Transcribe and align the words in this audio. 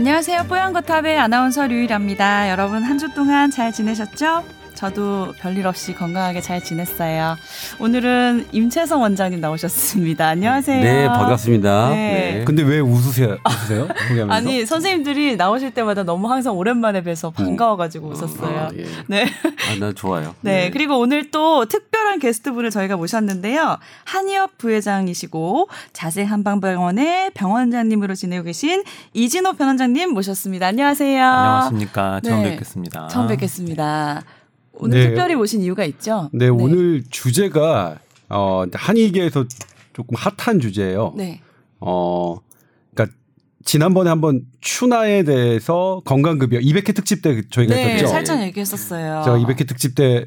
네, 0.00 0.06
안녕하세요. 0.12 0.44
뽀얀거탑의 0.44 1.18
아나운서 1.18 1.66
류일합니다. 1.66 2.48
여러분 2.48 2.82
한 2.82 2.98
주 2.98 3.12
동안 3.12 3.50
잘 3.50 3.70
지내셨죠? 3.70 4.44
저도 4.80 5.34
별일 5.38 5.66
없이 5.66 5.92
건강하게 5.92 6.40
잘 6.40 6.64
지냈어요. 6.64 7.36
오늘은 7.80 8.46
임채성 8.50 9.02
원장님 9.02 9.38
나오셨습니다. 9.38 10.26
안녕하세요. 10.26 10.82
네, 10.82 11.06
반갑습니다. 11.06 11.90
네. 11.90 11.96
네. 12.38 12.44
근데 12.46 12.62
왜 12.62 12.80
웃으세요? 12.80 13.36
웃으세요? 13.46 13.88
아니 14.32 14.64
선생님들이 14.64 15.36
나오실 15.36 15.72
때마다 15.72 16.02
너무 16.04 16.30
항상 16.30 16.56
오랜만에 16.56 17.02
뵈서 17.02 17.28
반가워가지고 17.28 18.08
웃었어요. 18.08 18.58
아, 18.58 18.70
예. 18.74 18.86
네. 19.06 19.24
아, 19.24 19.78
나 19.78 19.92
좋아요. 19.92 20.34
네, 20.40 20.70
그리고 20.70 20.98
오늘 20.98 21.30
또 21.30 21.66
특별한 21.66 22.18
게스트분을 22.18 22.70
저희가 22.70 22.96
모셨는데요. 22.96 23.76
한의업 24.04 24.56
부회장이시고 24.56 25.68
자세한방병원의 25.92 27.32
병원장님으로 27.34 28.14
지내고 28.14 28.44
계신 28.44 28.82
이진호 29.12 29.56
변원장님 29.56 30.14
모셨습니다. 30.14 30.68
안녕하세요. 30.68 31.22
안녕하십니까. 31.22 32.20
처음 32.24 32.42
네. 32.44 32.50
뵙겠습니다. 32.52 33.08
처음 33.08 33.28
뵙겠습니다. 33.28 34.22
오늘 34.80 34.98
네. 34.98 35.06
특별히 35.08 35.34
모신 35.34 35.62
이유가 35.62 35.84
있죠? 35.84 36.30
네, 36.32 36.48
오늘 36.48 37.02
주제가 37.10 37.98
어 38.28 38.64
한의계에서 38.72 39.44
조금 39.92 40.16
핫한 40.16 40.60
주제예요. 40.60 41.14
네. 41.16 41.40
어 41.80 42.38
그러니까 42.94 43.16
지난번에 43.64 44.10
한번 44.10 44.42
추나에 44.60 45.22
대해서 45.22 46.02
건강급여 46.04 46.58
200회 46.58 46.94
특집 46.94 47.22
때 47.22 47.42
저희가 47.50 47.74
네, 47.74 47.94
했었죠. 47.94 48.06
살짝 48.08 48.42
얘기했었어요. 48.42 49.22
제가 49.24 49.38
200회 49.38 49.66
특집 49.68 49.94
때 49.94 50.26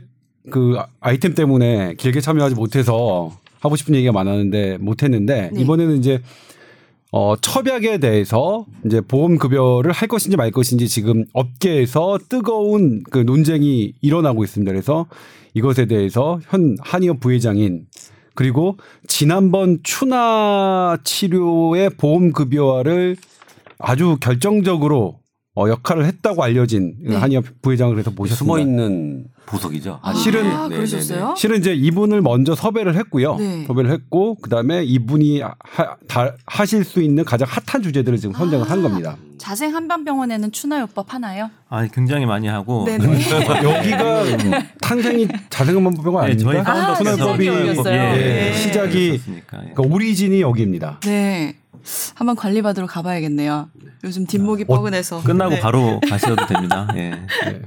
그 0.50 0.78
아이템 1.00 1.34
때문에 1.36 1.96
길게 1.96 2.22
참여하지 2.22 2.56
못해서 2.56 3.32
하고 3.60 3.76
싶은 3.76 3.96
얘기가 3.96 4.12
많았는데 4.12 4.78
못했는데 4.80 5.52
네. 5.54 5.62
이번에는 5.62 5.98
이제 5.98 6.22
어 7.16 7.36
첩약에 7.40 8.00
대해서 8.00 8.66
이제 8.88 9.00
보험 9.00 9.38
급여를 9.38 9.92
할 9.92 10.08
것인지 10.08 10.36
말 10.36 10.50
것인지 10.50 10.88
지금 10.88 11.26
업계에서 11.34 12.18
뜨거운 12.28 13.04
그 13.04 13.20
논쟁이 13.20 13.94
일어나고 14.02 14.44
있습니다. 14.44 14.72
그래서 14.72 15.06
이것에 15.54 15.86
대해서 15.86 16.40
현 16.50 16.76
한의업 16.82 17.20
부회장인 17.20 17.86
그리고 18.34 18.78
지난번 19.08 19.78
추나 19.84 20.98
치료의 21.04 21.92
보험 21.92 22.32
급여화를 22.32 23.18
아주 23.78 24.18
결정적으로 24.20 25.20
어, 25.56 25.70
역할을 25.70 26.06
했다고 26.06 26.42
알려진 26.44 26.96
네. 27.00 27.16
한의업 27.16 27.46
부회장을 27.62 27.94
그래서 27.94 28.10
모셨습니다. 28.10 28.38
숨어 28.44 28.58
있는 28.58 29.26
보석이죠. 29.46 30.00
아, 30.02 30.12
실은- 30.14 30.50
아, 30.50 30.68
그러셨어요? 30.68 31.36
실은 31.38 31.60
이제 31.60 31.76
이분을 31.76 32.22
먼저 32.22 32.56
섭외를 32.56 32.96
했고요. 32.96 33.36
네. 33.36 33.64
섭외를 33.68 33.92
했고 33.92 34.34
그다음에 34.36 34.84
이분이 34.84 35.42
하, 35.42 35.54
다, 36.08 36.34
하실 36.48 36.84
수 36.84 37.04
있는 37.04 37.24
가장 37.24 37.48
핫한 37.48 37.84
주제들을 37.84 38.18
지금 38.18 38.34
선정을 38.34 38.68
한 38.68 38.80
아. 38.80 38.82
겁니다. 38.82 39.16
자생 39.38 39.76
한방병원에는 39.76 40.52
추나요법 40.52 41.14
하나요? 41.14 41.52
아, 41.70 41.86
굉장히 41.88 42.26
많이 42.26 42.48
하고. 42.48 42.86
네네. 42.86 43.06
여기가 43.64 44.24
탄생이 44.82 45.28
자생 45.52 45.76
한방병원 45.76 46.26
네, 46.32 46.38
저희 46.38 46.58
아닙니까? 46.58 46.72
아, 46.72 46.94
파운더에서 46.94 47.14
시작이 47.36 47.48
여기였어요. 47.48 47.94
예, 47.94 47.98
네. 48.18 48.48
예, 48.50 48.54
시작이 48.58 49.20
예. 49.36 49.42
그러니까 49.46 49.84
오리진이 49.84 50.42
여기입니다. 50.42 51.00
네. 51.02 51.58
한번 52.16 52.36
관리받으러 52.36 52.88
가봐야겠네요. 52.88 53.70
요즘 54.04 54.26
뒷목이 54.26 54.64
어, 54.68 54.76
뻐근해서. 54.76 55.22
끝나고 55.24 55.56
네. 55.56 55.60
바로 55.60 56.00
가셔도 56.10 56.46
됩니다. 56.46 56.88
예. 56.96 57.10
네. 57.12 57.62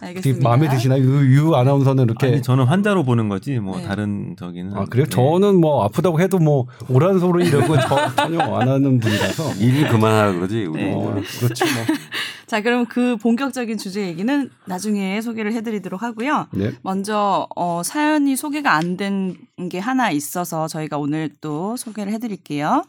알겠습니다. 0.00 0.48
마음에 0.48 0.68
드시나요? 0.68 1.02
유, 1.02 1.34
유 1.36 1.54
아나운서는 1.54 2.04
이렇게 2.04 2.26
아니, 2.26 2.42
저는 2.42 2.64
환자로 2.64 3.04
보는 3.04 3.28
거지, 3.28 3.58
뭐, 3.58 3.78
네. 3.78 3.84
다른 3.84 4.36
저기는. 4.38 4.76
아 4.76 4.84
그래요? 4.84 5.06
예. 5.06 5.10
저는 5.10 5.60
뭐 5.60 5.84
아프다고 5.84 6.20
해도 6.20 6.38
뭐 6.38 6.66
오란 6.88 7.18
소리 7.18 7.46
이러고 7.46 7.78
저, 7.80 8.14
전혀 8.16 8.40
안 8.40 8.68
하는 8.68 9.00
분이라서 9.00 9.54
일 9.60 9.88
그만하라 9.88 10.32
그러지. 10.32 10.66
우리. 10.66 10.84
네. 10.84 10.92
어, 10.94 11.20
그렇지 11.40 11.64
뭐. 11.64 11.84
자, 12.46 12.60
그럼 12.60 12.84
그 12.86 13.16
본격적인 13.16 13.78
주제 13.78 14.06
얘기는 14.06 14.50
나중에 14.66 15.20
소개를 15.22 15.52
해드리도록 15.54 16.02
하고요. 16.02 16.46
네. 16.52 16.72
먼저 16.82 17.48
어, 17.56 17.82
사연이 17.84 18.36
소개가 18.36 18.72
안 18.74 18.96
된 18.96 19.36
게 19.70 19.78
하나 19.78 20.10
있어서 20.10 20.66
저희가 20.66 20.98
오늘 20.98 21.30
또 21.40 21.76
소개를 21.76 22.12
해드릴게요. 22.12 22.82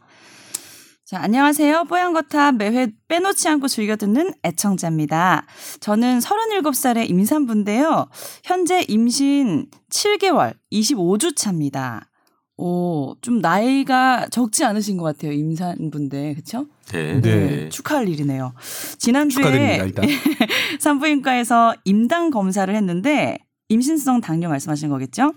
자, 1.06 1.22
안녕하세요. 1.22 1.84
뽀얀거탑 1.84 2.56
매회 2.56 2.88
빼놓지 3.08 3.48
않고 3.48 3.68
즐겨 3.68 3.96
듣는 3.96 4.34
애청자입니다. 4.44 5.46
저는 5.80 6.18
37살의 6.18 7.08
임산부인데요. 7.08 8.08
현재 8.44 8.84
임신 8.88 9.68
7개월, 9.92 10.56
25주 10.72 11.36
차입니다. 11.36 12.10
오, 12.58 13.16
좀 13.22 13.40
나이가 13.40 14.28
적지 14.32 14.66
않으신 14.66 14.98
것 14.98 15.04
같아요. 15.04 15.32
임산부인데, 15.34 16.34
그쵸? 16.34 16.66
네. 16.92 17.22
네. 17.22 17.70
축하할 17.70 18.10
일이네요. 18.10 18.56
지난주에 18.98 19.44
축하드립니다 19.44 19.84
일단. 19.84 20.06
산부인과에서 20.82 21.76
임당 21.86 22.32
검사를 22.32 22.74
했는데 22.74 23.38
임신성 23.70 24.22
당뇨 24.22 24.50
말씀하신 24.50 24.90
거겠죠? 24.90 25.34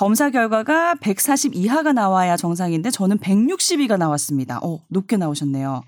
검사 0.00 0.30
결과가 0.30 0.94
140 0.94 1.54
이하가 1.54 1.92
나와야 1.92 2.38
정상인데 2.38 2.90
저는 2.90 3.18
160이가 3.18 3.98
나왔습니다. 3.98 4.58
어, 4.62 4.80
높게 4.88 5.18
나오셨네요. 5.18 5.82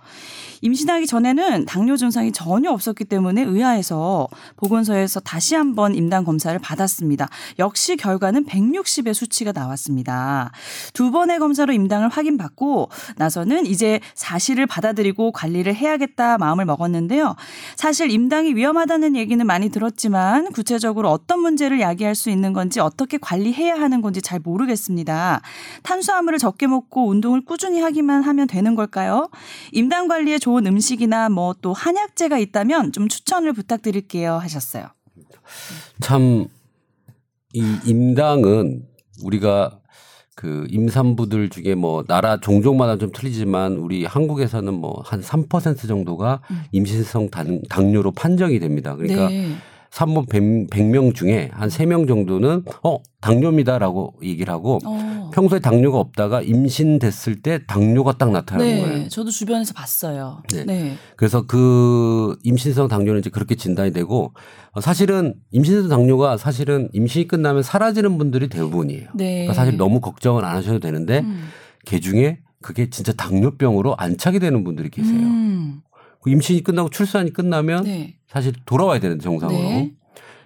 임신하기 0.63 1.09
전에는 1.09 1.65
당뇨 1.67 1.97
증상이 1.97 2.31
전혀 2.31 2.71
없었기 2.71 3.05
때문에 3.05 3.43
의아해서 3.43 4.29
보건소에서 4.57 5.19
다시 5.21 5.57
한번 5.57 5.95
임당 5.97 6.25
검사를 6.25 6.57
받았습니다. 6.59 7.29
역시 7.59 7.97
결과는 7.97 8.47
160의 8.47 9.13
수치가 9.13 9.51
나왔습니다. 9.51 10.53
두 10.95 11.11
번의 11.11 11.41
검사로 11.41 11.73
임당을 11.73 12.09
확인받고 12.09 12.91
나서는 13.17 13.67
이제 13.67 13.99
사실을 14.15 14.67
받아들이고 14.67 15.33
관리를 15.33 15.75
해야겠다 15.75 16.39
마음을 16.39 16.65
먹었는데요. 16.65 17.35
사실 17.77 18.13
임당이 18.13 18.55
위험하다는 18.55 19.17
얘기는 19.17 19.45
많이 19.45 19.69
들었지만 19.69 20.53
구체적으로 20.53 21.11
어떤 21.11 21.41
문제를 21.41 21.81
야기할 21.81 22.15
수 22.15 22.31
있는 22.31 22.53
건지 22.53 22.79
어떻게 22.79 23.19
관리해야 23.19 23.75
하는 23.75 24.01
건지 24.01 24.23
잘 24.23 24.39
모르겠습니다. 24.39 25.41
탄수화물을 25.83 26.39
적게 26.39 26.69
먹고 26.69 27.09
운동을 27.09 27.45
꾸준히 27.45 27.81
하기만 27.81 28.23
하면 28.23 28.47
되는 28.47 28.77
걸까요? 28.77 29.29
임당 29.73 30.07
관리에 30.07 30.39
좋은 30.39 30.52
음식이나 30.59 31.29
뭐 31.29 31.55
또 31.63 31.73
한약재가 31.73 32.39
있다면 32.39 32.93
좀 32.93 33.09
추천을 33.09 33.53
부탁드릴게요 33.53 34.35
하셨어요. 34.35 34.87
참, 36.01 36.47
이 37.53 37.79
임당은 37.85 38.83
우리가 39.23 39.79
그 40.35 40.67
임산부들 40.71 41.51
중에 41.51 41.75
뭐 41.75 42.03
나라 42.05 42.41
종족마다 42.41 42.97
좀 42.97 43.13
틀리지만 43.13 43.75
우리 43.77 44.05
한국에서는 44.07 44.73
뭐 44.73 45.03
한 45.05 45.21
3% 45.21 45.87
정도가 45.87 46.41
음. 46.51 46.63
임신성 46.73 47.29
당, 47.31 47.61
당뇨로 47.69 48.13
판정이 48.13 48.59
됩니다. 48.59 48.97
그러니까 48.97 49.29
네. 49.29 49.55
산모 49.93 50.25
100 50.25 50.87
명 50.87 51.13
중에 51.13 51.51
한 51.53 51.69
3명 51.69 52.09
정도는 52.09 52.65
어, 52.83 52.99
당뇨입니다라고 53.21 54.15
얘기를 54.23 54.51
하고 54.53 54.79
어. 54.87 55.31
평소에 55.35 55.59
당뇨가 55.59 55.99
없다가 55.99 56.41
임신됐을 56.41 57.43
때 57.43 57.61
당뇨가 57.67 58.17
딱 58.17 58.31
나타나는 58.33 58.75
네, 58.75 58.81
거예요. 58.81 59.09
저도 59.09 59.31
주변에서 59.31 59.75
봤어요. 59.75 60.43
네. 60.51 60.65
네. 60.65 60.95
그래서 61.17 61.47
그 61.47 62.39
임신성 62.43 62.89
당뇨는 62.89 63.21
이제 63.21 63.29
그렇게 63.29 63.55
진단이 63.55 63.93
되고 63.93 64.33
어, 64.73 64.81
사실은 64.81 65.35
임신성 65.51 65.91
당뇨가 65.91 66.39
사실은 66.39 66.89
임신이 66.95 67.29
끝나면 67.29 67.63
사라지는 67.63 68.17
분들이 68.17 68.49
대부분이에요. 68.49 69.11
네. 69.15 69.33
그러니까 69.45 69.53
사실 69.53 69.77
너무 69.77 70.01
걱정은 70.01 70.43
안 70.43 70.57
하셔도 70.57 70.81
되는데 70.81 71.19
음. 71.21 71.49
개 71.85 72.01
중에 72.01 72.39
그게 72.63 72.89
진짜 72.89 73.13
당뇨병으로 73.13 73.95
안착이 73.99 74.39
되는 74.39 74.65
분들이 74.65 74.89
계세요. 74.89 75.19
음. 75.19 75.83
그 76.23 76.31
임신이 76.31 76.63
끝나고 76.63 76.89
출산이 76.89 77.33
끝나면 77.33 77.85
네. 77.85 78.17
사실 78.27 78.53
돌아와야 78.65 79.01
되는데 79.01 79.23
정상으로. 79.23 79.59
네. 79.59 79.93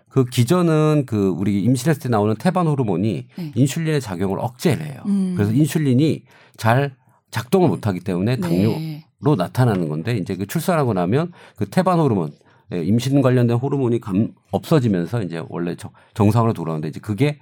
그 0.08 0.24
기전은 0.24 1.04
그 1.06 1.28
우리 1.28 1.62
임신했을 1.62 2.02
때 2.02 2.08
나오는 2.08 2.34
태반 2.36 2.66
호르몬이 2.66 3.26
네. 3.36 3.52
인슐린의 3.54 4.00
작용을 4.00 4.38
억제를 4.40 4.86
해요. 4.86 5.02
음. 5.06 5.34
그래서 5.36 5.52
인슐린이 5.52 6.24
잘 6.56 6.96
작동을 7.30 7.68
못 7.68 7.86
하기 7.86 8.00
때문에 8.00 8.36
당뇨 8.36 8.70
네. 8.70 9.04
로 9.20 9.34
나타나는 9.34 9.88
건데 9.88 10.16
이제 10.16 10.36
그 10.36 10.46
출산하고 10.46 10.92
나면 10.92 11.32
그 11.56 11.66
태반 11.66 11.98
호르몬 11.98 12.32
예, 12.72 12.82
임신 12.82 13.22
관련된 13.22 13.56
호르몬이 13.56 14.00
감, 14.00 14.32
없어지면서 14.50 15.22
이제 15.22 15.42
원래 15.48 15.74
정, 15.76 15.90
정상으로 16.14 16.52
돌아오는데 16.52 16.88
이제 16.88 17.00
그게 17.00 17.38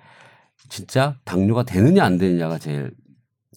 진짜 0.69 1.17
당뇨가 1.25 1.65
되느냐 1.65 2.05
안 2.05 2.19
되느냐가 2.19 2.59
제일 2.59 2.93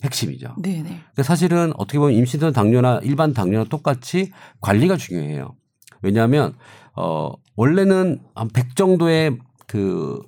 핵심이죠. 0.03 0.55
네, 0.59 0.81
네. 0.83 0.99
근데 1.07 1.23
사실은 1.23 1.73
어떻게 1.77 1.99
보면 1.99 2.13
임신성 2.15 2.53
당뇨나 2.53 3.01
일반 3.03 3.33
당뇨나 3.33 3.65
똑같이 3.65 4.31
관리가 4.61 4.97
중요해요. 4.97 5.55
왜냐하면 6.01 6.53
어 6.95 7.31
원래는 7.55 8.19
한 8.35 8.49
100 8.49 8.75
정도의 8.75 9.37
그 9.65 10.21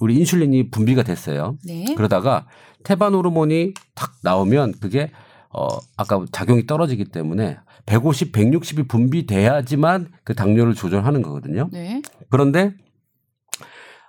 우리 0.00 0.16
인슐린이 0.16 0.70
분비가 0.70 1.02
됐어요. 1.02 1.56
네. 1.64 1.94
그러다가 1.96 2.46
태반 2.84 3.14
호르몬이 3.14 3.74
탁 3.94 4.12
나오면 4.22 4.74
그게 4.80 5.10
어 5.50 5.66
아까 5.96 6.24
작용이 6.32 6.66
떨어지기 6.66 7.06
때문에 7.06 7.58
150, 7.86 8.32
160이 8.32 8.88
분비돼야지만 8.88 10.08
그 10.24 10.34
당뇨를 10.34 10.74
조절하는 10.74 11.22
거거든요. 11.22 11.68
네. 11.72 12.02
그런데 12.28 12.74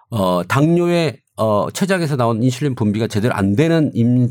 어 0.09 0.43
당뇨의 0.43 1.21
어 1.37 1.69
췌장에서 1.71 2.17
나온 2.17 2.41
인슐린 2.43 2.75
분비가 2.75 3.07
제대로 3.07 3.33
안 3.35 3.55
되는 3.55 3.91
임 3.93 4.29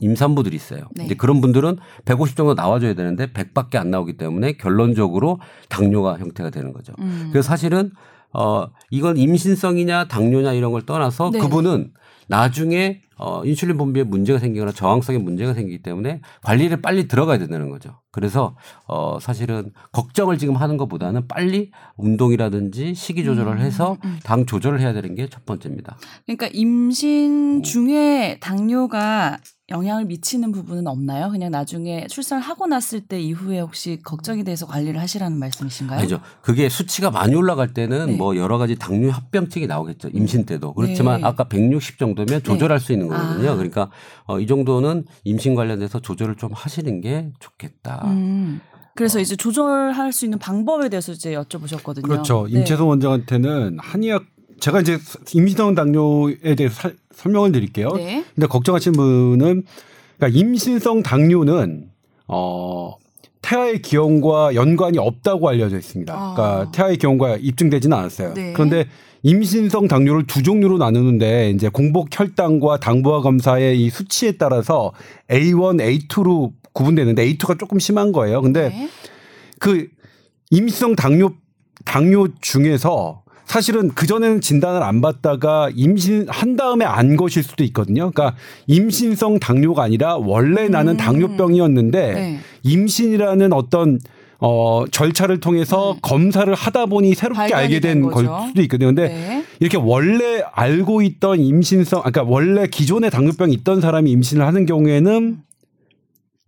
임산부들이 0.00 0.56
있어요. 0.56 0.88
네. 0.94 1.04
이제 1.04 1.14
그런 1.14 1.40
분들은 1.40 1.78
150 2.04 2.36
정도 2.36 2.54
나와줘야 2.54 2.94
되는데 2.94 3.32
100밖에 3.32 3.76
안 3.76 3.90
나오기 3.90 4.16
때문에 4.16 4.52
결론적으로 4.52 5.40
당뇨가 5.68 6.18
형태가 6.18 6.50
되는 6.50 6.72
거죠. 6.72 6.92
음. 6.98 7.28
그래서 7.32 7.46
사실은 7.46 7.92
어 8.32 8.66
이건 8.90 9.16
임신성이냐 9.16 10.08
당뇨냐 10.08 10.52
이런 10.52 10.72
걸 10.72 10.82
떠나서 10.82 11.30
네. 11.30 11.38
그분은 11.38 11.92
나중에 12.28 13.02
어 13.18 13.44
인슐린 13.44 13.76
분비에 13.78 14.04
문제가 14.04 14.38
생기거나 14.38 14.72
저항성에 14.72 15.18
문제가 15.18 15.54
생기기 15.54 15.82
때문에 15.82 16.20
관리를 16.42 16.80
빨리 16.82 17.08
들어가야 17.08 17.38
된다는 17.38 17.70
거죠. 17.70 18.00
그래서 18.10 18.56
어 18.86 19.18
사실은 19.20 19.72
걱정을 19.92 20.38
지금 20.38 20.56
하는 20.56 20.76
것보다는 20.76 21.26
빨리 21.28 21.70
운동이라든지 21.96 22.94
식이 22.94 23.24
조절을 23.24 23.60
해서 23.60 23.96
음. 24.04 24.18
당 24.22 24.46
조절을 24.46 24.80
해야 24.80 24.92
되는 24.92 25.14
게 25.14 25.22
첫 25.32 25.46
번째입니다. 25.46 25.96
그러니까 26.26 26.48
임신 26.52 27.62
중에 27.62 28.38
당뇨가 28.40 29.38
영향을 29.70 30.04
미치는 30.04 30.52
부분은 30.52 30.86
없나요? 30.86 31.30
그냥 31.30 31.50
나중에 31.50 32.06
출산을 32.08 32.42
하고 32.42 32.66
났을 32.66 33.00
때 33.00 33.18
이후에 33.18 33.60
혹시 33.60 33.98
걱정이 34.04 34.44
돼서 34.44 34.66
관리를 34.66 35.00
하시라는 35.00 35.38
말씀이신가요? 35.38 36.00
아니죠. 36.00 36.20
그게 36.42 36.68
수치가 36.68 37.10
많이 37.10 37.34
올라갈 37.34 37.72
때는 37.72 38.06
네. 38.06 38.16
뭐 38.16 38.36
여러 38.36 38.58
가지 38.58 38.76
당뇨 38.76 39.10
합병증이 39.10 39.66
나오겠죠. 39.66 40.10
임신 40.12 40.44
때도. 40.44 40.74
그렇지만 40.74 41.22
네. 41.22 41.26
아까 41.26 41.44
160 41.44 41.98
정도면 41.98 42.42
조절할 42.42 42.80
수 42.80 42.92
있는 42.92 43.01
거거든요. 43.08 43.50
아. 43.50 43.54
그러니까 43.54 43.90
어, 44.26 44.38
이 44.40 44.46
정도는 44.46 45.04
임신 45.24 45.54
관련돼서 45.54 46.00
조절을 46.00 46.36
좀 46.36 46.50
하시는 46.52 47.00
게 47.00 47.30
좋겠다. 47.40 48.02
음. 48.06 48.60
그래서 48.94 49.20
이제 49.20 49.36
조절할 49.36 50.12
수 50.12 50.26
있는 50.26 50.38
방법에 50.38 50.88
대해서 50.90 51.12
이제 51.12 51.32
여쭤보셨거든요. 51.34 52.02
그렇죠. 52.02 52.46
네. 52.50 52.58
임채선 52.58 52.86
원장한테는 52.86 53.78
한의학 53.80 54.24
제가 54.60 54.80
이제 54.80 54.98
임신성 55.34 55.74
당뇨에 55.74 56.54
대해서 56.56 56.74
살- 56.74 56.96
설명을 57.14 57.52
드릴게요. 57.52 57.88
네. 57.96 58.24
근데 58.34 58.46
걱정하시는 58.46 58.94
분은 58.96 59.64
그러니까 60.18 60.38
임신성 60.38 61.02
당뇨는 61.02 61.88
어 62.28 62.94
태아의 63.40 63.82
기형과 63.82 64.54
연관이 64.54 64.98
없다고 64.98 65.48
알려져 65.48 65.76
있습니다. 65.78 66.14
아. 66.14 66.34
그러니까 66.34 66.70
태아의 66.70 66.96
기형과 66.98 67.36
입증되지는 67.38 67.96
않았어요. 67.96 68.34
네. 68.34 68.52
그런데 68.52 68.86
임신성 69.22 69.88
당뇨를 69.88 70.26
두 70.26 70.42
종류로 70.42 70.78
나누는데 70.78 71.50
이제 71.50 71.68
공복 71.68 72.08
혈당과 72.10 72.80
당부화 72.80 73.20
검사의 73.20 73.80
이 73.80 73.90
수치에 73.90 74.32
따라서 74.32 74.92
A1, 75.28 76.08
A2로 76.08 76.52
구분되는데 76.72 77.24
A2가 77.26 77.58
조금 77.58 77.78
심한 77.78 78.12
거예요. 78.12 78.40
근데 78.42 78.68
네. 78.70 78.88
그 79.58 79.88
임신성 80.50 80.96
당뇨 80.96 81.32
당뇨 81.84 82.28
중에서 82.40 83.22
사실은 83.44 83.90
그 83.90 84.06
전에는 84.06 84.40
진단을 84.40 84.82
안 84.82 85.00
받다가 85.00 85.68
임신한 85.74 86.56
다음에 86.56 86.84
안 86.84 87.16
것일 87.16 87.42
수도 87.42 87.64
있거든요. 87.64 88.10
그러니까 88.10 88.36
임신성 88.66 89.40
당뇨가 89.40 89.82
아니라 89.82 90.16
원래 90.16 90.68
나는 90.68 90.94
음. 90.94 90.96
당뇨병이었는데 90.96 92.12
네. 92.12 92.38
임신이라는 92.62 93.52
어떤 93.52 94.00
어 94.44 94.84
절차를 94.90 95.38
통해서 95.38 95.96
검사를 96.02 96.52
하다 96.52 96.86
보니 96.86 97.14
새롭게 97.14 97.54
음. 97.54 97.54
알게 97.54 97.78
된된 97.78 98.10
걸. 98.10 98.26
수도 98.48 98.60
있거든요. 98.62 98.88
근데 98.88 99.06
네. 99.06 99.44
이렇게 99.60 99.76
원래 99.76 100.42
알고 100.52 101.02
있던 101.02 101.38
임신성, 101.38 102.00
아까 102.00 102.10
그러니까 102.10 102.32
원래 102.34 102.66
기존에 102.66 103.08
당뇨병이 103.08 103.54
있던 103.54 103.80
사람이 103.80 104.10
임신을 104.10 104.44
하는 104.44 104.66
경우에는 104.66 105.38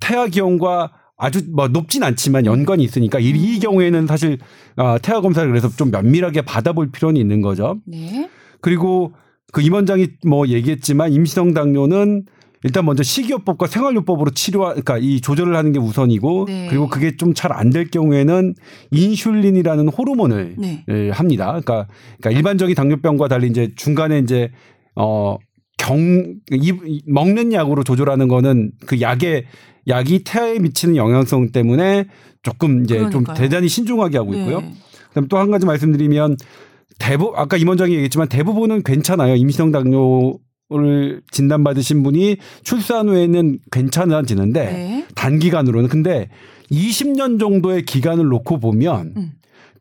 태아 0.01 0.27
기형과 0.27 0.91
아주 1.17 1.43
뭐 1.55 1.69
높진 1.69 2.03
않지만 2.03 2.47
연관이 2.47 2.83
있으니까 2.83 3.21
이, 3.21 3.29
이 3.29 3.61
경우에는 3.61 4.09
사실 4.09 4.39
아, 4.75 4.99
태아 4.99 5.21
검사를 5.21 5.49
그래서 5.49 5.69
좀 5.69 5.93
면밀하게 5.93 6.43
받아볼 6.43 6.91
필요는 6.91 7.21
있는 7.21 7.43
거죠. 7.43 7.77
네. 7.87 8.29
그리고 8.61 9.13
그 9.53 9.63
임원장이 9.63 10.09
뭐 10.27 10.49
얘기했지만 10.49 11.13
임신성 11.13 11.55
당뇨는 11.55 12.27
일단 12.65 12.85
먼저 12.87 13.03
식이요법과 13.03 13.67
생활요법으로 13.67 14.31
치료, 14.33 14.61
그러니까 14.61 14.99
이 14.99 15.21
조절을 15.21 15.55
하는 15.55 15.73
게 15.73 15.79
우선이고 15.79 16.47
네. 16.49 16.67
그리고 16.69 16.89
그게 16.89 17.17
좀 17.17 17.35
잘 17.35 17.53
안 17.53 17.71
될 17.71 17.89
경우에는 17.91 18.55
인슐린이라는 18.91 19.89
호르몬을 19.89 20.55
네. 20.59 20.85
예, 20.89 21.11
합니다. 21.11 21.47
그러니까, 21.47 21.87
그러니까 22.19 22.31
일반적인 22.31 22.75
당뇨병과 22.75 23.29
달리 23.29 23.49
이제 23.49 23.71
중간에 23.77 24.19
이제 24.19 24.51
어, 24.97 25.37
경, 25.77 25.99
이, 26.51 26.73
먹는 27.07 27.53
약으로 27.53 27.85
조절하는 27.85 28.29
거는 28.29 28.73
그 28.87 29.01
약의 29.01 29.45
약이 29.87 30.25
태아에 30.25 30.59
미치는 30.59 30.97
영향성 30.97 31.53
때문에 31.53 32.07
조금 32.43 32.85
이제 32.85 32.99
좀 32.99 33.25
그러니까요. 33.25 33.37
대단히 33.37 33.69
신중하게 33.69 34.17
하고 34.19 34.33
있고요. 34.35 34.61
네. 34.61 34.73
그다음 35.11 35.29
또 35.29 35.37
한 35.39 35.51
가지 35.51 35.67
말씀드리면 35.67 36.37
대부 36.99 37.33
아까 37.37 37.57
임 37.59 37.69
원장이 37.69 37.93
얘기했지만 37.93 38.29
대부분은 38.29 38.83
괜찮아요. 38.85 39.35
임신성 39.37 39.73
당뇨 39.73 40.39
를 40.79 41.23
진단받으신 41.31 42.03
분이 42.03 42.37
출산 42.63 43.09
후에는 43.09 43.59
괜찮아지는데 43.71 44.65
네. 44.65 45.07
단기간으로는 45.15 45.89
근데 45.89 46.29
20년 46.71 47.39
정도의 47.39 47.85
기간을 47.85 48.25
놓고 48.27 48.59
보면 48.59 49.15
음. 49.17 49.33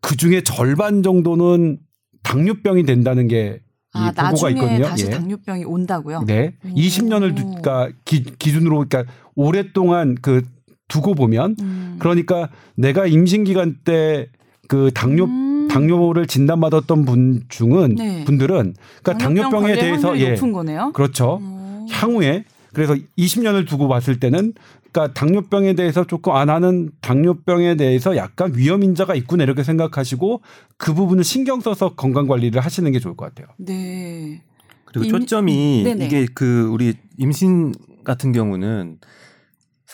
그 0.01 0.17
중에 0.17 0.41
절반 0.41 1.03
정도는 1.03 1.79
당뇨병이 2.23 2.83
된다는 2.83 3.27
게이 3.27 3.59
아, 3.93 4.11
보고가 4.11 4.21
나중에 4.21 4.51
있거든요. 4.51 4.85
다시 4.85 5.05
예. 5.05 5.09
당뇨병이 5.09 5.65
온다고요? 5.65 6.23
네. 6.25 6.53
오. 6.65 6.75
20년을 6.75 7.35
두, 7.35 7.43
그러니까 7.45 7.89
기, 8.05 8.23
기준으로 8.23 8.85
그러니까 8.87 9.11
오랫동안 9.35 10.15
그 10.21 10.43
두고 10.87 11.15
보면 11.15 11.55
음. 11.59 11.95
그러니까 11.99 12.49
내가 12.75 13.05
임신 13.07 13.43
기간 13.43 13.77
때 13.83 14.27
그 14.67 14.91
당뇨 14.93 15.25
음. 15.25 15.52
당뇨를 15.73 16.27
진단받았던 16.27 17.05
분 17.05 17.43
중은 17.49 17.95
네. 17.95 18.23
분들은 18.25 18.75
그러니까 19.01 19.17
당뇨병 19.23 19.51
당뇨병에 19.51 19.75
대해서 19.75 20.17
예 20.19 20.31
높은 20.31 20.51
거네요. 20.53 20.91
그렇죠. 20.93 21.39
오. 21.41 21.87
향후에 21.89 22.45
그래서 22.73 22.95
20년을 23.17 23.67
두고 23.67 23.87
봤을 23.87 24.19
때는 24.19 24.53
그러니까 24.91 25.13
당뇨병에 25.13 25.73
대해서 25.73 26.05
조금 26.05 26.33
아 26.33 26.45
나는 26.45 26.91
당뇨병에 27.01 27.75
대해서 27.75 28.15
약간 28.15 28.53
위험 28.55 28.83
인자가 28.83 29.15
있구나 29.15 29.43
이렇게 29.43 29.63
생각하시고 29.63 30.41
그 30.77 30.93
부분을 30.93 31.23
신경 31.23 31.61
써서 31.61 31.93
건강 31.95 32.27
관리를 32.27 32.61
하시는 32.61 32.91
게 32.91 32.99
좋을 32.99 33.15
것 33.15 33.25
같아요. 33.33 33.47
네. 33.57 34.41
그리고 34.85 35.05
임- 35.05 35.11
초점이 35.11 35.83
네네. 35.83 36.05
이게 36.05 36.27
그 36.33 36.67
우리 36.71 36.93
임신 37.17 37.73
같은 38.03 38.31
경우는 38.31 38.99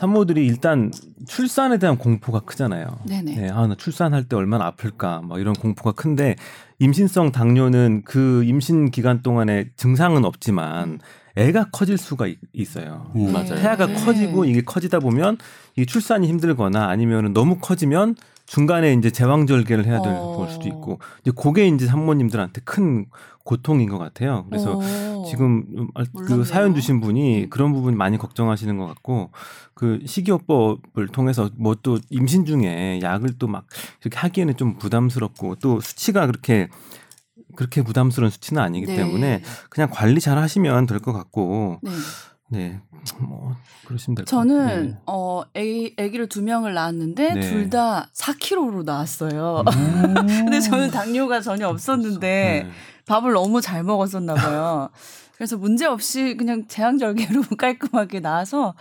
산모들이 0.03 0.45
일단 0.47 0.91
출산에 1.27 1.77
대한 1.77 1.97
공포가 1.97 2.39
크잖아요. 2.39 2.99
네네. 3.05 3.35
네, 3.35 3.49
아, 3.49 3.67
나 3.67 3.75
출산할 3.75 4.23
때 4.29 4.37
얼마나 4.37 4.65
아플까, 4.67 5.21
뭐 5.21 5.39
이런 5.39 5.53
공포가 5.53 5.91
큰데, 5.91 6.37
임신성 6.79 7.33
당뇨는 7.33 8.03
그 8.05 8.45
임신 8.45 8.91
기간 8.91 9.21
동안에 9.21 9.71
증상은 9.75 10.23
없지만, 10.23 10.99
애가 11.35 11.71
커질 11.73 11.97
수가 11.97 12.27
있- 12.27 12.39
있어요. 12.53 13.11
음, 13.17 13.33
맞아요. 13.33 13.55
태아가 13.55 13.87
네. 13.87 13.93
커지고 13.95 14.45
이게 14.45 14.61
커지다 14.61 14.99
보면 14.99 15.37
이 15.75 15.85
출산이 15.85 16.29
힘들거나 16.29 16.87
아니면 16.87 17.33
너무 17.33 17.57
커지면 17.59 18.15
중간에 18.49 18.93
이제 18.93 19.11
제왕절개를 19.11 19.85
해야 19.85 20.01
될 20.01 20.11
어. 20.13 20.35
볼 20.35 20.49
수도 20.49 20.67
있고 20.67 20.99
이제 21.21 21.31
그게 21.35 21.67
이제 21.67 21.85
산모님들한테 21.85 22.61
큰 22.65 23.05
고통인 23.45 23.89
것 23.89 23.99
같아요. 23.99 24.45
그래서 24.49 24.77
오. 24.77 25.23
지금 25.29 25.63
알- 25.93 26.07
몰랐네요. 26.11 26.37
그 26.39 26.43
사연 26.45 26.73
주신 26.73 26.99
분이 26.99 27.43
음. 27.43 27.49
그런 27.49 27.73
부분 27.73 27.95
많이 27.95 28.17
걱정하시는 28.17 28.75
것 28.77 28.87
같고 28.87 29.29
그 29.75 29.99
식이요법을 30.05 31.07
통해서 31.11 31.49
뭐 31.59 31.75
또 31.83 31.99
임신 32.09 32.45
중에 32.45 32.99
약을 33.03 33.37
또 33.37 33.47
막 33.47 33.65
이렇게 34.01 34.17
하기에는 34.17 34.57
좀 34.57 34.77
부담스럽고 34.79 35.55
또 35.55 35.79
수치가 35.79 36.25
그렇게 36.25 36.69
그렇게 37.55 37.81
부담스러운 37.83 38.29
수치는 38.31 38.61
아니기 38.61 38.85
네. 38.87 38.95
때문에 38.95 39.41
그냥 39.69 39.89
관리 39.91 40.19
잘 40.19 40.37
하시면 40.37 40.85
될 40.87 40.99
것 40.99 41.13
같고 41.13 41.79
네. 41.83 41.91
네. 42.49 42.79
뭐 43.21 43.55
그러시면 43.85 44.15
될것 44.15 44.27
같아요. 44.29 44.47
저는 44.57 44.97
어 45.05 45.43
애기 45.53 45.95
아기를 45.97 46.27
두 46.29 46.41
명을 46.41 46.73
낳았는데 46.73 47.33
네. 47.35 47.39
둘다 47.41 48.09
4kg로 48.13 48.83
나왔어요. 48.83 49.63
음. 49.67 50.13
근데 50.45 50.59
저는 50.59 50.91
당뇨가 50.91 51.41
전혀 51.41 51.67
없었는데 51.67 52.63
네. 52.65 52.69
밥을 53.05 53.33
너무 53.33 53.61
잘 53.61 53.83
먹었었나 53.83 54.33
봐요. 54.35 54.89
그래서 55.37 55.55
문제 55.57 55.85
없이 55.85 56.35
그냥 56.35 56.67
제왕절개로 56.67 57.43
깔끔하게 57.57 58.19
나와서 58.19 58.75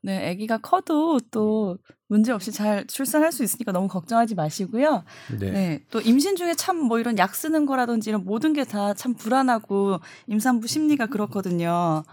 네, 0.00 0.30
아기가 0.30 0.58
커도 0.58 1.18
또 1.32 1.78
문제 2.08 2.30
없이 2.30 2.52
잘 2.52 2.86
출산할 2.86 3.32
수 3.32 3.42
있으니까 3.42 3.72
너무 3.72 3.88
걱정하지 3.88 4.34
마시고요. 4.36 5.02
네. 5.40 5.82
또 5.90 6.00
임신 6.00 6.36
중에 6.36 6.54
참 6.54 6.76
뭐 6.84 7.00
이런 7.00 7.18
약 7.18 7.34
쓰는 7.34 7.66
거라든지 7.66 8.10
이런 8.10 8.24
모든 8.24 8.52
게 8.52 8.64
다 8.64 8.94
참 8.94 9.14
불안하고 9.14 9.98
임산부 10.28 10.68
심리가 10.68 11.06
그렇거든요. 11.06 12.04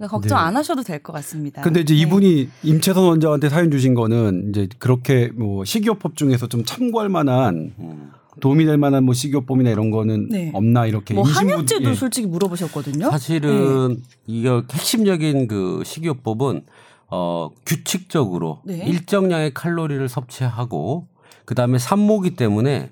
그러니까 0.00 0.16
걱정 0.16 0.38
네. 0.38 0.44
안 0.44 0.56
하셔도 0.56 0.82
될 0.82 1.00
것 1.02 1.12
같습니다. 1.14 1.60
근데 1.62 1.80
이제 1.80 1.94
네. 1.94 2.00
이분이 2.00 2.48
임채선 2.62 3.04
원장한테 3.04 3.48
사연 3.50 3.70
주신 3.70 3.94
거는 3.94 4.48
이제 4.50 4.66
그렇게 4.78 5.30
뭐 5.34 5.64
식이요법 5.64 6.16
중에서 6.16 6.46
좀 6.46 6.64
참고할 6.64 7.08
만한 7.10 7.74
음. 7.78 8.10
도움이 8.40 8.64
될 8.64 8.78
만한 8.78 9.04
뭐 9.04 9.12
식이요법이나 9.12 9.68
이런 9.70 9.90
거는 9.90 10.28
네. 10.30 10.50
없나 10.54 10.86
이렇게 10.86 11.12
뭐 11.14 11.24
임신부- 11.24 11.36
한약제도 11.36 11.90
예. 11.90 11.94
솔직히 11.94 12.26
물어보셨거든요. 12.28 13.10
사실은 13.10 14.02
이거 14.26 14.64
핵심적인 14.72 15.46
그 15.48 15.82
식이요법은 15.84 16.62
어 17.08 17.50
규칙적으로 17.66 18.60
네. 18.64 18.78
일정량의 18.86 19.52
칼로리를 19.52 20.08
섭취하고 20.08 21.08
그다음에 21.44 21.78
산모기 21.78 22.36
때문에 22.36 22.90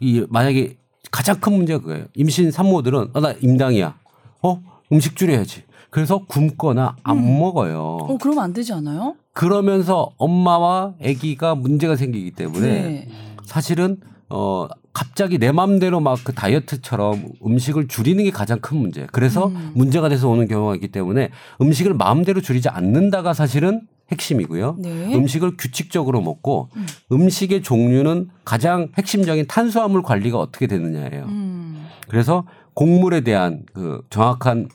이 0.00 0.26
만약에 0.28 0.76
가장 1.10 1.40
큰 1.40 1.54
문제가 1.54 1.80
그거예요. 1.80 2.06
임신 2.14 2.50
산모들은 2.50 3.10
아, 3.14 3.20
나 3.20 3.32
임당이야. 3.40 3.96
어? 4.42 4.62
음식 4.92 5.16
줄여야지. 5.16 5.62
그래서 5.96 6.26
굶거나 6.26 6.94
안 7.04 7.16
음. 7.16 7.38
먹어요. 7.38 7.78
어, 8.02 8.18
그러면 8.18 8.44
안 8.44 8.52
되지 8.52 8.74
않아요? 8.74 9.14
그러면서 9.32 10.10
엄마와 10.18 10.92
아기가 11.02 11.54
문제가 11.54 11.96
생기기 11.96 12.32
때문에 12.32 12.66
네. 12.66 13.08
사실은 13.46 13.96
어 14.28 14.68
갑자기 14.92 15.38
내 15.38 15.52
맘대로 15.52 16.00
막 16.00 16.18
그 16.22 16.34
다이어트처럼 16.34 17.28
음식을 17.46 17.88
줄이는 17.88 18.24
게 18.24 18.30
가장 18.30 18.60
큰 18.60 18.76
문제. 18.76 19.06
그래서 19.10 19.46
음. 19.46 19.72
문제가 19.74 20.10
돼서 20.10 20.28
오는 20.28 20.46
경우가 20.46 20.74
있기 20.74 20.88
때문에 20.88 21.30
음식을 21.62 21.94
마음대로 21.94 22.42
줄이지 22.42 22.68
않는다가 22.68 23.32
사실은 23.32 23.80
핵심이고요. 24.12 24.76
네. 24.78 25.14
음식을 25.14 25.56
규칙적으로 25.56 26.20
먹고 26.20 26.68
음. 27.10 27.28
식의 27.30 27.62
종류는 27.62 28.28
가장 28.44 28.88
핵심적인 28.98 29.46
탄수화물 29.46 30.02
관리가 30.02 30.38
어떻게 30.38 30.66
되느냐예요. 30.66 31.24
음. 31.24 31.86
그래서 32.06 32.44
곡물에 32.74 33.22
대한 33.22 33.62
그 33.72 34.02
정확한 34.10 34.68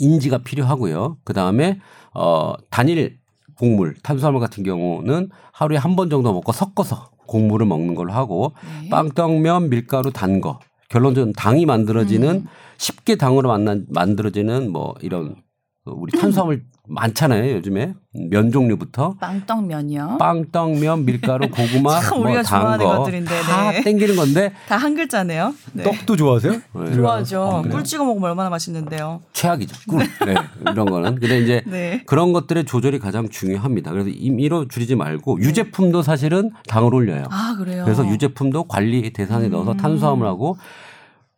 인지가 0.00 0.38
필요하고요. 0.38 1.18
그 1.24 1.32
다음에 1.32 1.78
어 2.14 2.54
단일 2.70 3.18
곡물 3.58 3.94
탄수화물 4.02 4.40
같은 4.40 4.64
경우는 4.64 5.28
하루에 5.52 5.76
한 5.76 5.94
번 5.96 6.10
정도 6.10 6.32
먹고 6.32 6.52
섞어서 6.52 7.10
곡물을 7.26 7.66
먹는 7.66 7.94
걸로 7.94 8.12
하고 8.12 8.52
네. 8.82 8.88
빵떡면 8.88 9.70
밀가루 9.70 10.10
단 10.12 10.40
거. 10.40 10.58
결론적으로 10.88 11.32
당이 11.36 11.66
만들어지는 11.66 12.28
음. 12.36 12.46
쉽게 12.78 13.14
당으로 13.16 13.48
만난, 13.48 13.86
만들어지는 13.90 14.72
뭐 14.72 14.94
이런 15.02 15.36
그 15.84 15.92
우리 15.92 16.10
탄수화물 16.18 16.64
많잖아요 16.90 17.52
요즘에 17.56 17.94
면 18.30 18.50
종류부터 18.50 19.14
빵떡면이요. 19.20 20.16
빵떡면 20.18 21.04
밀가루 21.04 21.48
고구마 21.48 22.00
참 22.02 22.20
우리가 22.22 22.42
좋아하는 22.42 22.78
뭐단거 22.84 22.98
것들인데, 23.04 23.40
다 23.42 23.70
네. 23.70 23.82
땡기는 23.82 24.16
건데 24.16 24.52
다 24.68 24.76
한 24.80 24.94
글자네요. 24.94 25.54
네. 25.74 25.84
떡도 25.84 26.16
좋아하세요? 26.16 26.52
네. 26.52 26.92
좋아하죠. 26.94 27.42
아, 27.42 27.62
그래요? 27.62 27.72
꿀 27.76 27.84
찍어 27.84 28.04
먹으면 28.04 28.30
얼마나 28.30 28.50
맛있는데요. 28.50 29.20
최악이죠. 29.32 29.76
꿀. 29.88 29.98
네. 30.26 30.34
이런 30.62 30.86
거는. 30.86 31.20
근데 31.20 31.38
이제 31.40 31.62
네. 31.68 32.02
그런 32.06 32.32
것들의 32.32 32.64
조절이 32.64 32.98
가장 32.98 33.28
중요합니다. 33.28 33.92
그래서 33.92 34.08
임의로 34.08 34.66
줄이지 34.68 34.96
말고 34.96 35.38
유제품도 35.40 36.02
사실은 36.02 36.50
당을 36.66 36.94
올려요. 36.94 37.24
아 37.30 37.54
그래요. 37.58 37.84
그래서 37.84 38.06
유제품도 38.08 38.64
관리 38.64 39.12
대상에 39.12 39.48
넣어서 39.48 39.72
음. 39.72 39.76
탄수화물하고 39.76 40.56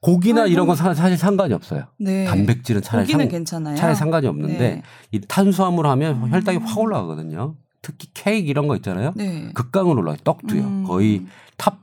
고기나 0.03 0.47
이런 0.47 0.67
건 0.67 0.77
사- 0.77 0.93
사실 0.95 1.17
상관이 1.17 1.55
없어요. 1.55 1.85
네. 1.99 2.25
단백질은 2.27 2.83
차라리 2.83 3.07
고기는 3.07 3.25
상, 3.25 3.31
괜찮아요. 3.31 3.77
차라리 3.77 3.95
상관이 3.97 4.27
없는데 4.27 4.59
네. 4.59 4.83
이 5.13 5.21
탄수화물 5.21 5.87
하면 5.87 6.25
음. 6.25 6.31
혈당이 6.31 6.59
확 6.59 6.79
올라가거든요. 6.79 7.55
특히 7.83 8.09
케이크 8.13 8.49
이런 8.49 8.67
거 8.69 8.77
있잖아요. 8.77 9.13
네. 9.17 9.51
극강으로 9.55 10.01
올라요. 10.01 10.17
떡도요. 10.25 10.61
음. 10.63 10.85
거의 10.87 11.23
top 11.57 11.79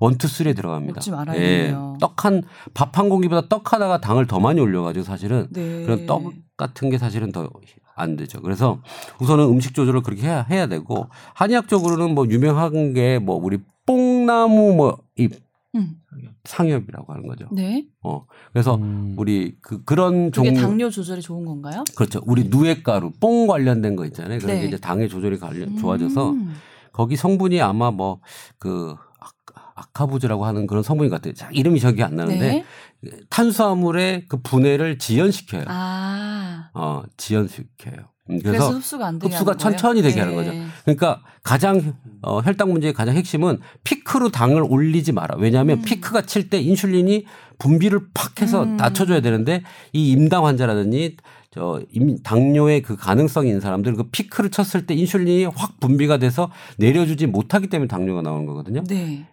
one 0.00 0.13
two 0.13 0.26
three에 0.26 0.52
들어갑니다. 0.54 0.94
먹지 0.96 1.10
말아야겠네요. 1.12 1.98
떡한 2.00 2.42
밥 2.74 2.98
한 2.98 3.08
공기보다 3.08 3.46
떡 3.48 3.72
하나가 3.72 4.00
당을 4.00 4.26
더 4.26 4.40
많이 4.40 4.60
올려가지고 4.60 5.04
사실은 5.04 5.46
네. 5.50 5.84
그런 5.84 6.06
떡 6.06 6.32
같은 6.56 6.90
게 6.90 6.98
사실은 6.98 7.30
더 7.32 7.48
안 7.94 8.16
되죠. 8.16 8.40
그래서 8.40 8.80
우선은 9.20 9.44
음식 9.44 9.74
조절을 9.74 10.00
그렇게 10.00 10.22
해야, 10.26 10.46
해야 10.48 10.66
되고 10.66 11.08
한의학적으로는 11.34 12.14
뭐 12.14 12.26
유명한 12.26 12.94
게 12.94 13.18
뭐 13.22 13.36
우리 13.36 13.58
뽕나무 13.84 14.74
뭐잎 14.74 15.38
음. 15.74 15.94
상엽이라고 16.44 17.12
하는 17.12 17.26
거죠. 17.26 17.46
네. 17.52 17.86
어 18.02 18.26
그래서 18.52 18.76
음. 18.76 19.14
우리 19.16 19.56
그 19.60 19.82
그런 19.84 20.30
그게 20.30 20.52
종류 20.52 20.60
당뇨 20.60 20.90
조절에 20.90 21.20
좋은 21.20 21.44
건가요? 21.44 21.84
그렇죠. 21.96 22.20
우리 22.26 22.44
누에가루 22.44 23.12
뽕 23.20 23.46
관련된 23.46 23.96
거 23.96 24.04
있잖아요. 24.06 24.38
그런 24.38 24.56
네. 24.56 24.62
게 24.62 24.68
이제 24.68 24.76
당의 24.76 25.08
조절이 25.08 25.38
관련 25.38 25.76
좋아져서 25.78 26.30
음. 26.32 26.54
거기 26.92 27.16
성분이 27.16 27.60
아마 27.62 27.90
뭐그 27.90 28.96
아카부즈라고 29.74 30.44
하는 30.44 30.66
그런 30.66 30.82
성분인 30.82 31.10
것 31.10 31.16
같아요. 31.16 31.34
자, 31.34 31.48
이름이 31.52 31.80
기억이 31.80 32.02
안 32.02 32.16
나는데 32.16 32.64
네. 33.00 33.20
탄수화물의 33.30 34.26
그 34.28 34.40
분해를 34.42 34.98
지연시켜요. 34.98 35.64
아. 35.68 36.70
어, 36.74 37.02
지연시켜요. 37.16 38.11
음, 38.34 38.38
그래서, 38.42 38.66
그래서 38.66 38.78
흡수가 38.78 39.06
안 39.06 39.18
되게 39.18 39.34
흡수가 39.34 39.52
하는 39.52 39.58
거예요? 39.58 39.76
천천히 39.76 40.02
되게 40.02 40.14
네. 40.14 40.20
하는 40.20 40.34
거죠. 40.34 40.52
그러니까 40.84 41.20
가장 41.42 41.94
어, 42.22 42.40
혈당 42.40 42.70
문제의 42.72 42.92
가장 42.92 43.16
핵심은 43.16 43.58
피크로 43.84 44.30
당을 44.30 44.64
올리지 44.68 45.12
마라. 45.12 45.36
왜냐하면 45.38 45.78
음. 45.78 45.82
피크가 45.82 46.22
칠 46.22 46.50
때 46.50 46.60
인슐린이 46.60 47.24
분비를 47.58 48.00
팍 48.14 48.40
해서 48.42 48.64
음. 48.64 48.76
낮춰줘야 48.76 49.20
되는데 49.20 49.62
이 49.92 50.10
임당 50.10 50.44
환자라든지 50.46 51.16
저 51.54 51.80
임, 51.92 52.22
당뇨의 52.22 52.82
그 52.82 52.96
가능성이 52.96 53.48
있는 53.48 53.60
사람들 53.60 53.94
그 53.94 54.04
피크를 54.10 54.50
쳤을 54.50 54.86
때 54.86 54.94
인슐린이 54.94 55.44
확 55.46 55.78
분비가 55.80 56.16
돼서 56.18 56.50
내려주지 56.78 57.26
못하기 57.26 57.68
때문에 57.68 57.88
당뇨가 57.88 58.22
나오는 58.22 58.46
거거든요. 58.46 58.82
네. 58.88 59.26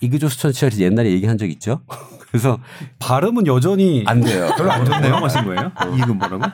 이그조스천 0.00 0.52
치아리 0.52 0.80
옛날에 0.82 1.10
얘기한 1.10 1.38
적 1.38 1.48
있죠. 1.50 1.80
그래서 2.28 2.58
발음은 2.98 3.46
여전히 3.46 4.04
안 4.06 4.20
돼요. 4.20 4.50
별로 4.56 4.70
안 4.70 4.84
좋네요. 4.84 5.14
하신 5.14 5.44
거예요? 5.44 5.72
이거 5.96 6.12
뭐라고? 6.14 6.44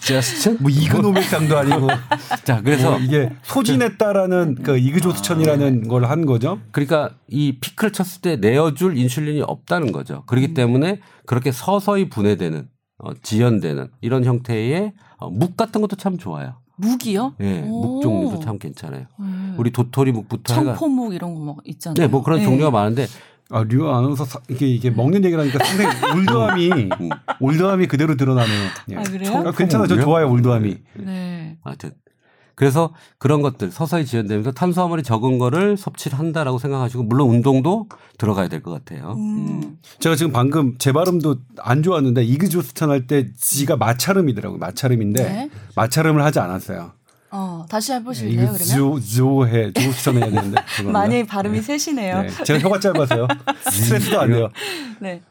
저스천? 0.00 0.58
뭐 0.60 0.70
이그노맥상도 0.70 1.56
아니고 1.56 1.88
자, 2.44 2.62
그래서 2.62 2.92
뭐 2.92 2.98
이게 2.98 3.30
소진했다라는 3.42 4.56
그 4.62 4.78
이그조스천이라는 4.78 5.88
걸한 5.88 6.26
거죠. 6.26 6.60
그러니까 6.72 7.10
이 7.28 7.58
피크를 7.60 7.92
쳤을 7.92 8.22
때 8.22 8.36
내어줄 8.36 8.96
인슐린이 8.96 9.42
없다는 9.42 9.92
거죠. 9.92 10.24
그렇기 10.26 10.54
때문에 10.54 11.00
그렇게 11.26 11.52
서서히 11.52 12.08
분해되는 12.08 12.68
어, 12.98 13.10
지연되는 13.22 13.88
이런 14.00 14.24
형태의 14.24 14.92
어, 15.18 15.30
묵 15.30 15.56
같은 15.56 15.80
것도 15.80 15.96
참 15.96 16.18
좋아요. 16.18 16.56
묵이요? 16.76 17.34
예, 17.40 17.62
오. 17.66 17.80
묵 17.80 18.02
종류도 18.02 18.40
참 18.40 18.58
괜찮아요. 18.58 19.04
음. 19.20 19.54
우리 19.58 19.70
도토리 19.70 20.12
묵부터 20.12 20.54
청포묵 20.54 21.14
이런 21.14 21.34
거뭐 21.34 21.56
있잖아요. 21.64 21.94
네, 21.94 22.10
뭐 22.10 22.22
그런 22.22 22.42
종류가 22.42 22.70
많은데 22.70 23.06
아, 23.50 23.64
류 23.68 23.88
아나운서 23.88 24.24
사- 24.24 24.40
이게 24.48 24.66
이게 24.68 24.90
먹는 24.90 25.24
얘기를 25.24 25.42
하니까 25.42 25.64
상당히 25.64 26.18
올드함이 26.18 26.88
올드함이 27.40 27.86
그대로 27.88 28.16
드러나네요. 28.16 28.68
예. 28.92 28.96
아, 28.96 29.02
그래요? 29.02 29.42
아, 29.46 29.52
괜찮아, 29.52 29.86
저 29.86 30.00
좋아요 30.00 30.30
올드함이. 30.30 30.76
네. 30.98 31.58
하여튼 31.62 31.92
그래서 32.54 32.92
그런 33.18 33.40
것들 33.40 33.70
서서히 33.70 34.04
지연되면서 34.04 34.52
탄수화물이 34.52 35.02
적은 35.02 35.38
거를 35.38 35.78
섭취를 35.78 36.18
한다라고 36.18 36.58
생각하시고 36.58 37.04
물론 37.04 37.30
운동도 37.30 37.88
들어가야 38.18 38.48
될 38.48 38.62
것 38.62 38.70
같아요. 38.70 39.14
음. 39.16 39.60
음. 39.62 39.78
제가 39.98 40.14
지금 40.14 40.30
방금 40.30 40.76
제 40.78 40.92
발음도 40.92 41.36
안 41.58 41.82
좋았는데 41.82 42.22
이그조스천 42.24 42.90
할때 42.90 43.32
지가 43.34 43.76
마찰음이더라고요. 43.76 44.58
마찰음인데 44.58 45.22
네. 45.22 45.50
마찰음을 45.74 46.22
하지 46.22 46.38
않았어요. 46.38 46.92
어, 47.32 47.64
다시 47.68 47.92
네, 47.92 47.98
해보실래요, 47.98 48.32
이거 48.32 48.52
그러면? 48.52 48.66
조 48.66 49.00
조해 49.00 49.72
조스천 49.72 50.16
해야 50.16 50.26
되는데. 50.30 50.60
많이 50.92 51.24
발음이 51.24 51.60
세시네요. 51.62 52.22
네. 52.22 52.44
제가 52.44 52.58
혀가 52.58 52.80
짧아서요. 52.80 53.28
스트레스도 53.70 54.20
안 54.20 54.30
돼요. 54.32 54.48
네. 55.00 55.22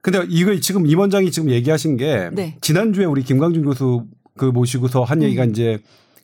근데 0.00 0.24
이거 0.28 0.54
지금 0.60 0.86
임 0.86 0.98
원장이 0.98 1.30
지금 1.30 1.50
얘기하신 1.50 1.96
게 1.96 2.30
네. 2.32 2.56
지난주에 2.60 3.04
우리 3.04 3.22
김광준 3.22 3.64
교수 3.64 4.06
그 4.36 4.46
모시고서 4.46 5.02
한 5.02 5.22
얘기가 5.22 5.44
음. 5.44 5.50
이제 5.50 5.80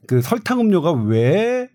그 0.07 0.23
설탕 0.23 0.61
음료가 0.61 0.93
왜 0.93 1.69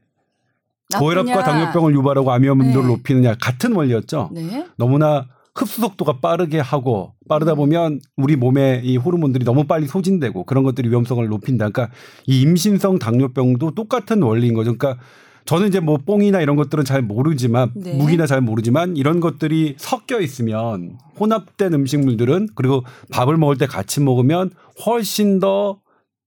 고혈압과 0.98 1.36
나쁘냐. 1.36 1.44
당뇨병을 1.46 1.94
유발하고 1.94 2.32
암위험도를 2.32 2.82
네. 2.82 2.88
높이느냐 2.88 3.36
같은 3.36 3.74
원리였죠. 3.74 4.30
네. 4.34 4.66
너무나 4.78 5.28
흡수 5.54 5.82
속도가 5.82 6.20
빠르게 6.20 6.60
하고 6.60 7.14
빠르다 7.28 7.56
보면 7.56 8.00
우리 8.16 8.36
몸에 8.36 8.82
이 8.84 8.98
호르몬들이 8.98 9.44
너무 9.44 9.66
빨리 9.66 9.88
소진되고 9.88 10.46
그런 10.46 10.64
것들이 10.64 10.90
위험성을 10.90 11.26
높인다. 11.28 11.70
그러니까 11.70 11.94
이 12.28 12.42
임신성 12.42 13.00
당뇨병도 13.00 13.72
똑같은 13.72 14.22
원리인 14.22 14.54
거죠. 14.54 14.78
그러니까 14.78 15.04
저는 15.46 15.68
이제 15.68 15.80
뭐 15.80 15.98
뽕이나 15.98 16.42
이런 16.42 16.56
것들은 16.56 16.86
잘 16.86 17.02
모르지만 17.02 17.72
네. 17.76 17.94
무기나 17.96 18.26
잘 18.26 18.42
모르지만 18.42 18.96
이런 18.96 19.20
것들이 19.20 19.76
섞여 19.78 20.22
있으면 20.22 20.98
혼합된 21.20 21.74
음식물들은 21.74 22.50
그리고 22.56 22.84
밥을 23.12 23.38
먹을 23.38 23.58
때 23.58 23.66
같이 23.66 24.02
먹으면 24.02 24.52
훨씬 24.86 25.40
더 25.40 25.82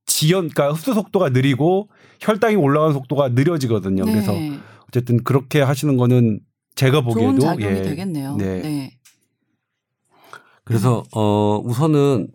지연, 0.07 0.49
그러니까 0.50 0.73
흡수 0.73 0.93
속도가 0.93 1.31
느리고 1.31 1.88
혈당이 2.21 2.57
올라가는 2.57 2.93
속도가 2.93 3.31
느려지거든요. 3.31 4.04
그래서 4.04 4.33
네. 4.33 4.59
어쨌든 4.88 5.23
그렇게 5.25 5.61
하시는 5.62 5.97
거는 5.97 6.40
제가 6.75 7.00
보기에도 7.00 7.38
좋은 7.38 7.57
작용이 7.57 7.78
예. 7.78 7.83
되겠네요. 7.83 8.37
네. 8.37 8.62
네. 8.62 8.90
그래서 10.64 11.02
어 11.14 11.61
우선은 11.64 12.28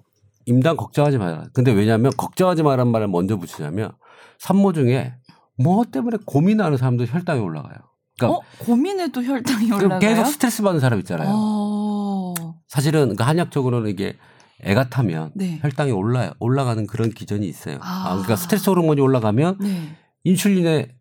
임당 0.45 0.77
걱정하지 0.77 1.17
마라. 1.17 1.45
근데 1.53 1.71
왜냐하면 1.71 2.11
걱정하지 2.15 2.63
마라는 2.63 2.91
말을 2.91 3.07
먼저 3.07 3.37
붙이냐면 3.37 3.91
산모 4.39 4.73
중에 4.73 5.13
뭐 5.57 5.83
때문에 5.83 6.17
고민하는 6.25 6.77
사람도 6.77 7.05
혈당이 7.05 7.39
올라가요. 7.41 7.77
그러니까 8.17 8.39
어? 8.39 8.41
고민해도 8.59 9.23
혈당이 9.23 9.71
올라가요? 9.71 9.99
계속 9.99 10.25
스트레스 10.25 10.61
받는 10.61 10.79
사람 10.79 10.99
있잖아요. 10.99 11.29
어. 11.31 12.33
사실은 12.67 13.15
그 13.15 13.23
한약적으로는 13.23 13.89
이게 13.89 14.15
애가 14.61 14.89
타면 14.89 15.31
네. 15.35 15.59
혈당이 15.61 15.91
올라 15.91 16.33
올라가는 16.39 16.85
그런 16.85 17.11
기전이 17.11 17.47
있어요. 17.47 17.77
아. 17.81 18.05
아, 18.05 18.09
그러니까 18.11 18.35
스트레스 18.35 18.69
호르몬이 18.69 19.01
올라가면 19.01 19.57
네. 19.61 19.95
인슐린의 20.23 20.98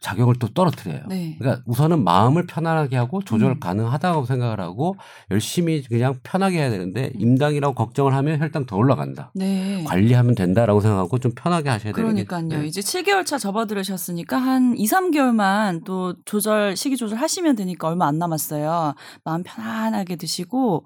작용을 0.00 0.34
또 0.38 0.48
떨어뜨려요. 0.48 1.04
네. 1.08 1.36
그러니까 1.38 1.62
우선은 1.66 2.04
마음을 2.04 2.46
편안하게 2.46 2.96
하고 2.96 3.22
조절 3.22 3.52
음. 3.52 3.60
가능하다고 3.60 4.26
생각을 4.26 4.60
하고 4.60 4.96
열심히 5.30 5.82
그냥 5.82 6.14
편하게 6.22 6.58
해야 6.58 6.70
되는데 6.70 7.12
임당이라고 7.14 7.74
걱정을 7.74 8.14
하면 8.14 8.40
혈당 8.40 8.66
더 8.66 8.76
올라간다. 8.76 9.32
네. 9.34 9.84
관리하면 9.84 10.34
된다라고 10.34 10.80
생각하고 10.80 11.18
좀 11.18 11.32
편하게 11.34 11.70
하셔야 11.70 11.92
되는 11.92 12.14
게 12.14 12.24
그러니까요. 12.24 12.60
네. 12.60 12.66
이제 12.66 12.80
7개월 12.80 13.24
차 13.24 13.38
접어들으셨으니까 13.38 14.36
한 14.36 14.76
2, 14.76 14.86
3개월만 14.86 15.84
또 15.84 16.14
조절 16.24 16.76
식이 16.76 16.96
조절 16.96 17.18
하시면 17.18 17.56
되니까 17.56 17.88
얼마 17.88 18.06
안 18.06 18.18
남았어요. 18.18 18.94
마음 19.24 19.42
편안하게 19.42 20.16
드시고 20.16 20.84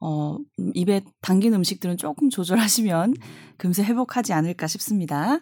어, 0.00 0.36
음, 0.58 0.70
입에 0.74 1.02
당긴 1.20 1.54
음식들은 1.54 1.96
조금 1.96 2.30
조절하시면 2.30 3.14
금세 3.58 3.84
회복하지 3.84 4.32
않을까 4.32 4.66
싶습니다. 4.66 5.40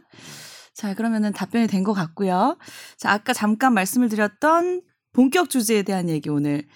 자, 0.79 0.95
그러면은 0.95 1.33
답변이 1.33 1.67
된 1.67 1.83
것 1.83 1.93
같고요. 1.93 2.57
자, 2.97 3.11
아까 3.11 3.33
잠깐 3.33 3.75
말씀을 3.75 4.09
드렸던 4.09 4.83
본격 5.13 5.51
주제에 5.51 5.83
대한 5.83 6.09
얘기 6.09 6.29
오늘 6.31 6.67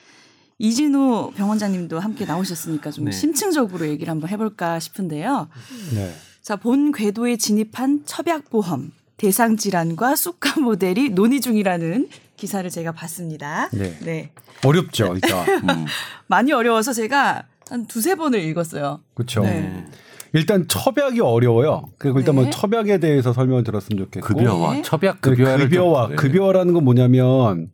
이진우 0.58 1.32
병원장님도 1.36 2.00
함께 2.00 2.24
나오셨으니까 2.24 2.90
좀 2.90 3.04
네. 3.04 3.12
심층적으로 3.12 3.86
얘기를 3.86 4.10
한번 4.10 4.28
해볼까 4.30 4.80
싶은데요. 4.80 5.48
네. 5.94 6.12
자, 6.40 6.56
본 6.56 6.90
궤도에 6.90 7.36
진입한 7.36 8.02
첩약보험 8.04 8.90
대상 9.18 9.56
질환과 9.56 10.16
쑥가 10.16 10.58
모델이 10.60 11.10
논의 11.10 11.40
중이라는 11.40 12.08
기사를 12.36 12.68
제가 12.70 12.90
봤습니다. 12.90 13.68
네. 13.72 13.96
네. 14.00 14.32
어렵죠, 14.64 15.14
일단. 15.14 15.46
음. 15.78 15.86
많이 16.26 16.50
어려워서 16.52 16.92
제가 16.92 17.44
한 17.70 17.86
두세 17.86 18.16
번을 18.16 18.40
읽었어요. 18.40 19.00
그렇죠. 19.14 19.42
네. 19.42 19.86
일단 20.34 20.66
첩약이 20.68 21.20
어려워요. 21.20 21.84
그리고 21.98 22.18
일단 22.18 22.34
네. 22.36 22.42
뭐 22.42 22.50
첩약에 22.50 22.98
대해서 22.98 23.32
설명을 23.32 23.64
들었으면 23.64 24.04
좋겠고. 24.04 24.26
급여와 24.26 24.74
네. 24.74 24.82
첩약 24.82 25.18
그 25.20 25.30
급여를 25.30 25.68
급여와 25.68 26.02
좀- 26.02 26.10
네. 26.10 26.16
급여라는 26.16 26.72
건 26.72 26.84
뭐냐면 26.84 27.68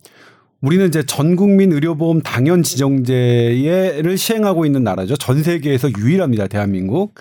우리는 0.60 0.86
이제 0.88 1.04
전 1.06 1.36
국민 1.36 1.72
의료보험 1.72 2.20
당연 2.22 2.64
지정제를 2.64 4.18
시행하고 4.18 4.66
있는 4.66 4.82
나라죠. 4.82 5.16
전 5.16 5.42
세계에서 5.42 5.88
유일합니다. 5.98 6.48
대한민국. 6.48 7.14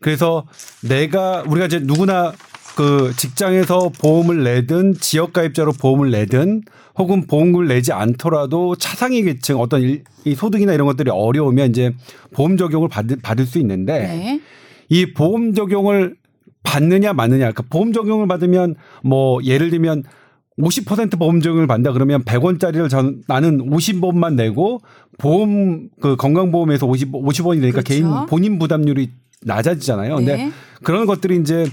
그래서 0.00 0.46
내가 0.88 1.42
우리가 1.46 1.66
이제 1.66 1.80
누구나 1.80 2.32
그 2.76 3.12
직장에서 3.16 3.90
보험을 4.00 4.44
내든 4.44 4.94
지역 4.94 5.32
가입자로 5.32 5.72
보험을 5.72 6.10
내든 6.10 6.62
혹은 6.98 7.26
보험을 7.26 7.68
내지 7.68 7.92
않더라도 7.92 8.76
차상위 8.76 9.22
계층 9.22 9.58
어떤 9.58 9.82
일- 9.82 10.04
이 10.24 10.34
소득이나 10.34 10.72
이런 10.72 10.86
것들이 10.86 11.10
어려우면 11.10 11.70
이제 11.70 11.92
보험 12.32 12.56
적용을 12.56 12.88
받을, 12.88 13.16
받을 13.22 13.44
수 13.46 13.58
있는데 13.58 13.98
네. 13.98 14.40
이 14.88 15.12
보험 15.12 15.54
적용을 15.54 16.16
받느냐 16.62 17.12
마느냐. 17.12 17.38
그러니까 17.50 17.64
보험 17.70 17.92
적용을 17.92 18.28
받으면 18.28 18.76
뭐 19.02 19.40
예를 19.42 19.70
들면 19.70 20.04
50% 20.60 21.18
보험 21.18 21.40
적용을 21.40 21.66
받는다 21.66 21.92
그러면 21.92 22.22
100원짜리를 22.24 22.88
전 22.90 23.22
나는 23.26 23.58
50원만 23.70 24.34
내고 24.34 24.80
보험 25.18 25.88
그 26.00 26.14
건강보험에서 26.16 26.86
50 26.86 27.10
50원이 27.12 27.60
되니까 27.60 27.80
그렇죠. 27.80 27.88
개인 27.88 28.26
본인 28.28 28.58
부담률이 28.58 29.10
낮아지잖아요. 29.44 30.16
근데 30.16 30.36
네. 30.36 30.52
그런 30.82 31.06
것들이 31.06 31.36
이제 31.38 31.64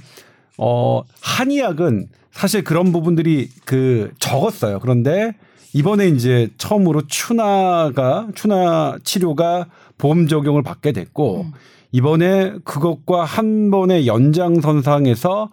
어 0.62 1.04
한의학은 1.22 2.08
사실 2.32 2.63
그런 2.63 2.92
부분들이 2.92 3.50
그 3.66 4.12
적었어요. 4.20 4.80
그런데 4.80 5.34
이번에 5.74 6.08
이제 6.08 6.50
처음으로 6.58 7.04
추나가 7.08 8.28
추나 8.36 8.98
치료가 9.04 9.68
보험 9.98 10.28
적용을 10.28 10.63
받게 10.63 10.92
됐고 10.92 11.42
음. 11.42 11.51
이번에 11.92 12.54
그것과 12.63 13.24
한 13.24 13.72
번의 13.72 14.08
연장선상에서 14.08 15.50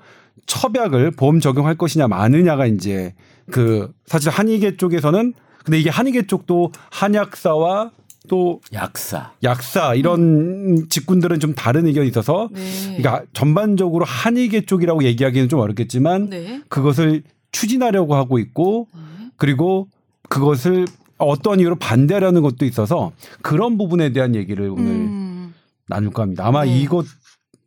첩약을 0.47 1.13
보험 1.13 1.41
적용할 1.41 1.77
것이냐 1.77 2.09
마느냐가 2.09 2.67
이제 2.67 3.15
그 3.51 3.93
사실 4.07 4.31
한의계 4.31 4.77
쪽에서는 4.77 5.35
근데 5.65 5.79
이게 5.79 5.91
한의계 5.91 6.27
쪽도 6.27 6.73
한약사와 6.91 7.91
또 8.29 8.61
약사. 8.73 9.33
약사 9.43 9.95
이런 9.95 10.89
직군들은 10.89 11.41
좀 11.41 11.55
다른 11.55 11.87
의견이 11.87 12.09
있어서 12.09 12.49
네. 12.53 12.97
그러니까 12.97 13.25
전반적으로 13.33 14.05
한의계 14.05 14.67
쪽이라고 14.67 15.05
얘기하기는 15.05 15.49
좀 15.49 15.61
어렵겠지만 15.61 16.31
네. 16.31 16.63
그것을 16.69 17.23
추진하려고 17.53 18.15
하고 18.15 18.39
있고 18.39 18.89
네. 18.95 19.01
그리고 19.37 19.89
그것을 20.29 20.87
어떤 21.19 21.61
이유로 21.61 21.77
반대하려는 21.77 22.43
것도 22.43 22.65
있어서 22.65 23.13
그런 23.43 23.79
부분에 23.79 24.13
대한 24.13 24.35
얘기를 24.35 24.69
오늘 24.69 24.87
음. 24.87 25.55
나눌까 25.89 26.23
합니다. 26.23 26.47
아마 26.47 26.65
네. 26.65 26.79
이것 26.79 27.07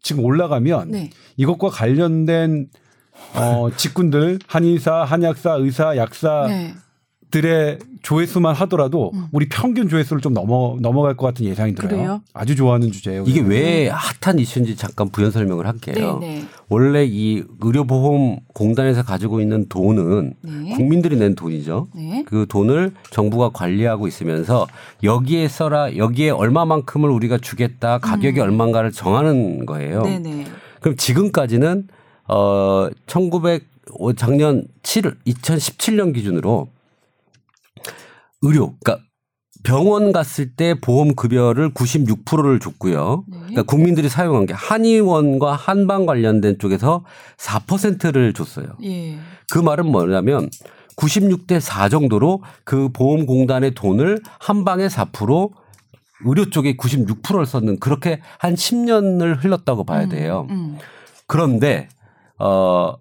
지금 0.01 0.23
올라가면 0.23 0.91
네. 0.91 1.09
이것과 1.37 1.69
관련된 1.69 2.69
어 3.35 3.69
직군들 3.75 4.39
한의사, 4.47 5.03
한약사, 5.03 5.53
의사, 5.55 5.97
약사 5.97 6.47
들의 7.31 7.77
네. 7.77 7.85
조회수만 8.01 8.55
하더라도 8.55 9.11
음. 9.13 9.27
우리 9.31 9.47
평균 9.49 9.87
조회수를 9.87 10.21
좀 10.21 10.33
넘어 10.33 10.77
넘어갈 10.79 11.15
것 11.15 11.27
같은 11.27 11.45
예상이 11.45 11.75
들어요. 11.75 11.89
그래요? 11.89 12.21
아주 12.33 12.55
좋아하는 12.55 12.91
주제예요. 12.91 13.23
이게. 13.27 13.41
왜 13.41 13.89
핫한 13.89 14.39
이슈인지 14.39 14.75
잠깐 14.75 15.09
부연 15.09 15.31
설명을 15.31 15.67
할게요. 15.67 16.17
네. 16.21 16.27
네. 16.39 16.45
원래 16.69 17.05
이 17.05 17.43
의료보험공단에서 17.59 19.03
가지고 19.03 19.41
있는 19.41 19.67
돈은 19.69 20.33
네. 20.41 20.73
국민들이 20.75 21.17
낸 21.17 21.35
돈이죠. 21.35 21.87
네. 21.93 22.23
그 22.25 22.45
돈을 22.49 22.93
정부가 23.11 23.49
관리하고 23.49 24.07
있으면서 24.07 24.67
여기에 25.03 25.47
써라 25.49 25.95
여기에 25.95 26.31
얼마만큼을 26.31 27.09
우리가 27.09 27.37
주겠다 27.37 27.99
가격이 27.99 28.39
음. 28.39 28.43
얼마인가를 28.45 28.91
정하는 28.91 29.65
거예요. 29.65 30.01
네. 30.01 30.19
네. 30.19 30.45
그럼 30.79 30.95
지금까지는 30.95 31.87
어 32.27 32.89
1900 33.07 33.67
작년 34.15 34.65
7월 34.83 35.15
2017년 35.25 36.13
기준으로 36.13 36.69
의료 38.41 38.75
그러니까 38.83 39.05
병원 39.63 40.11
갔을 40.11 40.55
때 40.55 40.73
보험 40.79 41.15
급여를 41.15 41.73
96%를 41.73 42.59
줬고요. 42.59 43.25
네. 43.27 43.37
그러니까 43.37 43.63
국민들이 43.63 44.07
사용한 44.07 44.45
게 44.45 44.53
한의원과 44.53 45.53
한방 45.53 46.05
관련된 46.05 46.59
쪽에서 46.59 47.03
4%를 47.37 48.33
줬어요. 48.33 48.67
예. 48.83 49.17
그 49.51 49.59
말은 49.59 49.85
뭐냐면 49.87 50.49
96대 50.95 51.59
4 51.59 51.89
정도로 51.89 52.41
그 52.63 52.89
보험공단의 52.89 53.73
돈을 53.73 54.21
한 54.39 54.63
방에 54.63 54.87
4% 54.87 55.51
의료 56.25 56.49
쪽에 56.49 56.75
96%를 56.75 57.45
썼는 57.45 57.79
그렇게 57.79 58.21
한 58.37 58.53
10년을 58.53 59.43
흘렀다고 59.43 59.83
봐야 59.85 60.03
음, 60.03 60.09
돼요. 60.09 60.47
음. 60.49 60.77
그런데 61.27 61.87
어, 62.37 62.47
어? 62.47 62.97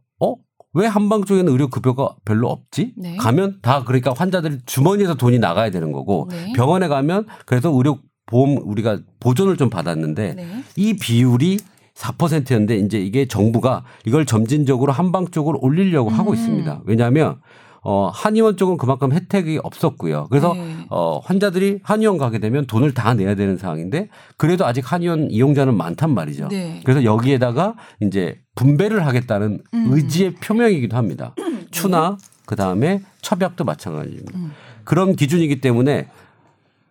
왜 0.79 0.87
한방 0.87 1.25
쪽에는 1.25 1.51
의료 1.51 1.69
급여가 1.69 2.15
별로 2.25 2.49
없지? 2.49 2.93
네. 2.97 3.17
가면 3.17 3.59
다 3.63 3.83
그러니까 3.85 4.13
환자들이 4.17 4.59
주머니에서 4.65 5.15
돈이 5.15 5.41
나가야 5.41 5.71
되는 5.71 5.91
거고 5.91 6.29
네. 6.31 6.53
병원에 6.55 6.87
가면 6.87 7.27
그래서 7.47 7.69
의료 7.75 7.99
보험 8.27 8.59
우리가 8.63 9.01
보존을 9.19 9.57
좀 9.57 9.71
받았는데 9.71 10.35
네. 10.35 10.65
이 10.77 10.95
비율이 10.95 11.59
4%였는데 11.97 12.77
이제 12.77 13.01
이게 13.01 13.27
정부가 13.27 13.83
이걸 14.07 14.25
점진적으로 14.25 14.93
한방 14.93 15.27
쪽으로 15.27 15.59
올리려고 15.61 16.11
하고 16.11 16.31
음. 16.31 16.35
있습니다. 16.37 16.83
왜냐하면 16.85 17.41
어 17.83 18.11
한의원 18.13 18.57
쪽은 18.57 18.77
그만큼 18.77 19.13
혜택이 19.13 19.61
없었고요. 19.63 20.27
그래서 20.31 20.55
네. 20.55 20.87
어 20.91 21.21
환자들이 21.21 21.81
한의원 21.83 22.19
가게 22.19 22.39
되면 22.39 22.67
돈을 22.67 22.95
다 22.95 23.15
내야 23.15 23.35
되는 23.35 23.57
상황인데 23.57 24.09
그래도 24.37 24.67
아직 24.67 24.91
한의원 24.91 25.31
이용자는 25.31 25.77
많단 25.77 26.13
말이죠. 26.13 26.49
네. 26.49 26.81
그래서 26.85 27.05
여기에다가 27.05 27.75
이제 28.01 28.41
분배를 28.55 29.07
하겠다는 29.07 29.63
음. 29.75 29.87
의지의 29.91 30.35
표명이기도 30.37 30.97
합니다. 30.97 31.35
추나 31.71 32.17
그 32.47 32.57
다음에 32.57 33.03
첩약도 33.23 33.65
마찬가지입니다. 33.65 34.39
음. 34.39 34.53
그런 34.85 35.15
기준이기 35.15 35.61
때문에 35.61 36.09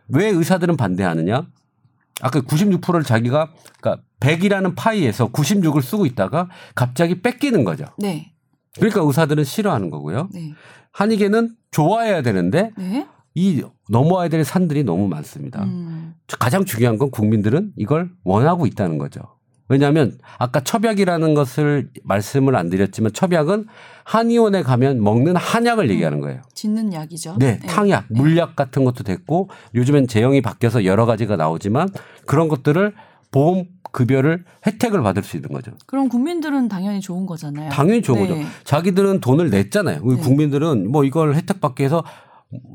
왜 0.09 0.27
의사들은 0.27 0.77
반대하느냐? 0.77 1.47
아까 2.21 2.41
96%를 2.41 3.03
자기가 3.03 3.51
그러니까 3.79 4.03
100이라는 4.19 4.75
파이에서 4.75 5.27
96을 5.27 5.81
쓰고 5.81 6.05
있다가 6.05 6.49
갑자기 6.75 7.21
뺏기는 7.21 7.63
거죠. 7.63 7.85
네. 7.97 8.33
그러니까 8.79 9.01
의사들은 9.01 9.43
싫어하는 9.43 9.89
거고요. 9.89 10.29
네. 10.33 10.53
한의계는 10.91 11.55
좋아해야 11.71 12.21
되는데 12.21 12.71
네. 12.77 13.07
이 13.35 13.63
넘어와야 13.89 14.29
될 14.29 14.43
산들이 14.43 14.83
너무 14.83 15.07
많습니다. 15.07 15.63
음. 15.63 16.15
가장 16.39 16.65
중요한 16.65 16.97
건 16.97 17.11
국민들은 17.11 17.73
이걸 17.75 18.09
원하고 18.23 18.65
있다는 18.65 18.97
거죠. 18.97 19.21
왜냐하면 19.69 20.17
아까 20.37 20.61
첩약이라는 20.61 21.33
것을 21.33 21.89
말씀을 22.03 22.55
안 22.55 22.69
드렸지만 22.69 23.11
첩약은 23.13 23.65
한의원에 24.05 24.63
가면 24.63 25.03
먹는 25.03 25.35
한약을 25.35 25.89
얘기하는 25.89 26.21
거예요. 26.21 26.41
짓는 26.53 26.93
약이죠. 26.93 27.35
네, 27.37 27.59
탕약, 27.59 28.05
물약 28.09 28.55
같은 28.55 28.85
것도 28.85 29.03
됐고 29.03 29.49
요즘엔 29.75 30.07
제형이 30.07 30.41
바뀌어서 30.41 30.85
여러 30.85 31.05
가지가 31.05 31.35
나오지만 31.35 31.89
그런 32.25 32.47
것들을 32.47 32.93
보험 33.37 33.65
급여를 33.91 34.43
혜택을 34.65 35.01
받을 35.03 35.23
수 35.23 35.37
있는 35.37 35.49
거죠. 35.51 35.71
그럼 35.85 36.09
국민들은 36.09 36.67
당연히 36.67 36.99
좋은 37.01 37.25
거잖아요. 37.25 37.69
당연히 37.69 38.01
좋은 38.01 38.23
네. 38.23 38.27
거죠. 38.27 38.41
자기들은 38.63 39.21
돈을 39.21 39.49
냈잖아요. 39.49 39.99
우리 40.03 40.17
네. 40.17 40.21
국민들은 40.21 40.91
뭐 40.91 41.03
이걸 41.03 41.35
혜택 41.35 41.61
받기 41.61 41.81
위해서 41.83 42.03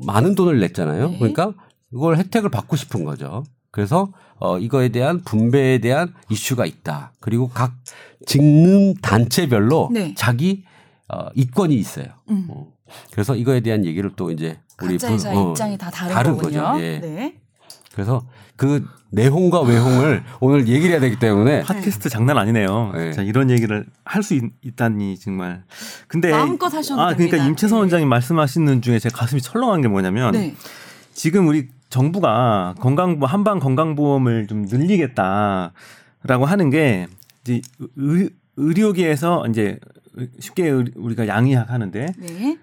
많은 0.05 0.35
돈을 0.35 0.59
냈잖아요. 0.59 1.09
네. 1.09 1.17
그러니까 1.19 1.53
이걸 1.93 2.17
혜택을 2.17 2.49
받고 2.49 2.75
싶은 2.75 3.03
거죠. 3.03 3.43
그래서 3.71 4.11
어 4.39 4.57
이거에 4.57 4.89
대한 4.89 5.21
분배에 5.23 5.79
대한 5.79 6.13
이슈가 6.29 6.65
있다. 6.65 7.13
그리고 7.19 7.47
각 7.49 7.73
직능 8.25 8.93
단체별로 9.01 9.89
네. 9.91 10.13
자기 10.15 10.63
어 11.09 11.27
이권이 11.35 11.75
있어요. 11.75 12.05
음. 12.29 12.47
어. 12.49 12.67
그래서 13.11 13.35
이거에 13.35 13.59
대한 13.61 13.85
얘기를 13.85 14.11
또 14.15 14.31
이제 14.31 14.59
우리 14.81 14.93
각자 14.97 15.07
분- 15.07 15.15
회사의 15.15 15.37
어, 15.37 15.49
입장이 15.51 15.77
다 15.77 15.89
다른, 15.89 16.13
다른. 16.13 16.37
거죠. 16.37 16.73
예. 16.79 16.99
네. 16.99 17.35
그래서 17.93 18.23
그 18.63 18.85
내홍과 19.11 19.61
외홍을 19.61 20.23
오늘 20.39 20.67
얘기를 20.67 20.91
해야 20.91 20.99
되기 20.99 21.19
때문에 21.19 21.61
팟캐스트 21.63 22.09
장난 22.09 22.37
아니네요. 22.37 22.91
네. 22.95 23.11
자, 23.11 23.21
이런 23.21 23.49
얘기를 23.51 23.85
할 24.05 24.23
수 24.23 24.39
있다니 24.61 25.19
정말. 25.19 25.63
근데 26.07 26.31
마음껏 26.31 26.73
하셔도 26.73 26.99
아, 27.01 27.13
그러니까 27.13 27.31
됩니다. 27.37 27.45
임채선 27.49 27.75
네. 27.77 27.79
원장님 27.81 28.07
말씀하시는 28.09 28.81
중에 28.81 28.99
제 28.99 29.09
가슴이 29.09 29.41
철렁한 29.41 29.81
게 29.81 29.87
뭐냐면 29.89 30.31
네. 30.31 30.55
지금 31.13 31.47
우리 31.47 31.67
정부가 31.89 32.73
건강보 32.79 33.25
한방 33.27 33.59
건강보험을 33.59 34.47
좀 34.47 34.65
늘리겠다라고 34.65 36.45
하는 36.45 36.69
게 36.69 37.07
이제 37.43 37.61
의, 37.97 38.29
의료계에서 38.57 39.45
이제 39.49 39.77
쉽게 40.39 40.69
의- 40.69 40.85
우리가 40.95 41.27
양의학 41.27 41.69
하는데 41.69 42.07
네. 42.17 42.57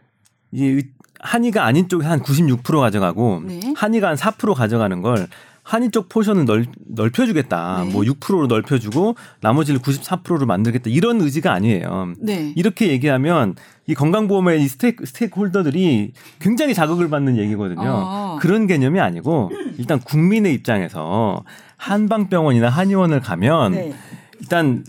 이 0.53 0.65
의- 0.65 0.89
한의가 1.21 1.65
아닌 1.67 1.89
쪽에 1.89 2.07
한 2.07 2.21
96% 2.23 2.81
가져가고 2.81 3.43
네. 3.47 3.61
한의가 3.77 4.09
한 4.09 4.17
4% 4.17 4.55
가져가는 4.55 5.03
걸 5.03 5.29
한의 5.71 5.93
쪽 5.93 6.09
포션을 6.09 6.47
넓, 6.47 6.67
넓혀주겠다. 6.85 7.85
네. 7.85 7.93
뭐 7.93 8.03
6%로 8.03 8.49
넓혀주고 8.49 9.15
나머지를 9.41 9.79
94%로 9.79 10.45
만들겠다. 10.45 10.91
이런 10.91 11.21
의지가 11.21 11.53
아니에요. 11.53 12.15
네. 12.19 12.53
이렇게 12.57 12.89
얘기하면 12.89 13.55
이 13.87 13.95
건강보험의 13.95 14.65
이 14.65 14.67
stake, 14.67 15.07
stakeholder들이 15.07 16.13
굉장히 16.41 16.75
자극을 16.75 17.09
받는 17.09 17.37
얘기거든요. 17.39 17.83
아. 17.85 18.39
그런 18.41 18.67
개념이 18.67 18.99
아니고 18.99 19.53
일단 19.79 20.01
국민의 20.01 20.55
입장에서 20.55 21.45
한방병원이나 21.77 22.69
한의원을 22.69 23.21
가면 23.21 23.73
네. 23.73 23.93
일단 24.41 24.85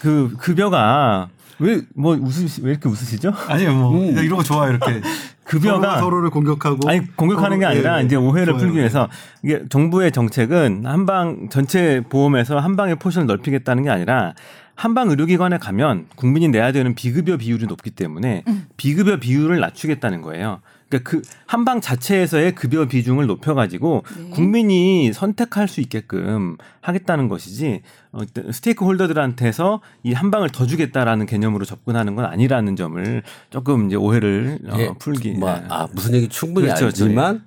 그 0.00 0.34
급여가 0.38 1.28
왜 1.62 1.82
뭐 1.94 2.14
웃으시 2.16 2.62
왜 2.62 2.72
이렇게 2.72 2.88
웃으시죠? 2.88 3.32
아니요, 3.48 3.74
뭐 3.74 3.92
음. 3.98 4.16
이런 4.18 4.36
거 4.36 4.42
좋아요. 4.42 4.70
이렇게 4.70 5.00
급여가 5.44 5.98
서로, 6.00 6.20
를 6.20 6.30
공격하고 6.30 6.88
아니 6.88 7.06
공격하는 7.16 7.58
게 7.58 7.64
서로- 7.64 7.74
아니라 7.74 7.96
예, 7.98 8.00
예. 8.02 8.04
이제 8.06 8.16
오해를 8.16 8.52
좋아요. 8.54 8.58
풀기 8.58 8.78
위해서 8.78 9.08
이게 9.42 9.62
정부의 9.68 10.12
정책은 10.12 10.82
한방 10.86 11.48
전체 11.50 12.02
보험에서 12.08 12.58
한방의 12.58 12.96
포션을 12.96 13.26
넓히겠다는 13.26 13.82
게 13.84 13.90
아니라 13.90 14.34
한방 14.74 15.10
의료기관에 15.10 15.58
가면 15.58 16.06
국민이 16.16 16.48
내야 16.48 16.72
되는 16.72 16.94
비급여 16.94 17.36
비율이 17.36 17.66
높기 17.66 17.90
때문에 17.90 18.44
음. 18.48 18.66
비급여 18.76 19.18
비율을 19.18 19.60
낮추겠다는 19.60 20.22
거예요. 20.22 20.60
그러니까 20.92 21.10
그 21.10 21.22
한방 21.46 21.80
자체에서의 21.80 22.54
급여 22.54 22.86
비중을 22.86 23.26
높여가지고 23.26 24.04
네. 24.18 24.30
국민이 24.30 25.12
선택할 25.12 25.66
수 25.68 25.80
있게끔 25.80 26.56
하겠다는 26.82 27.28
것이지 27.28 27.80
어, 28.12 28.20
스테이크 28.52 28.84
홀더들한테서 28.84 29.80
이 30.02 30.12
한방을 30.12 30.50
더 30.50 30.66
주겠다라는 30.66 31.24
개념으로 31.26 31.64
접근하는 31.64 32.14
건 32.14 32.26
아니라는 32.26 32.76
점을 32.76 33.22
조금 33.50 33.86
이제 33.86 33.96
오해를 33.96 34.58
어, 34.68 34.76
예, 34.78 34.90
풀기. 34.98 35.32
뭐, 35.32 35.50
예. 35.50 35.62
아, 35.68 35.88
무슨 35.92 36.14
얘기 36.14 36.28
충분히 36.28 36.66
그렇죠, 36.66 36.86
알지만 36.86 37.44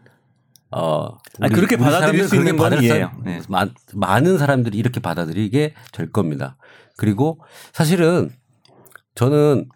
어 0.71 1.17
아니, 1.39 1.53
그렇게 1.53 1.77
받아들일 1.77 2.27
수 2.27 2.35
있는 2.35 2.57
건. 2.57 2.71
사람- 2.71 3.21
네. 3.23 3.39
많- 3.47 3.73
많은 3.93 4.37
사람들이 4.39 4.77
이렇게 4.77 4.99
받아들이게 4.99 5.73
될 5.93 6.11
겁니다. 6.11 6.57
그리고 6.97 7.39
사실은 7.71 8.31
저는 9.13 9.69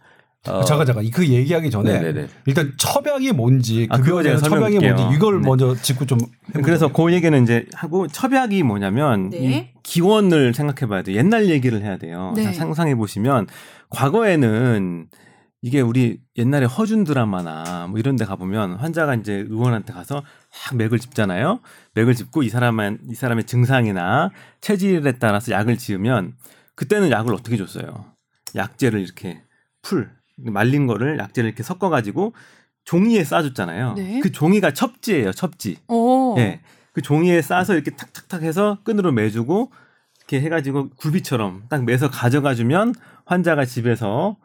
어, 0.47 0.63
잠깐 0.63 0.85
잠깐 0.85 1.09
그 1.11 1.27
얘기하기 1.27 1.69
전에 1.69 1.99
네네네. 1.99 2.27
일단 2.45 2.73
처방이 2.77 3.31
뭔지 3.33 3.87
아, 3.89 3.97
그 3.97 4.03
그거 4.03 4.23
제가 4.23 4.37
처방이 4.37 4.75
설명드릴게요. 4.75 4.95
뭔지 4.95 5.15
이걸 5.15 5.41
네. 5.41 5.47
먼저 5.47 5.75
짚고 5.75 6.05
좀 6.05 6.17
그래서 6.63 6.91
그 6.93 7.11
얘기는 7.11 7.43
이제 7.43 7.65
하고 7.73 8.07
첩약이 8.07 8.63
뭐냐면 8.63 9.29
네. 9.31 9.37
이 9.37 9.79
기원을 9.83 10.53
생각해 10.53 10.89
봐야 10.89 11.03
돼요. 11.03 11.17
옛날 11.17 11.49
얘기를 11.49 11.81
해야 11.81 11.97
돼요. 11.97 12.33
네. 12.35 12.43
자, 12.43 12.53
상상해 12.53 12.95
보시면 12.95 13.47
과거에는 13.89 15.07
이게 15.61 15.81
우리 15.81 16.21
옛날에 16.37 16.65
허준 16.65 17.03
드라마나 17.03 17.87
뭐 17.87 17.99
이런 17.99 18.15
데 18.15 18.23
가보면 18.23 18.75
환자가 18.75 19.15
이제 19.15 19.33
의원한테 19.33 19.91
가서 19.91 20.15
막 20.15 20.77
맥을 20.77 20.99
짚잖아요. 20.99 21.59
맥을 21.95 22.15
짚고 22.15 22.43
이 22.43 22.49
사람의 22.49 22.99
이 23.09 23.13
사람의 23.13 23.43
증상이나 23.43 24.31
체질에 24.61 25.13
따라서 25.19 25.51
약을 25.51 25.77
지으면 25.77 26.35
그때는 26.75 27.11
약을 27.11 27.33
어떻게 27.33 27.57
줬어요? 27.57 28.05
약재를 28.55 29.01
이렇게 29.01 29.41
풀 29.81 30.18
말린 30.43 30.87
거를 30.87 31.17
약재를 31.19 31.47
이렇게 31.49 31.63
섞어 31.63 31.89
가지고 31.89 32.33
종이에 32.85 33.23
싸줬잖아요. 33.23 33.93
네. 33.95 34.19
그 34.21 34.31
종이가 34.31 34.73
첩지예요, 34.73 35.31
첩지. 35.31 35.77
오. 35.87 36.35
예. 36.39 36.61
그 36.93 37.01
종이에 37.01 37.41
싸서 37.41 37.73
이렇게 37.75 37.91
탁탁탁 37.91 38.41
해서 38.43 38.79
끈으로 38.83 39.11
매주고 39.11 39.71
이렇게 40.19 40.41
해가지고 40.45 40.89
굴비처럼 40.97 41.63
딱 41.69 41.83
매서 41.85 42.09
가져가 42.09 42.55
주면 42.55 42.93
환자가 43.25 43.65
집에서 43.65 44.37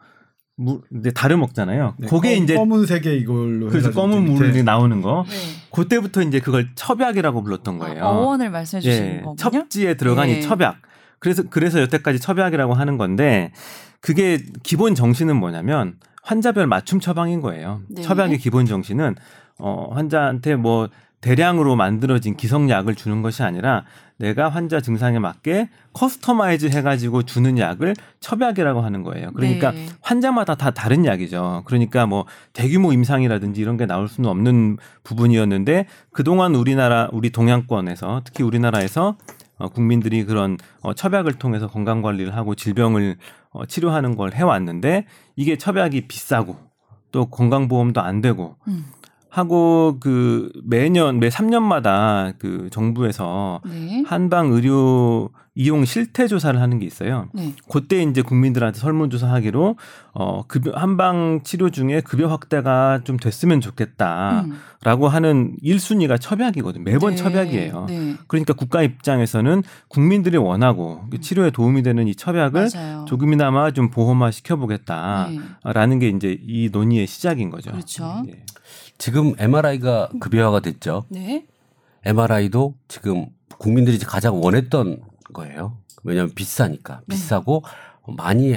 물 0.57 0.79
이제 0.99 1.11
다려 1.11 1.35
먹잖아요. 1.37 1.95
그게 2.07 2.35
검- 2.35 2.43
이제 2.43 2.55
검은색의 2.55 3.19
이걸로 3.19 3.67
그래서 3.67 3.89
해가지고 3.89 4.01
검은 4.01 4.25
물이 4.35 4.63
나오는 4.63 5.01
거. 5.01 5.25
네. 5.27 5.35
그때부터 5.71 6.21
이제 6.21 6.39
그걸 6.39 6.69
첩약이라고 6.75 7.43
불렀던 7.43 7.77
거예요. 7.79 8.03
아, 8.05 8.07
어원을 8.09 8.51
말씀해 8.51 8.79
주시는 8.81 9.07
예, 9.09 9.21
거군요. 9.21 9.35
첩지에 9.35 9.95
들어간 9.95 10.29
예. 10.29 10.39
이 10.39 10.41
첩약. 10.41 10.77
그래서 11.19 11.43
그래서 11.49 11.81
여태까지 11.81 12.19
첩약이라고 12.19 12.73
하는 12.73 12.97
건데 12.97 13.51
그게 13.99 14.39
기본 14.63 14.95
정신은 14.95 15.35
뭐냐면 15.35 15.95
환자별 16.23 16.67
맞춤 16.67 16.99
처방인 16.99 17.41
거예요. 17.41 17.81
네. 17.87 18.01
첩약의 18.01 18.39
기본 18.39 18.65
정신은 18.65 19.15
어 19.57 19.89
환자한테 19.93 20.55
뭐 20.55 20.89
대량으로 21.21 21.75
만들어진 21.75 22.35
기성약을 22.35 22.93
주는 22.93 23.21
것이 23.23 23.41
아니라 23.41 23.83
내가 24.17 24.47
환자 24.47 24.79
증상에 24.79 25.19
맞게 25.19 25.69
customize 25.93 26.67
해가지고 26.67 27.23
주는 27.23 27.57
약을 27.57 27.95
첩약이라고 28.19 28.81
하는 28.81 29.03
거예요. 29.03 29.31
그러니까 29.33 29.71
네. 29.71 29.87
환자마다 30.01 30.55
다 30.55 30.71
다른 30.71 31.05
약이죠. 31.05 31.63
그러니까 31.65 32.05
뭐 32.05 32.25
대규모 32.53 32.93
임상이라든지 32.93 33.59
이런 33.59 33.75
게 33.75 33.85
나올 33.85 34.07
수는 34.07 34.29
없는 34.29 34.77
부분이었는데 35.03 35.87
그동안 36.11 36.55
우리나라 36.55 37.09
우리 37.11 37.31
동양권에서 37.31 38.21
특히 38.23 38.43
우리나라에서 38.43 39.17
어, 39.57 39.69
국민들이 39.69 40.25
그런 40.25 40.57
어, 40.81 40.93
첩약을 40.93 41.33
통해서 41.33 41.67
건강 41.67 42.01
관리를 42.01 42.35
하고 42.35 42.55
질병을 42.55 43.17
어, 43.51 43.65
치료하는 43.65 44.15
걸 44.15 44.33
해왔는데 44.33 45.05
이게 45.35 45.57
첩약이 45.57 46.07
비싸고 46.07 46.57
또 47.11 47.25
건강보험도 47.27 48.01
안 48.01 48.21
되고 48.21 48.57
음. 48.67 48.85
하고 49.35 49.97
그 49.99 50.49
매년 50.63 51.19
매 51.19 51.27
3년마다 51.27 52.35
그 52.39 52.69
정부에서 52.71 53.59
네. 53.65 54.01
한방 54.07 54.53
의료 54.53 55.29
이용 55.55 55.83
실태 55.83 56.27
조사를 56.27 56.59
하는 56.59 56.79
게 56.79 56.85
있어요. 56.85 57.27
네. 57.33 57.53
그때 57.69 58.01
이제 58.01 58.21
국민들한테 58.21 58.79
설문 58.79 59.09
조사하기로 59.09 59.75
어 60.13 60.43
급여 60.47 60.71
한방 60.71 61.41
치료 61.43 61.69
중에 61.69 61.99
급여 61.99 62.27
확대가 62.27 63.01
좀 63.03 63.17
됐으면 63.17 63.59
좋겠다라고 63.59 65.05
음. 65.05 65.09
하는 65.09 65.57
1순위가 65.61 66.19
첩약이거든. 66.19 66.85
매번 66.85 67.11
네. 67.11 67.15
첩약이에요. 67.17 67.85
네. 67.89 68.15
그러니까 68.27 68.53
국가 68.53 68.83
입장에서는 68.83 69.63
국민들이 69.89 70.37
원하고 70.37 71.03
그 71.09 71.19
치료에 71.19 71.51
도움이 71.51 71.83
되는 71.83 72.07
이 72.07 72.15
첩약을 72.15 72.69
맞아요. 72.73 73.05
조금이나마 73.05 73.71
좀 73.71 73.89
보험화 73.89 74.31
시켜 74.31 74.55
보겠다라는 74.55 75.99
네. 75.99 75.99
게 75.99 76.15
이제 76.15 76.37
이 76.45 76.69
논의의 76.71 77.07
시작인 77.07 77.49
거죠. 77.49 77.71
그렇죠. 77.71 78.23
예. 78.27 78.43
지금 78.97 79.33
MRI가 79.37 80.09
급여화가 80.19 80.61
됐죠. 80.61 81.03
네. 81.09 81.45
MRI도 82.03 82.75
지금 82.87 83.27
국민들이 83.57 83.97
가장 83.99 84.41
원했던 84.41 85.01
거예요. 85.33 85.77
왜냐하면 86.03 86.33
비싸니까 86.33 87.01
네. 87.07 87.15
비싸고 87.15 87.63
많이 88.15 88.55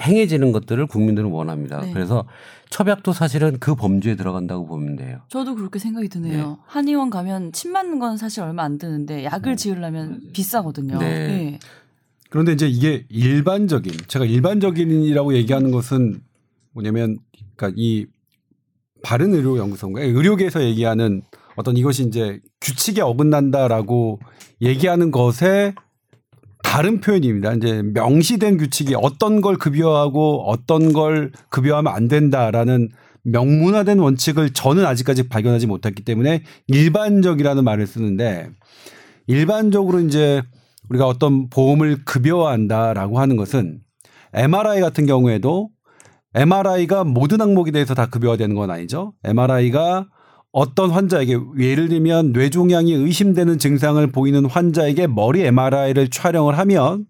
행해지는 0.00 0.52
것들을 0.52 0.86
국민들은 0.86 1.30
원합니다. 1.30 1.80
네. 1.80 1.92
그래서 1.92 2.24
첩약도 2.70 3.12
사실은 3.12 3.58
그 3.58 3.74
범주에 3.74 4.16
들어간다고 4.16 4.66
보면 4.66 4.96
돼요. 4.96 5.20
저도 5.28 5.54
그렇게 5.56 5.78
생각이 5.78 6.08
드네요. 6.08 6.48
네. 6.50 6.56
한의원 6.66 7.10
가면 7.10 7.52
침 7.52 7.72
맞는 7.72 7.98
건 7.98 8.16
사실 8.16 8.42
얼마 8.42 8.62
안 8.62 8.78
드는데 8.78 9.24
약을 9.24 9.52
음. 9.52 9.56
지으려면 9.56 10.20
비싸거든요. 10.32 10.98
네. 10.98 11.08
네. 11.08 11.58
그런데 12.30 12.52
이제 12.52 12.68
이게 12.68 13.04
일반적인 13.08 13.92
제가 14.06 14.24
일반적인이라고 14.24 15.34
얘기하는 15.34 15.72
것은 15.72 16.22
뭐냐면 16.72 17.18
그러니까 17.56 17.76
이 17.76 18.06
바른 19.02 19.34
의료 19.34 19.58
연구소인가 19.58 20.00
의료계에서 20.02 20.62
얘기하는 20.62 21.22
어떤 21.56 21.76
이것이 21.76 22.04
이제 22.04 22.40
규칙에 22.60 23.00
어긋난다라고 23.00 24.20
얘기하는 24.62 25.10
것에 25.10 25.74
다른 26.62 27.00
표현입니다. 27.00 27.54
이제 27.54 27.82
명시된 27.82 28.58
규칙이 28.58 28.94
어떤 28.96 29.40
걸 29.40 29.56
급여하고 29.56 30.44
어떤 30.48 30.92
걸 30.92 31.32
급여하면 31.48 31.92
안 31.92 32.08
된다라는 32.08 32.90
명문화된 33.22 33.98
원칙을 33.98 34.50
저는 34.50 34.86
아직까지 34.86 35.28
발견하지 35.28 35.66
못했기 35.66 36.04
때문에 36.04 36.42
일반적이라는 36.68 37.64
말을 37.64 37.86
쓰는데 37.86 38.50
일반적으로 39.26 40.00
이제 40.00 40.42
우리가 40.88 41.06
어떤 41.06 41.48
보험을 41.50 42.04
급여한다라고 42.04 43.20
하는 43.20 43.36
것은 43.36 43.80
MRI 44.32 44.80
같은 44.80 45.06
경우에도 45.06 45.70
MRI가 46.34 47.04
모든 47.04 47.40
항목에 47.40 47.70
대해서 47.70 47.94
다 47.94 48.06
급여가 48.06 48.36
되는 48.36 48.54
건 48.54 48.70
아니죠. 48.70 49.14
MRI가 49.24 50.06
어떤 50.52 50.90
환자에게 50.90 51.38
예를 51.58 51.88
들면 51.88 52.32
뇌종양이 52.32 52.92
의심되는 52.92 53.58
증상을 53.58 54.04
보이는 54.08 54.44
환자에게 54.46 55.06
머리 55.06 55.42
MRI를 55.42 56.08
촬영을 56.08 56.58
하면 56.58 57.06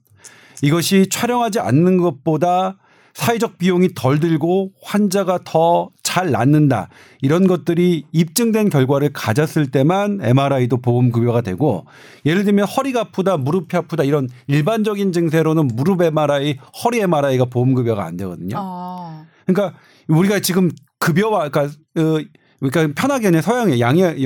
이것이 0.63 1.09
촬영하지 1.09 1.59
않는 1.61 1.99
것보다 1.99 2.79
사회적 3.21 3.59
비용이 3.59 3.91
덜 3.95 4.19
들고 4.21 4.73
환자가 4.83 5.41
더 5.45 5.91
잘 6.11 6.33
낫는다. 6.33 6.89
이런 7.23 7.47
것들이 7.47 8.03
입증된 8.11 8.69
결과를 8.69 9.11
가졌을 9.13 9.71
때만 9.71 10.19
MRI도 10.21 10.79
보험 10.79 11.13
급여가 11.13 11.41
되고 11.41 11.87
예를 12.27 12.43
들면 12.43 12.67
허리가 12.67 13.03
아프다, 13.03 13.37
무릎이 13.37 13.77
아프다 13.77 14.03
이런 14.03 14.29
일반적인 14.49 15.13
증세로는 15.13 15.69
무릎 15.75 16.03
MRI, 16.03 16.59
허리 16.83 16.99
MRI가 16.99 17.45
보험 17.45 17.75
급여가 17.75 18.05
안 18.05 18.17
되거든요. 18.17 18.57
아. 18.59 19.25
그러니까 19.47 19.79
우리가 20.09 20.41
지금 20.41 20.73
급여와 20.99 21.51
그러니까 21.51 21.77
어, 21.97 22.19
그러니까 22.59 23.01
편하게 23.01 23.29
그냥 23.29 23.43
서양의 23.43 23.81
양의 23.81 24.17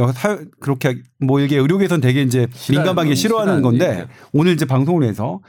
그렇게 0.61 1.03
뭐 1.19 1.39
이게 1.41 1.59
의료계선 1.59 2.01
되게 2.01 2.23
이제 2.23 2.47
싫어하는 2.55 2.81
민감하게 2.83 3.09
건 3.11 3.15
싫어하는 3.15 3.53
싫어하는 3.57 3.63
건데 3.63 3.85
얘기예요. 3.91 4.07
오늘 4.33 4.55
이제 4.55 4.65
방송을 4.65 5.07
해서 5.07 5.41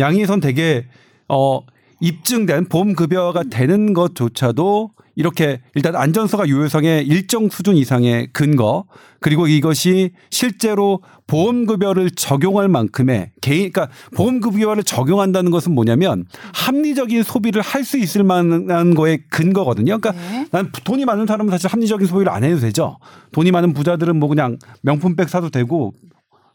양의선 0.00 0.40
되게 0.40 0.88
어 1.28 1.60
입증된 2.00 2.68
보험 2.68 2.94
급여가 2.94 3.44
되는 3.44 3.92
것조차도 3.94 4.90
이렇게 5.16 5.60
일단 5.76 5.94
안전성과 5.94 6.48
유효성의 6.48 7.06
일정 7.06 7.48
수준 7.48 7.76
이상의 7.76 8.28
근거 8.32 8.84
그리고 9.20 9.46
이것이 9.46 10.10
실제로 10.30 11.00
보험 11.26 11.66
급여를 11.66 12.10
적용할 12.10 12.68
만큼의 12.68 13.30
개인 13.40 13.70
그러니까 13.70 13.88
보험 14.16 14.40
급여를 14.40 14.82
적용한다는 14.82 15.50
것은 15.50 15.72
뭐냐면 15.72 16.24
합리적인 16.52 17.22
소비를 17.22 17.62
할 17.62 17.84
수 17.84 17.98
있을 17.98 18.24
만한 18.24 18.94
거의 18.94 19.18
근거거든요. 19.28 19.98
그러니까 19.98 20.12
네. 20.12 20.46
난 20.50 20.72
돈이 20.84 21.04
많은 21.04 21.26
사람은 21.26 21.50
사실 21.50 21.70
합리적인 21.70 22.06
소비를 22.06 22.32
안 22.32 22.42
해도 22.42 22.58
되죠. 22.58 22.98
돈이 23.32 23.50
많은 23.52 23.74
부자들은 23.74 24.16
뭐 24.16 24.28
그냥 24.28 24.56
명품백 24.80 25.28
사도 25.28 25.50
되고 25.50 25.92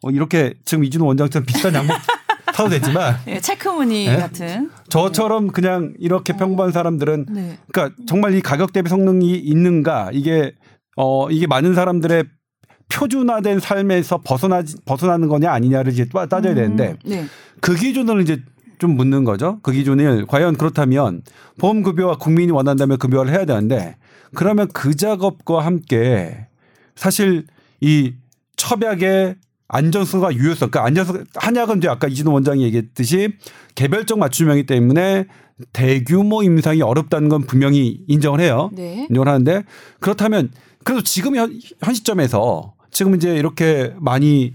어, 0.02 0.10
이렇게 0.10 0.56
지금 0.66 0.84
이준호 0.84 1.06
원장처럼 1.06 1.46
비싼 1.46 1.74
양복 1.76 1.96
사도 2.54 2.70
되지만 2.70 3.16
예, 3.28 3.40
체크무늬 3.40 4.08
네? 4.08 4.16
같은. 4.18 4.70
저처럼 4.90 5.48
그냥 5.48 5.94
이렇게 6.00 6.34
평범한 6.34 6.72
사람들은 6.72 7.26
네. 7.30 7.58
그러니까 7.72 7.96
정말 8.08 8.34
이 8.36 8.42
가격 8.42 8.74
대비 8.74 8.90
성능이 8.90 9.36
있는가 9.38 10.10
이게 10.14 10.54
어 10.98 11.30
이게 11.30 11.48
많은 11.48 11.74
사람들의 11.76 12.24
표준화된 12.90 13.60
삶에서 13.60 14.22
벗어나지 14.24 14.76
벗어나는 14.86 15.28
거냐 15.28 15.52
아니냐를 15.52 15.92
이제 15.94 16.06
따- 16.06 16.26
따져야 16.26 16.56
되는데 16.56 16.96
네. 17.06 17.26
그 17.62 17.76
기준을 17.76 18.22
이제 18.22 18.42
좀 18.80 18.96
묻는 18.96 19.24
거죠. 19.26 19.60
그 19.62 19.72
기준을 19.72 20.26
과연 20.26 20.56
그렇다면 20.58 21.22
보험 21.60 21.84
급여와 21.84 22.18
국민이 22.18 22.52
원한다면 22.52 22.98
급여를 22.98 23.32
해야 23.32 23.46
되는데 23.46 23.98
그러면 24.34 24.68
그 24.74 24.96
작업과 24.96 25.66
함께 25.66 26.48
사실 26.96 27.46
이 27.82 28.14
첩약의 28.58 29.36
안전성과 29.70 30.34
유효성, 30.36 30.72
그러니까 30.72 30.86
안전성 30.86 31.24
한약은 31.36 31.78
이제 31.78 31.88
아까 31.88 32.08
이진호 32.08 32.34
원장이 32.34 32.64
얘기했듯이 32.64 33.30
개별적 33.76 34.20
맞춤형이기 34.20 34.66
때문에 34.66 35.26
대규모 35.74 36.44
임상이 36.44 36.82
어렵다는 36.82 37.30
건 37.30 37.44
분명히 37.46 38.02
인정을 38.08 38.42
해요. 38.42 38.72
네. 38.74 39.06
인정을 39.10 39.28
하는데 39.28 39.64
그렇다면 40.00 40.52
그래도 40.84 41.04
지금 41.04 41.36
현, 41.36 41.60
현 41.84 41.94
시점에서 41.94 42.74
지금 42.92 43.16
이제 43.16 43.36
이렇게 43.36 43.94
많이 44.00 44.54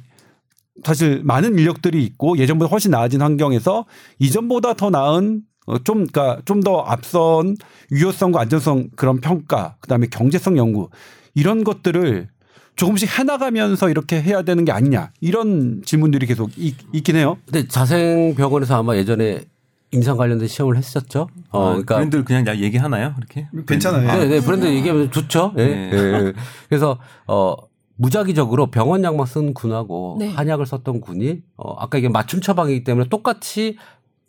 사실 0.84 1.20
많은 1.22 1.56
인력들이 1.58 2.02
있고 2.04 2.36
예전보다 2.36 2.68
훨씬 2.68 2.90
나아진 2.90 3.22
환경에서 3.22 3.86
이전보다 4.18 4.74
더 4.74 4.90
나은 4.90 5.42
어, 5.66 5.78
좀, 5.78 6.06
그러니까 6.06 6.42
좀 6.44 6.60
더 6.60 6.80
앞선 6.80 7.56
유효성과 7.92 8.40
안전성 8.40 8.88
그런 8.96 9.20
평가, 9.20 9.76
그 9.80 9.88
다음에 9.88 10.06
경제성 10.08 10.58
연구 10.58 10.90
이런 11.34 11.62
것들을 11.64 12.28
조금씩 12.76 13.18
해나가면서 13.18 13.88
이렇게 13.88 14.20
해야 14.20 14.42
되는 14.42 14.64
게 14.64 14.72
아니냐 14.72 15.10
이런 15.20 15.82
질문들이 15.84 16.26
계속 16.26 16.50
있, 16.56 16.74
있긴 16.92 17.16
해요. 17.16 17.36
근데 17.44 17.66
자생병원에서 17.68 18.76
아마 18.78 18.96
예전에 18.96 19.42
임상 19.92 20.16
관련된 20.16 20.48
시험을 20.48 20.76
했었죠. 20.76 21.28
어, 21.50 21.62
아, 21.62 21.68
그러니까 21.70 21.94
브랜드를 21.96 22.24
그냥 22.24 22.46
야- 22.48 22.56
얘기 22.56 22.76
하나요? 22.78 23.14
이렇게? 23.18 23.48
괜찮아요. 23.66 24.18
네, 24.18 24.26
네, 24.26 24.40
브랜드 24.40 24.66
얘기하면 24.66 25.10
좋죠. 25.12 25.54
예. 25.58 25.64
네. 25.66 25.90
예. 25.92 26.32
그래서 26.68 26.98
어 27.28 27.54
무작위적으로 27.96 28.72
병원 28.72 29.04
약만 29.04 29.24
쓴 29.26 29.54
군하고 29.54 30.16
네. 30.18 30.30
한약을 30.32 30.66
썼던 30.66 31.00
군이 31.00 31.42
어 31.56 31.74
아까 31.78 31.96
이게 31.98 32.08
맞춤 32.08 32.40
처방이기 32.40 32.82
때문에 32.82 33.08
똑같이 33.08 33.76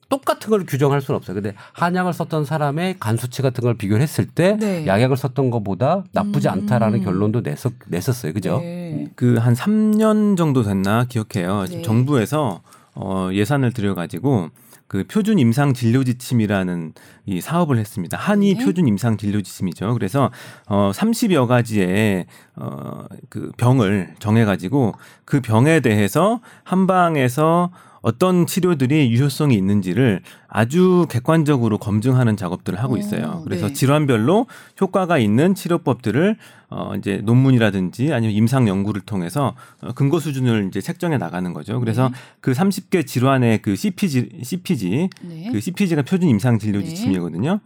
똑같은 0.09 0.49
걸 0.49 0.65
규정할 0.65 1.01
수는 1.01 1.17
없어요. 1.17 1.35
근데 1.35 1.53
한약을 1.73 2.13
썼던 2.13 2.45
사람의 2.45 2.97
간 2.99 3.17
수치 3.17 3.41
같은 3.41 3.63
걸 3.63 3.75
비교를 3.75 4.01
했을 4.01 4.25
때 4.25 4.57
네. 4.59 4.85
약약을 4.85 5.17
썼던 5.17 5.49
것보다 5.49 6.03
나쁘지 6.11 6.47
음. 6.47 6.53
않다라는 6.53 7.03
결론도 7.03 7.41
냈었, 7.41 7.73
냈었어요. 7.87 8.33
그죠? 8.33 8.59
네. 8.59 9.07
그한 9.15 9.53
3년 9.53 10.37
정도 10.37 10.63
됐나 10.63 11.05
기억해요. 11.05 11.65
지금 11.65 11.81
네. 11.81 11.81
정부에서 11.81 12.61
어 12.93 13.29
예산을 13.33 13.73
들여 13.73 13.93
가지고 13.93 14.49
그 14.87 15.03
표준 15.07 15.39
임상 15.39 15.73
진료 15.73 16.03
지침이라는 16.03 16.93
이 17.25 17.41
사업을 17.41 17.77
했습니다. 17.77 18.17
한의 18.17 18.53
네. 18.53 18.63
표준 18.63 18.87
임상 18.87 19.17
진료 19.17 19.41
지침이죠. 19.41 19.93
그래서 19.93 20.31
어 20.67 20.91
30여 20.93 21.47
가지의 21.47 22.27
어그 22.55 23.51
병을 23.57 24.15
정해 24.19 24.45
가지고 24.45 24.93
그 25.25 25.41
병에 25.41 25.79
대해서 25.79 26.39
한방에서 26.63 27.71
어떤 28.05 28.45
치료들이 28.45 29.09
유효성이 29.09 29.55
있는지를 29.55 30.21
아주 30.47 31.07
객관적으로 31.09 31.79
검증하는 31.79 32.37
작업들을 32.37 32.77
하고 32.77 32.97
있어요. 32.97 33.39
오, 33.39 33.43
그래서 33.43 33.69
네. 33.69 33.73
질환별로 33.73 34.45
효과가 34.79 35.17
있는 35.17 35.55
치료법들을 35.55 36.37
어 36.69 36.93
이제 36.99 37.19
논문이라든지 37.23 38.13
아니면 38.13 38.35
임상 38.35 38.67
연구를 38.67 39.01
통해서 39.01 39.55
어, 39.81 39.91
근거 39.93 40.19
수준을 40.19 40.67
이제 40.67 40.81
책정해 40.81 41.17
나가는 41.17 41.51
거죠. 41.51 41.79
그래서 41.79 42.09
네. 42.09 42.15
그 42.41 42.51
30개 42.51 43.07
질환의 43.07 43.63
그 43.63 43.75
CPG 43.75 44.29
CPG 44.43 45.09
네. 45.23 45.49
그 45.51 45.59
CPG가 45.59 46.03
표준 46.03 46.29
임상 46.29 46.59
진료 46.59 46.81
네. 46.81 46.85
지침이거든요. 46.85 47.59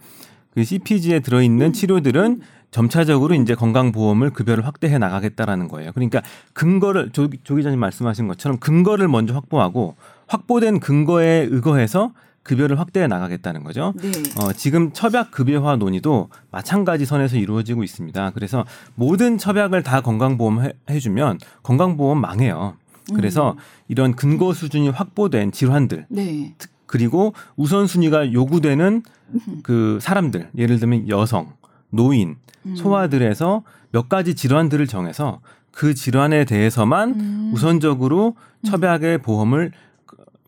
그 0.54 0.64
CPG에 0.64 1.20
들어 1.20 1.42
있는 1.42 1.74
치료들은 1.74 2.40
점차적으로 2.72 3.36
이제 3.36 3.56
건강보험을 3.56 4.30
급여를 4.30 4.66
확대해 4.66 4.98
나가겠다라는 5.00 5.68
거예요. 5.68 5.92
그러니까 5.92 6.22
근거를 6.54 7.10
조, 7.12 7.28
조 7.44 7.56
기자님 7.56 7.80
말씀하신 7.80 8.28
것처럼 8.28 8.58
근거를 8.60 9.10
먼저 9.10 9.34
확보하고 9.34 9.96
확보된 10.30 10.80
근거에 10.80 11.48
의거해서 11.50 12.14
급여를 12.44 12.80
확대해 12.80 13.08
나가겠다는 13.08 13.64
거죠. 13.64 13.94
네. 13.98 14.10
어, 14.40 14.54
지금 14.54 14.94
첩약 14.94 15.32
급여화 15.32 15.76
논의도 15.76 16.30
마찬가지 16.52 17.06
선에서 17.06 17.38
이루어지고 17.38 17.84
있습니다. 17.84 18.32
그래서 18.32 18.66
모든 18.96 19.38
첩약을 19.38 19.84
다 19.84 20.02
건강보험 20.02 20.64
해, 20.64 20.74
해주면 20.90 21.40
건강보험 21.64 22.20
망해요. 22.20 22.76
그래서 23.14 23.56
이런 23.88 24.16
근거 24.16 24.54
수준이 24.54 24.90
확보된 24.90 25.52
질환들 25.52 26.06
네. 26.10 26.54
그리고 26.86 27.34
우선순위가 27.56 28.34
요구되는 28.34 29.04
그 29.64 29.98
사람들 30.02 30.50
예를 30.58 30.80
들면 30.80 31.10
여성, 31.10 31.54
노인, 31.90 32.38
음. 32.66 32.76
소아들에서 32.76 33.64
몇 33.92 34.10
가지 34.10 34.36
질환들을 34.36 34.86
정해서 34.88 35.42
그 35.72 35.94
질환에 35.94 36.46
대해서만 36.46 37.20
음. 37.20 37.52
우선적으로 37.54 38.36
첩약의 38.66 39.20
보험을 39.20 39.72
그 39.72 39.78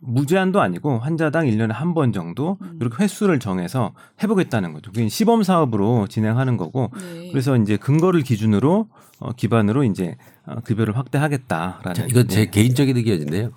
무제한도 0.01 0.59
아니고 0.61 0.99
환자당 0.99 1.45
1년에 1.45 1.71
한 1.71 1.93
번 1.93 2.11
정도 2.13 2.57
음. 2.61 2.77
이렇게 2.81 3.03
횟수를 3.03 3.39
정해서 3.39 3.93
해보겠다는 4.23 4.73
거죠. 4.73 4.91
그게 4.91 5.07
시범 5.09 5.43
사업으로 5.43 6.07
진행하는 6.07 6.57
거고 6.57 6.89
네. 6.97 7.29
그래서 7.31 7.55
이제 7.57 7.77
근거를 7.77 8.21
기준으로 8.21 8.87
어, 9.19 9.31
기반으로 9.33 9.83
이제 9.83 10.15
어, 10.45 10.55
급여를 10.63 10.97
확대하겠다라는. 10.97 11.93
자, 11.93 12.05
이건 12.05 12.27
제 12.27 12.45
네. 12.45 12.49
개인적인 12.49 12.97
의견인데요. 12.97 13.51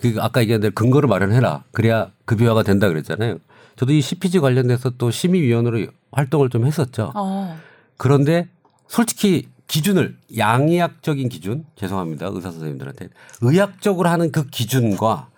그 0.00 0.14
아까 0.20 0.40
얘기한 0.42 0.60
대로 0.60 0.72
근거를 0.74 1.08
마련해라. 1.08 1.64
그래야 1.72 2.10
급여화가 2.26 2.62
된다 2.62 2.88
그랬잖아요. 2.88 3.38
저도 3.76 3.92
이 3.92 4.00
CPG 4.00 4.38
관련돼서 4.40 4.90
또 4.90 5.10
심의위원으로 5.10 5.86
활동을 6.12 6.50
좀 6.50 6.66
했었죠. 6.66 7.12
어. 7.14 7.58
그런데 7.96 8.48
솔직히 8.86 9.48
기준을 9.66 10.16
양의학적인 10.36 11.28
기준 11.28 11.64
죄송합니다 11.76 12.26
의사 12.32 12.50
선생님들한테 12.50 13.08
의학적으로 13.42 14.08
하는 14.08 14.30
그 14.32 14.46
기준과 14.46 15.28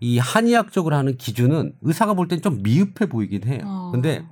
이 0.00 0.18
한의학적으로 0.18 0.94
하는 0.96 1.16
기준은 1.16 1.74
의사가 1.82 2.14
볼 2.14 2.28
땐 2.28 2.40
좀 2.42 2.62
미흡해 2.62 3.06
보이긴 3.08 3.44
해요. 3.44 3.60
어. 3.64 3.88
근데 3.92 4.24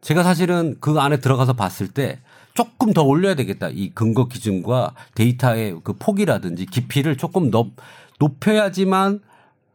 제가 0.00 0.22
사실은 0.22 0.76
그 0.80 0.98
안에 1.00 1.18
들어가서 1.20 1.54
봤을 1.54 1.88
때 1.88 2.18
조금 2.54 2.92
더 2.92 3.02
올려야 3.02 3.34
되겠다. 3.34 3.68
이 3.68 3.90
근거 3.90 4.28
기준과 4.28 4.94
데이터의 5.14 5.80
그 5.84 5.92
폭이라든지 5.94 6.66
깊이를 6.66 7.16
조금 7.16 7.50
높, 7.50 7.72
높여야지만 8.18 9.20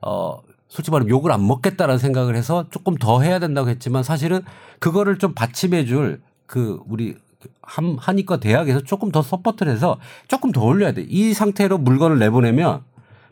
어 0.01 0.41
솔직히 0.67 0.91
말하면 0.91 1.09
욕을 1.09 1.31
안 1.31 1.45
먹겠다라는 1.47 1.97
생각을 1.99 2.35
해서 2.35 2.65
조금 2.71 2.95
더 2.95 3.21
해야 3.21 3.39
된다고 3.39 3.69
했지만 3.69 4.03
사실은 4.03 4.41
그거를 4.79 5.17
좀 5.17 5.33
받침해 5.33 5.85
줄 5.85 6.21
그 6.45 6.79
우리 6.87 7.15
한, 7.61 7.97
한의과 7.99 8.39
대학에서 8.39 8.81
조금 8.81 9.11
더 9.11 9.21
support를 9.23 9.71
해서 9.73 9.97
조금 10.27 10.51
더 10.51 10.61
올려야 10.63 10.91
돼. 10.91 11.03
이 11.09 11.33
상태로 11.33 11.79
물건을 11.79 12.19
내보내면 12.19 12.81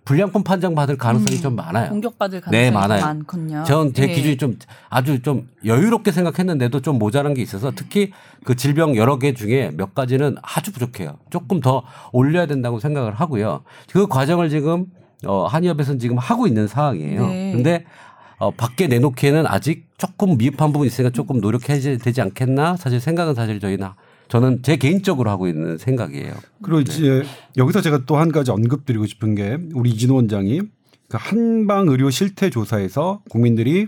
불량품 0.03 0.43
판정 0.43 0.73
받을 0.73 0.97
가능성이 0.97 1.37
음, 1.37 1.41
좀 1.41 1.55
많아요. 1.55 1.89
공격받을 1.89 2.41
가능성이 2.41 2.63
네, 2.65 2.71
많아요. 2.71 3.01
많군요. 3.05 3.63
전제 3.65 4.07
네. 4.07 4.13
기준이 4.13 4.37
좀 4.37 4.57
아주 4.89 5.21
좀 5.21 5.47
여유롭게 5.63 6.11
생각했는데도 6.11 6.81
좀 6.81 6.97
모자란 6.97 7.33
게 7.35 7.41
있어서 7.41 7.71
특히 7.75 8.11
그 8.43 8.55
질병 8.55 8.95
여러 8.95 9.19
개 9.19 9.33
중에 9.33 9.71
몇 9.75 9.93
가지는 9.93 10.37
아주 10.41 10.71
부족해요. 10.71 11.17
조금 11.29 11.59
더 11.59 11.83
올려야 12.11 12.47
된다고 12.47 12.79
생각을 12.79 13.13
하고요. 13.13 13.63
그 13.91 14.07
과정을 14.07 14.49
지금 14.49 14.87
어 15.25 15.45
한의협에서는 15.45 15.99
지금 15.99 16.17
하고 16.17 16.47
있는 16.47 16.67
상황이에요. 16.67 17.27
네. 17.27 17.51
근데 17.53 17.85
어 18.39 18.49
밖에 18.49 18.87
내놓기에는 18.87 19.45
아직 19.45 19.87
조금 19.99 20.35
미흡한 20.35 20.71
부분이 20.71 20.87
있으니까 20.87 21.11
조금 21.11 21.39
노력해야 21.41 21.79
되지 21.99 22.21
않겠나? 22.21 22.75
사실 22.77 22.99
생각은 22.99 23.35
사실 23.35 23.59
저희는 23.59 23.87
저는 24.31 24.61
제 24.63 24.77
개인적으로 24.77 25.29
하고 25.29 25.49
있는 25.49 25.77
생각이에요. 25.77 26.33
그리고 26.61 26.79
이제 26.79 27.23
여기서 27.57 27.81
제가 27.81 28.05
또 28.05 28.15
한 28.15 28.31
가지 28.31 28.49
언급드리고 28.49 29.05
싶은 29.05 29.35
게 29.35 29.57
우리 29.73 29.89
이진호 29.89 30.15
원장이 30.15 30.61
그 31.09 31.17
한방 31.19 31.89
의료 31.89 32.09
실태 32.09 32.49
조사에서 32.49 33.23
국민들이 33.29 33.87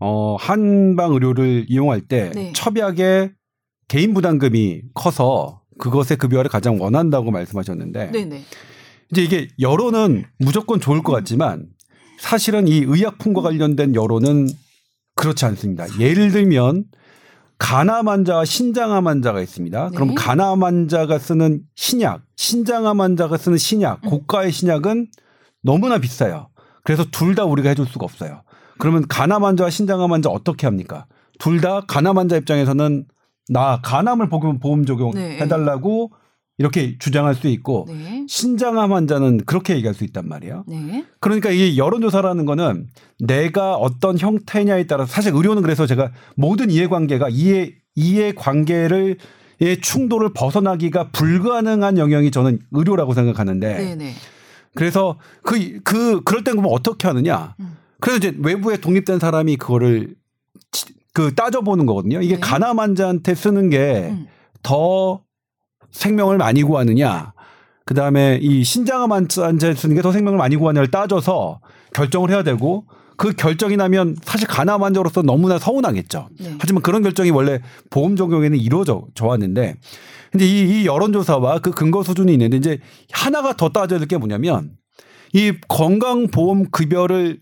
어 0.00 0.36
한방 0.36 1.14
의료를 1.14 1.64
이용할 1.68 2.02
때 2.02 2.30
네. 2.34 2.52
첩약의 2.54 3.32
개인 3.88 4.12
부담금이 4.12 4.82
커서 4.92 5.62
그것의 5.78 6.18
급여를 6.18 6.50
가장 6.50 6.78
원한다고 6.78 7.30
말씀하셨는데 7.30 8.10
네네. 8.10 8.42
이제 9.12 9.22
이게 9.22 9.48
여론은 9.60 10.24
무조건 10.38 10.78
좋을 10.78 11.02
것 11.02 11.12
같지만 11.12 11.68
사실은 12.18 12.68
이 12.68 12.84
의약품과 12.86 13.40
관련된 13.40 13.94
여론은 13.94 14.48
그렇지 15.14 15.46
않습니다. 15.46 15.86
예를 15.98 16.32
들면 16.32 16.84
간암 17.58 18.08
환자와 18.08 18.44
신장암 18.44 19.06
환자가 19.06 19.40
있습니다. 19.40 19.90
네. 19.90 19.94
그럼 19.94 20.14
간암 20.14 20.62
환자가 20.62 21.18
쓰는 21.18 21.62
신약, 21.76 22.22
신장암 22.36 23.00
환자가 23.00 23.36
쓰는 23.36 23.58
신약, 23.58 24.00
음. 24.04 24.10
고가의 24.10 24.52
신약은 24.52 25.08
너무나 25.62 25.98
비싸요. 25.98 26.48
그래서 26.82 27.04
둘 27.10 27.34
다 27.34 27.44
우리가 27.44 27.70
해줄 27.70 27.86
수가 27.86 28.04
없어요. 28.04 28.42
그러면 28.78 29.06
간암 29.08 29.44
환자와 29.44 29.70
신장암 29.70 30.12
환자 30.12 30.28
어떻게 30.30 30.66
합니까? 30.66 31.06
둘 31.38 31.60
다 31.60 31.80
간암 31.86 32.18
환자 32.18 32.36
입장에서는 32.36 33.06
나 33.48 33.80
간암을 33.82 34.28
보험, 34.28 34.58
보험 34.58 34.84
적용 34.84 35.12
네. 35.12 35.38
해달라고 35.38 36.10
이렇게 36.58 36.96
주장할 36.98 37.34
수 37.34 37.48
있고 37.48 37.86
네. 37.88 38.24
신장암 38.28 38.92
환자는 38.92 39.38
그렇게 39.44 39.74
얘기할 39.74 39.94
수 39.94 40.04
있단 40.04 40.28
말이에요. 40.28 40.64
네. 40.68 41.04
그러니까 41.20 41.50
이 41.50 41.76
여론조사라는 41.76 42.44
거는 42.46 42.86
내가 43.18 43.74
어떤 43.74 44.18
형태냐에 44.18 44.86
따라서 44.86 45.10
사실 45.12 45.32
의료는 45.34 45.62
그래서 45.62 45.86
제가 45.86 46.12
모든 46.36 46.70
이해관계가 46.70 47.28
이해 47.30 47.72
이해관계를 47.96 49.16
의 49.60 49.80
충돌을 49.80 50.32
벗어나기가 50.34 51.10
불가능한 51.10 51.96
영역이 51.96 52.32
저는 52.32 52.58
의료라고 52.72 53.14
생각하는데 53.14 53.76
네네. 53.76 54.12
그래서 54.74 55.18
그 55.42 55.54
그 55.84 56.22
그럴 56.24 56.42
땐 56.42 56.54
그러면 56.54 56.72
어떻게 56.72 57.06
하느냐? 57.06 57.54
음. 57.60 57.76
그래서 58.00 58.18
이제 58.18 58.36
외부에 58.42 58.76
독립된 58.78 59.20
사람이 59.20 59.56
그거를 59.56 60.16
치- 60.72 60.92
그 61.12 61.34
따져보는 61.36 61.86
거거든요. 61.86 62.20
이게 62.20 62.34
네. 62.34 62.40
간암 62.40 62.80
환자한테 62.80 63.34
쓰는 63.36 63.70
게 63.70 64.08
음. 64.10 64.26
더 65.94 65.98
생명을 65.98 66.38
많이 66.38 66.62
구하느냐, 66.62 67.32
그 67.86 67.94
다음에 67.94 68.38
이 68.42 68.64
신장암 68.64 69.12
환자에 69.12 69.74
쓰는 69.74 69.94
게 69.94 70.02
더 70.02 70.12
생명을 70.12 70.38
많이 70.38 70.56
구하느냐를 70.56 70.90
따져서 70.90 71.60
결정을 71.94 72.30
해야 72.30 72.42
되고 72.42 72.86
그 73.16 73.32
결정이 73.32 73.76
나면 73.76 74.16
사실 74.24 74.48
간암 74.48 74.82
환자로서 74.82 75.22
너무나 75.22 75.58
서운하겠죠. 75.58 76.28
네. 76.40 76.56
하지만 76.58 76.82
그런 76.82 77.02
결정이 77.02 77.30
원래 77.30 77.60
보험 77.90 78.16
적용에는 78.16 78.58
이루어져 78.58 79.04
져 79.14 79.26
왔는데 79.26 79.76
근데 80.32 80.46
이, 80.46 80.82
이 80.82 80.86
여론조사와 80.86 81.60
그 81.60 81.70
근거 81.70 82.02
수준이 82.02 82.32
있는데 82.32 82.56
이제 82.56 82.80
하나가 83.12 83.56
더 83.56 83.68
따져야 83.68 84.00
될 84.00 84.08
게 84.08 84.16
뭐냐면 84.16 84.72
이 85.32 85.52
건강보험 85.68 86.70
급여를 86.70 87.40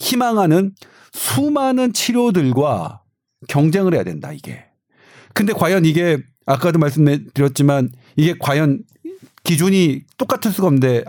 희망하는 0.00 0.72
수많은 1.12 1.92
치료들과 1.92 3.02
경쟁을 3.48 3.94
해야 3.94 4.04
된다 4.04 4.32
이게. 4.32 4.64
근데 5.34 5.52
과연 5.52 5.84
이게 5.84 6.18
아까도 6.46 6.78
말씀드렸지만 6.78 7.90
이게 8.16 8.34
과연 8.38 8.82
기준이 9.44 10.02
똑같을 10.18 10.50
수가 10.50 10.68
없는데 10.68 11.04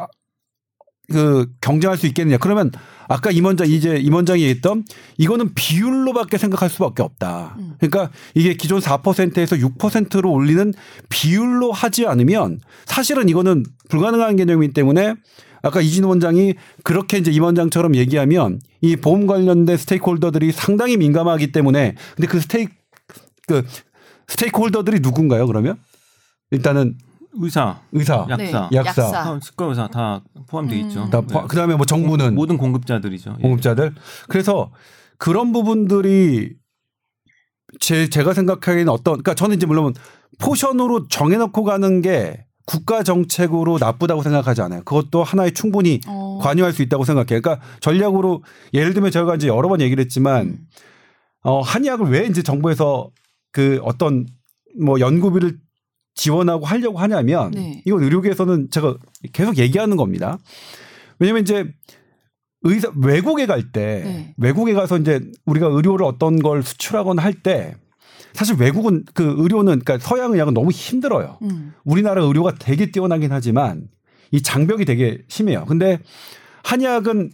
그 1.11 1.47
경쟁할 1.61 1.97
수 1.97 2.07
있겠느냐? 2.07 2.37
그러면 2.37 2.71
아까 3.07 3.29
임원장 3.29 3.69
이제 3.69 3.97
임원장이 3.97 4.41
얘기했던 4.41 4.85
이거는 5.17 5.53
비율로밖에 5.53 6.37
생각할 6.37 6.69
수밖에 6.69 7.03
없다. 7.03 7.55
음. 7.59 7.73
그러니까 7.79 8.09
이게 8.33 8.53
기존 8.55 8.79
4%에서 8.79 9.55
6%로 9.57 10.31
올리는 10.31 10.73
비율로 11.09 11.71
하지 11.71 12.07
않으면 12.07 12.59
사실은 12.85 13.27
이거는 13.29 13.63
불가능한 13.89 14.37
개념이기 14.37 14.73
때문에 14.73 15.15
아까 15.61 15.81
이진호 15.81 16.09
원장이 16.09 16.55
그렇게 16.83 17.17
이제 17.17 17.31
임원장처럼 17.31 17.95
얘기하면 17.95 18.59
이 18.81 18.95
보험 18.95 19.27
관련된 19.27 19.77
스테이크홀더들이 19.77 20.51
상당히 20.51 20.97
민감하기 20.97 21.51
때문에 21.51 21.95
근데 22.15 22.27
그 22.27 22.39
스테이크 22.39 22.71
그 23.47 23.63
stakeholder들이 24.27 24.99
누군가요? 25.01 25.47
그러면 25.47 25.77
일단은 26.51 26.97
의사, 27.35 27.79
의사, 27.91 28.25
약사, 28.29 28.35
네. 28.37 28.51
약사. 28.77 29.01
약사. 29.03 29.39
치과 29.39 29.65
의사 29.65 29.87
다 29.87 30.21
포함되어 30.47 30.79
음. 30.79 30.87
있죠. 30.87 31.09
다 31.09 31.21
네. 31.21 31.27
포- 31.27 31.47
그다음에 31.47 31.75
뭐 31.75 31.85
정부는 31.85 32.35
모든 32.35 32.57
공급자들이죠. 32.57 33.35
예. 33.39 33.41
공급자들. 33.41 33.93
그래서 34.29 34.71
그런 35.17 35.51
부분들이 35.51 36.53
제 37.79 38.07
제가 38.07 38.33
생각하기에는 38.33 38.89
어떤 38.91 39.13
그러니까 39.13 39.33
저는 39.33 39.55
이제 39.55 39.65
물론 39.65 39.93
포션으로 40.39 41.07
정해놓고 41.07 41.63
가는 41.63 42.01
게 42.01 42.45
국가 42.65 43.03
정책으로 43.03 43.77
나쁘다고 43.79 44.21
생각하지 44.21 44.61
않아요. 44.61 44.83
그것도 44.83 45.23
하나의 45.23 45.53
충분히 45.53 45.99
어. 46.07 46.39
관여할 46.41 46.71
수 46.71 46.81
있다고 46.83 47.03
생각해요. 47.03 47.41
그러니까 47.41 47.59
전략으로 47.81 48.43
예를 48.73 48.93
들면 48.93 49.11
제가 49.11 49.35
이제 49.35 49.47
여러 49.47 49.67
번 49.69 49.81
얘기를 49.81 50.01
했지만 50.03 50.45
음. 50.45 50.57
어 51.41 51.61
한의학을 51.61 52.09
왜 52.09 52.25
이제 52.27 52.41
정부에서 52.43 53.09
그 53.53 53.79
어떤 53.83 54.25
뭐 54.77 54.99
연구비를 54.99 55.57
지원하고 56.15 56.65
하려고 56.65 56.99
하냐면 56.99 57.51
네. 57.51 57.81
이건 57.85 58.03
의료계에서는 58.03 58.69
제가 58.69 58.97
계속 59.31 59.57
얘기하는 59.57 59.95
겁니다. 59.95 60.37
왜냐면 61.19 61.43
이제 61.43 61.65
의사 62.63 62.91
외국에 63.01 63.45
갈때 63.45 64.01
네. 64.03 64.33
외국에 64.37 64.73
가서 64.73 64.97
이제 64.97 65.21
우리가 65.45 65.67
의료를 65.67 66.05
어떤 66.05 66.39
걸 66.41 66.63
수출하거나 66.63 67.21
할 67.23 67.33
때 67.41 67.75
사실 68.33 68.55
외국은 68.55 69.03
그 69.13 69.35
의료는 69.37 69.79
그러니까 69.79 69.99
서양 69.99 70.33
의학은 70.33 70.53
너무 70.55 70.71
힘들어요. 70.71 71.37
음. 71.43 71.73
우리나라 71.83 72.23
의료가 72.23 72.55
되게 72.59 72.91
뛰어나긴 72.91 73.31
하지만 73.31 73.87
이 74.31 74.41
장벽이 74.41 74.85
되게 74.85 75.21
심해요. 75.27 75.65
근데 75.65 75.99
한의학은 76.63 77.29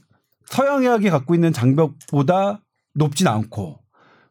서양 0.45 0.81
의학이 0.81 1.09
갖고 1.09 1.35
있는 1.35 1.53
장벽보다 1.53 2.61
높진 2.95 3.27
않고 3.27 3.79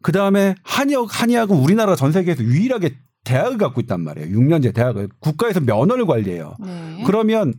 그 0.03 0.13
다음에 0.13 0.55
한의학 0.63 1.07
한의학은 1.09 1.57
우리나라 1.57 1.97
전 1.97 2.13
세계에서 2.13 2.43
유일하게 2.43 2.97
대학을 3.25 3.59
갖고 3.59 3.81
있단 3.81 4.01
말이에요. 4.01 4.29
6년제 4.39 4.75
대학을 4.75 5.09
국가에서 5.21 5.61
면허를 5.61 6.07
관리해요. 6.07 6.55
네. 6.61 7.03
그러면 7.07 7.55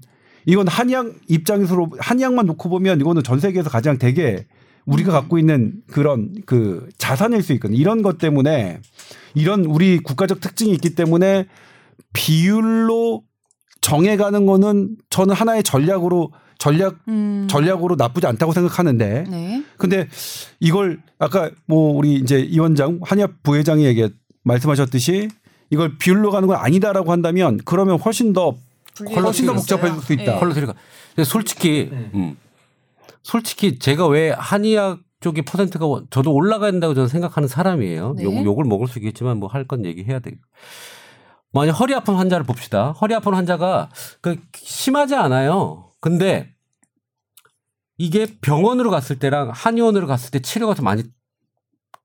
이건 0.46 0.68
한의학 0.68 1.14
입장에서 1.28 1.90
한의학만 2.00 2.46
놓고 2.48 2.70
보면 2.70 3.02
이거는 3.02 3.24
전 3.24 3.40
세계에서 3.40 3.70
가장 3.70 3.98
되게 3.98 4.48
우리가 4.86 5.12
음. 5.12 5.14
갖고 5.14 5.38
있는 5.38 5.82
그런 5.92 6.34
그 6.46 6.88
자산일 6.98 7.44
수 7.44 7.54
있거든요. 7.54 7.80
이런 7.80 8.02
것 8.02 8.18
때문에 8.18 8.80
이런 9.36 9.66
우리 9.66 10.00
국가적 10.00 10.40
특징이 10.40 10.72
있기 10.72 10.96
때문에 10.96 11.46
비율로 12.14 13.24
정해가는 13.82 14.46
거는 14.46 14.98
저는 15.10 15.36
하나의 15.36 15.64
전략으로 15.64 16.32
전략 16.60 16.98
음. 17.08 17.48
전략으로 17.50 17.96
나쁘지 17.96 18.28
않다고 18.28 18.52
생각하는데 18.52 19.24
네. 19.30 19.64
근데 19.78 20.08
이걸 20.60 21.00
아까 21.18 21.50
뭐 21.66 21.94
우리 21.98 22.16
이제 22.16 22.40
이 22.40 22.60
원장 22.60 23.00
한의학 23.02 23.42
부회장이 23.44 23.86
얘기 23.86 24.08
말씀하셨듯이 24.44 25.30
이걸 25.72 25.98
비율로 25.98 26.30
가는 26.32 26.48
건 26.48 26.58
아니다라고 26.58 27.12
한다면 27.12 27.60
그러면 27.66 27.98
훨씬 27.98 28.34
더 28.34 28.56
훨씬 29.16 29.46
더 29.46 29.54
복잡해질 29.54 30.02
수 30.02 30.14
있다. 30.14 30.34
네. 30.34 30.40
컬러 30.40 30.54
솔직히 31.24 31.90
음. 32.14 32.36
솔직히 33.24 33.80
제가 33.80 34.08
왜 34.08 34.32
한의학 34.32 35.00
쪽의 35.22 35.44
퍼센트가 35.44 35.86
원- 35.86 36.08
저도 36.10 36.34
올라가야 36.34 36.72
된다고 36.72 36.94
저는 36.94 37.08
생각하는 37.08 37.48
사람이에요. 37.48 38.14
네. 38.18 38.24
욕, 38.24 38.46
욕을 38.46 38.66
먹을 38.66 38.88
수 38.88 39.00
있겠지만 39.00 39.38
뭐 39.38 39.50
할 39.50 39.66
건 39.66 39.86
얘기해야 39.86 40.20
돼. 40.20 40.32
만약 41.54 41.72
허리 41.74 41.94
아픈 41.96 42.16
환자를 42.16 42.46
봅시다. 42.46 42.92
허리 43.02 43.14
아픈 43.16 43.34
환자가 43.34 43.90
그 44.22 44.38
심하지 44.56 45.16
않아요. 45.16 45.89
근데 46.00 46.54
이게 47.98 48.26
병원으로 48.42 48.90
갔을 48.92 49.20
때랑 49.20 49.52
한의원으로 49.54 50.08
갔을 50.08 50.32
때 50.32 50.40
치료가 50.40 50.74
좀 50.74 50.86
많이 50.86 51.04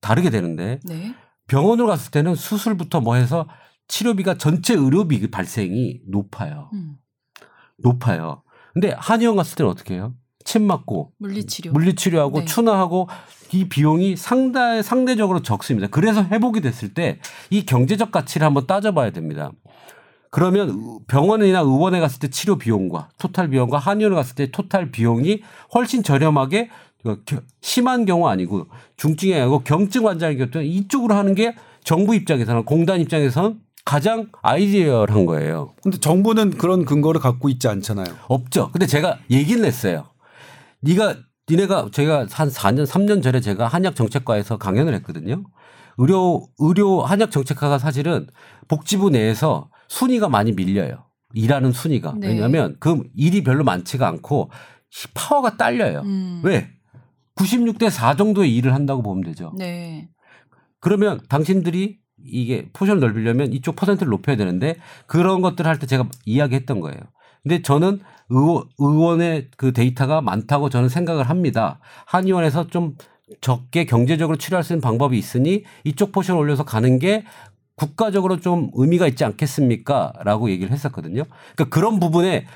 다르게 0.00 0.30
되는데 0.30 0.80
네. 0.84 1.14
병원으로 1.46 1.86
갔을 1.88 2.10
때는 2.10 2.34
수술부터 2.34 3.00
뭐 3.00 3.14
해서 3.14 3.48
치료비가 3.88 4.38
전체 4.38 4.74
의료비 4.74 5.30
발생이 5.30 6.00
높아요. 6.08 6.70
음. 6.72 6.96
높아요. 7.78 8.42
근데 8.72 8.94
한의원 8.98 9.36
갔을 9.36 9.56
때는 9.56 9.70
어떻게 9.70 9.94
해요? 9.94 10.14
침 10.44 10.66
맞고 10.66 11.12
물리치료. 11.18 11.72
물리치료하고 11.72 12.40
네. 12.40 12.44
추나하고 12.44 13.08
이 13.52 13.68
비용이 13.68 14.16
상당 14.16 14.82
상대적으로 14.82 15.42
적습니다. 15.42 15.86
그래서 15.88 16.24
회복이 16.24 16.60
됐을 16.60 16.92
때 16.92 17.20
이 17.50 17.64
경제적 17.64 18.10
가치를 18.10 18.44
한번 18.46 18.66
따져봐야 18.66 19.10
됩니다. 19.10 19.52
그러면 20.34 20.68
의- 20.70 20.98
병원이나 21.06 21.60
의원에 21.60 22.00
갔을 22.00 22.18
때 22.18 22.28
치료 22.28 22.58
비용과 22.58 23.08
토탈 23.18 23.50
비용과 23.50 23.78
한의원에 23.78 24.16
갔을 24.16 24.34
때 24.34 24.50
토탈 24.50 24.90
비용이 24.90 25.42
훨씬 25.72 26.02
저렴하게 26.02 26.70
그 27.04 27.22
겨- 27.24 27.40
심한 27.60 28.04
경우 28.04 28.26
아니고 28.26 28.66
중증이 28.96 29.32
아니고 29.32 29.60
경증 29.60 30.08
환자의 30.08 30.36
경우는 30.38 30.68
이쪽으로 30.68 31.14
하는 31.14 31.36
게 31.36 31.54
정부 31.84 32.16
입장에서는 32.16 32.64
공단 32.64 33.00
입장에서는 33.00 33.60
가장 33.84 34.26
아이디어한 34.42 35.24
거예요. 35.24 35.72
근데 35.84 35.98
정부는 35.98 36.50
그런 36.58 36.84
근거를 36.84 37.20
갖고 37.20 37.48
있지 37.48 37.68
않잖아요. 37.68 38.06
없죠. 38.26 38.70
근데 38.72 38.86
제가 38.86 39.18
얘기는 39.30 39.64
했어요. 39.64 40.06
네가 40.80 41.14
니네가 41.48 41.90
제가 41.92 42.26
한 42.32 42.48
4년 42.48 42.86
3년 42.86 43.22
전에 43.22 43.40
제가 43.40 43.68
한약 43.68 43.94
정책과에서 43.94 44.56
강연을 44.56 44.94
했거든요. 44.94 45.44
의료 45.98 46.48
의료 46.58 47.02
한약 47.02 47.30
정책과가 47.30 47.78
사실은 47.78 48.26
복지부 48.66 49.10
내에서 49.10 49.68
순위가 49.88 50.28
많이 50.28 50.52
밀려요. 50.52 51.04
일하는 51.34 51.72
순위가. 51.72 52.14
네. 52.18 52.28
왜냐하면 52.28 52.76
그 52.80 53.02
일이 53.16 53.42
별로 53.42 53.64
많지가 53.64 54.06
않고 54.06 54.50
파워가 55.14 55.56
딸려요. 55.56 56.00
음. 56.00 56.40
왜? 56.44 56.68
96대 57.36 57.90
4 57.90 58.14
정도의 58.16 58.54
일을 58.56 58.74
한다고 58.74 59.02
보면 59.02 59.24
되죠. 59.24 59.52
네. 59.56 60.08
그러면 60.80 61.20
당신들이 61.28 61.98
이게 62.24 62.68
포션을 62.72 63.00
넓히려면 63.00 63.52
이쪽 63.52 63.76
퍼센트를 63.76 64.10
높여야 64.10 64.36
되는데 64.36 64.76
그런 65.06 65.42
것들을 65.42 65.68
할때 65.68 65.86
제가 65.86 66.08
이야기했던 66.24 66.80
거예요. 66.80 66.98
근데 67.42 67.60
저는 67.60 68.00
의원, 68.30 68.64
의원의 68.78 69.50
그 69.56 69.72
데이터가 69.72 70.22
많다고 70.22 70.70
저는 70.70 70.88
생각을 70.88 71.28
합니다. 71.28 71.80
한의원에서 72.06 72.68
좀 72.68 72.96
적게 73.40 73.84
경제적으로 73.84 74.36
치료할 74.36 74.64
수 74.64 74.72
있는 74.72 74.80
방법이 74.80 75.18
있으니 75.18 75.64
이쪽 75.84 76.12
포션 76.12 76.36
올려서 76.36 76.64
가는 76.64 76.98
게 76.98 77.24
국가적으로 77.76 78.40
좀 78.40 78.70
의미가 78.74 79.06
있지 79.08 79.24
않겠습니까? 79.24 80.12
라고 80.24 80.50
얘기를 80.50 80.72
했었거든요. 80.72 81.24
그러니까 81.56 81.74
그런 81.74 81.98
부분에 81.98 82.46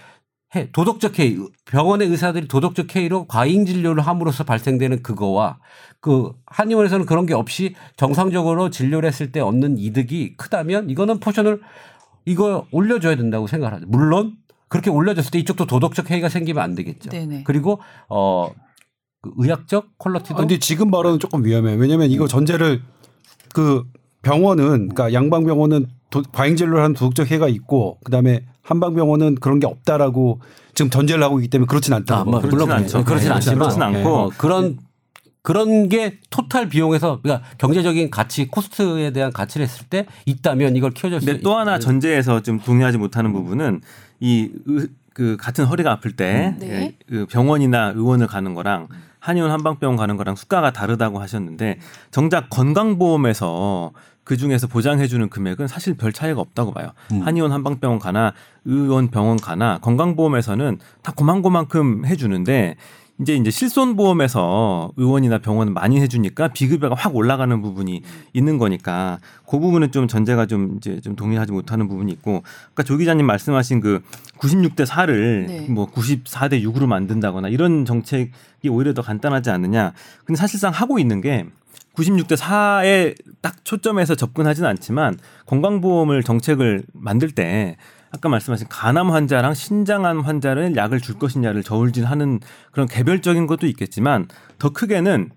해- 0.54 0.70
도덕적 0.72 1.18
해이, 1.18 1.36
병원의 1.66 2.08
의사들이 2.08 2.48
도덕적 2.48 2.94
해이로 2.96 3.26
과잉 3.26 3.66
진료를 3.66 4.06
함으로써 4.06 4.44
발생되는 4.44 5.02
그거와 5.02 5.58
그 6.00 6.32
한의원에서는 6.46 7.04
그런 7.04 7.26
게 7.26 7.34
없이 7.34 7.74
정상적으로 7.96 8.70
진료를 8.70 9.06
했을 9.08 9.30
때 9.32 9.40
얻는 9.40 9.78
이득이 9.78 10.36
크다면 10.36 10.88
이거는 10.90 11.20
포션을 11.20 11.60
이거 12.24 12.66
올려줘야 12.70 13.16
된다고 13.16 13.46
생각을 13.46 13.74
하죠. 13.76 13.86
물론 13.88 14.36
그렇게 14.68 14.90
올려줬을 14.90 15.30
때 15.32 15.38
이쪽도 15.38 15.66
도덕적 15.66 16.10
해이가 16.10 16.28
생기면 16.28 16.62
안 16.62 16.74
되겠죠. 16.74 17.10
네네. 17.10 17.42
그리고 17.44 17.80
어, 18.08 18.50
그 19.20 19.32
의학적 19.36 19.98
퀄러티도 19.98 20.34
아, 20.34 20.38
근데 20.38 20.58
지금 20.58 20.90
발언은 20.90 21.18
조금 21.18 21.44
위험해. 21.44 21.74
왜냐면 21.74 22.10
이거 22.10 22.26
전제를 22.28 22.82
그 23.52 23.84
병원은 24.22 24.88
그러니까 24.88 25.12
양방병원은 25.12 25.86
도, 26.10 26.22
과잉 26.32 26.56
진료를 26.56 26.82
하는 26.82 26.94
도덕적 26.94 27.30
해가 27.30 27.48
있고 27.48 27.98
그다음에 28.04 28.44
한방병원은 28.62 29.36
그런 29.36 29.60
게 29.60 29.66
없다라고 29.66 30.40
지금 30.74 30.90
전제를 30.90 31.22
하고 31.22 31.38
있기 31.40 31.48
때문에 31.48 31.66
그렇진 31.66 31.94
않다. 31.94 32.20
아, 32.20 32.24
뭐, 32.24 32.40
그렇진 32.40 32.50
물론 32.50 32.70
않죠. 32.72 33.04
그렇진 33.04 33.28
네, 33.28 33.34
않지만 33.34 33.58
그렇진 33.58 33.82
않고. 33.82 34.08
어, 34.08 34.30
그런 34.36 34.78
그런 35.42 35.88
게 35.88 36.18
토탈 36.30 36.68
비용에서 36.68 37.20
그러니까 37.22 37.48
경제적인 37.56 38.10
가치 38.10 38.48
코스트에 38.48 39.12
대한 39.12 39.32
가치를 39.32 39.66
했을 39.66 39.86
때 39.86 40.06
있다면 40.26 40.76
이걸 40.76 40.90
키워줄 40.90 41.20
수 41.20 41.26
근데 41.26 41.40
또 41.40 41.56
하나 41.56 41.78
전제에서 41.78 42.42
좀 42.42 42.60
동의하지 42.60 42.98
못하는 42.98 43.32
부분은 43.32 43.80
이 44.20 44.50
그 45.18 45.36
같은 45.36 45.64
허리가 45.64 45.90
아플 45.90 46.12
때 46.12 46.54
네. 46.60 46.68
예, 46.70 46.94
그 47.08 47.26
병원이나 47.26 47.88
의원을 47.88 48.28
가는 48.28 48.54
거랑 48.54 48.86
한의원 49.18 49.50
한방병원 49.50 49.96
가는 49.96 50.16
거랑 50.16 50.36
수가가 50.36 50.70
다르다고 50.70 51.20
하셨는데 51.20 51.80
정작 52.12 52.48
건강보험에서 52.50 53.90
그 54.22 54.36
중에서 54.36 54.68
보장해주는 54.68 55.28
금액은 55.28 55.66
사실 55.66 55.96
별 55.96 56.12
차이가 56.12 56.40
없다고 56.40 56.72
봐요. 56.72 56.92
한의원 57.24 57.50
한방병원 57.50 57.98
가나 57.98 58.32
의원 58.64 59.08
병원 59.08 59.38
가나 59.38 59.78
건강보험에서는 59.78 60.78
다 61.02 61.12
고만고만큼 61.16 62.06
해주는데 62.06 62.76
이제 63.20 63.34
이제 63.34 63.50
실손 63.50 63.96
보험에서 63.96 64.92
의원이나 64.96 65.38
병원 65.38 65.72
많이 65.72 66.00
해주니까 66.00 66.48
비급여가 66.48 66.94
확 66.94 67.16
올라가는 67.16 67.60
부분이 67.60 68.02
있는 68.32 68.58
거니까 68.58 69.18
그 69.48 69.58
부분은 69.58 69.90
좀 69.90 70.06
전제가 70.06 70.46
좀 70.46 70.76
이제 70.76 71.00
좀 71.00 71.16
동의하지 71.16 71.50
못하는 71.50 71.88
부분이 71.88 72.12
있고 72.12 72.44
아까 72.70 72.84
조 72.84 72.96
기자님 72.96 73.26
말씀하신 73.26 73.80
그 73.80 74.02
96대 74.38 74.86
4를 74.86 75.46
네. 75.46 75.66
뭐 75.68 75.90
94대 75.90 76.62
6으로 76.62 76.86
만든다거나 76.86 77.48
이런 77.48 77.84
정책이 77.84 78.68
오히려 78.70 78.94
더 78.94 79.02
간단하지 79.02 79.50
않느냐. 79.50 79.92
근데 80.24 80.38
사실상 80.38 80.72
하고 80.72 81.00
있는 81.00 81.20
게 81.20 81.44
96대 81.96 82.36
4에 82.36 83.16
딱 83.40 83.64
초점해서 83.64 84.14
접근하지는 84.14 84.68
않지만 84.70 85.18
건강보험을 85.46 86.22
정책을 86.22 86.84
만들 86.92 87.32
때 87.32 87.76
아까 88.10 88.28
말씀하신 88.28 88.68
간암 88.68 89.10
환자랑 89.10 89.54
신장암 89.54 90.20
환자를 90.20 90.76
약을 90.76 91.00
줄 91.00 91.18
것이냐를 91.18 91.62
저울질하는 91.62 92.40
그런 92.72 92.86
개별적인 92.88 93.46
것도 93.46 93.66
있겠지만 93.66 94.26
더 94.58 94.70
크게는 94.70 95.30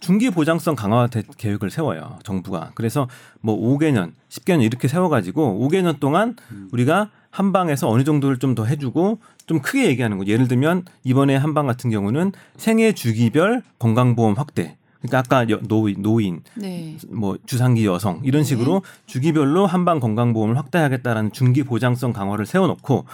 중기 0.00 0.30
보장성 0.30 0.74
강화 0.76 1.06
대- 1.06 1.22
계획을 1.38 1.70
세워요 1.70 2.18
정부가. 2.22 2.72
그래서 2.74 3.08
뭐 3.40 3.56
5개년, 3.56 4.12
10개년 4.28 4.62
이렇게 4.62 4.88
세워가지고 4.88 5.66
5개년 5.68 5.98
동안 6.00 6.36
우리가 6.72 7.10
한 7.30 7.52
방에서 7.52 7.88
어느 7.88 8.02
정도를 8.04 8.38
좀 8.38 8.54
더 8.54 8.64
해주고 8.64 9.20
좀 9.46 9.60
크게 9.60 9.86
얘기하는 9.86 10.18
거. 10.18 10.26
예를 10.26 10.48
들면 10.48 10.84
이번에 11.04 11.36
한 11.36 11.54
방 11.54 11.66
같은 11.66 11.90
경우는 11.90 12.32
생애 12.56 12.92
주기별 12.92 13.62
건강보험 13.78 14.34
확대 14.34 14.76
그러니까 15.06 15.18
아까 15.18 15.48
여- 15.50 15.60
노인, 15.62 16.02
노인 16.02 16.40
네. 16.54 16.96
뭐 17.08 17.36
주상기 17.46 17.84
여성 17.86 18.20
이런 18.24 18.44
식으로 18.44 18.82
주기별로 19.06 19.66
한방 19.66 20.00
건강보험을 20.00 20.56
확대하겠다라는 20.58 21.32
중기 21.32 21.62
보장성 21.62 22.12
강화를 22.12 22.46
세워놓고 22.46 23.04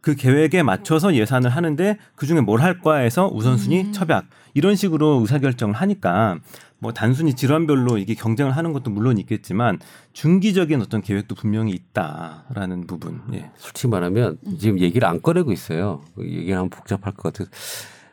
그 0.00 0.16
계획에 0.16 0.62
맞춰서 0.62 1.14
예산을 1.14 1.50
하는데 1.50 1.96
그 2.16 2.26
중에 2.26 2.40
뭘 2.40 2.60
할까 2.60 2.96
해서 2.96 3.28
우선순위 3.32 3.92
처박 3.92 4.24
이런 4.54 4.74
식으로 4.74 5.20
의사결정을 5.20 5.74
하니까 5.76 6.38
뭐 6.80 6.92
단순히 6.92 7.34
질환별로 7.34 7.98
이게 7.98 8.14
경쟁을 8.14 8.56
하는 8.56 8.72
것도 8.72 8.90
물론 8.90 9.16
있겠지만 9.18 9.78
중기적인 10.12 10.82
어떤 10.82 11.00
계획도 11.00 11.36
분명히 11.36 11.70
있다라는 11.72 12.88
부분. 12.88 13.20
예. 13.34 13.50
솔직히 13.56 13.86
말하면 13.86 14.38
지금 14.58 14.80
얘기를 14.80 15.06
안 15.06 15.22
꺼내고 15.22 15.52
있어요. 15.52 16.02
그 16.16 16.24
얘기를 16.24 16.56
하면 16.56 16.70
복잡할 16.70 17.12
것 17.14 17.32
같아서 17.32 17.48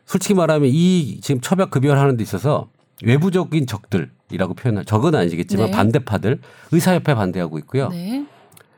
솔직히 0.05 0.35
말하면 0.35 0.69
이 0.71 1.19
지금 1.21 1.41
처벽 1.41 1.71
급여를 1.71 1.99
하는 1.99 2.15
데 2.17 2.21
있어서 2.21 2.69
외부적인 3.03 3.65
적들이라고 3.67 4.53
표현할 4.55 4.85
적은 4.85 5.15
아니겠지만 5.15 5.67
네. 5.67 5.71
반대파들 5.71 6.39
의사협회 6.71 7.13
반대하고 7.15 7.57
있고요. 7.59 7.89
네. 7.89 8.25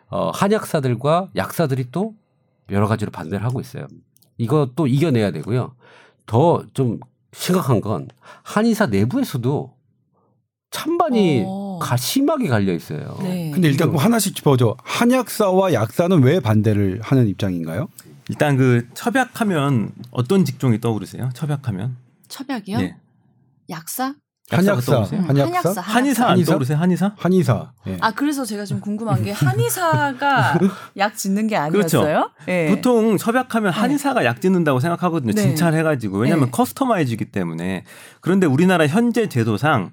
어, 0.09 0.29
한약사들과 0.33 1.29
약사들이 1.35 1.87
또 1.91 2.13
여러 2.69 2.87
가지로 2.87 3.11
반대를 3.11 3.45
하고 3.45 3.59
있어요. 3.61 3.87
이것도 4.37 4.87
이겨내야 4.87 5.31
되고요. 5.31 5.75
더 6.25 6.63
좀 6.73 6.99
심각한 7.33 7.79
건 7.81 8.07
한의사 8.43 8.87
내부에서도 8.87 9.73
찬반이 10.69 11.43
어. 11.45 11.79
가 11.81 11.97
심하게 11.97 12.47
갈려 12.47 12.73
있어요. 12.73 13.17
네. 13.21 13.51
근데 13.51 13.67
일단 13.67 13.93
하나씩 13.95 14.35
짚어줘. 14.35 14.77
한약사와 14.83 15.73
약사는 15.73 16.23
왜 16.23 16.39
반대를 16.39 17.01
하는 17.03 17.27
입장인가요? 17.27 17.89
일단 18.29 18.55
그 18.55 18.87
첩약하면 18.93 19.91
어떤 20.11 20.45
직종이 20.45 20.79
떠오르세요? 20.79 21.29
첩약하면 21.33 21.97
첩약이요? 22.29 22.79
예. 22.79 22.95
약사? 23.71 24.13
한약사? 24.49 25.03
한약사, 25.27 25.81
한의사 25.81 26.23
안 26.25 26.29
한의사? 26.31 26.51
떠오르세요? 26.51 26.77
한의사? 26.77 27.13
한의사. 27.17 27.71
예. 27.87 27.97
아 28.01 28.11
그래서 28.11 28.43
제가 28.43 28.65
좀 28.65 28.81
궁금한 28.81 29.23
게 29.23 29.31
한의사가 29.31 30.59
약 30.97 31.15
짓는 31.15 31.47
게 31.47 31.55
아니었어요? 31.55 32.31
예. 32.49 32.65
그렇죠. 32.65 32.75
보통 32.75 33.17
섭약하면 33.17 33.71
한의사가 33.71 34.25
약 34.25 34.41
짓는다고 34.41 34.81
생각하거든요. 34.81 35.31
네. 35.33 35.41
진찰해가지고 35.41 36.17
왜냐하면 36.17 36.47
네. 36.47 36.51
커스터마이즈이기 36.51 37.31
때문에 37.31 37.85
그런데 38.19 38.45
우리나라 38.45 38.87
현재 38.87 39.29
제도상 39.29 39.91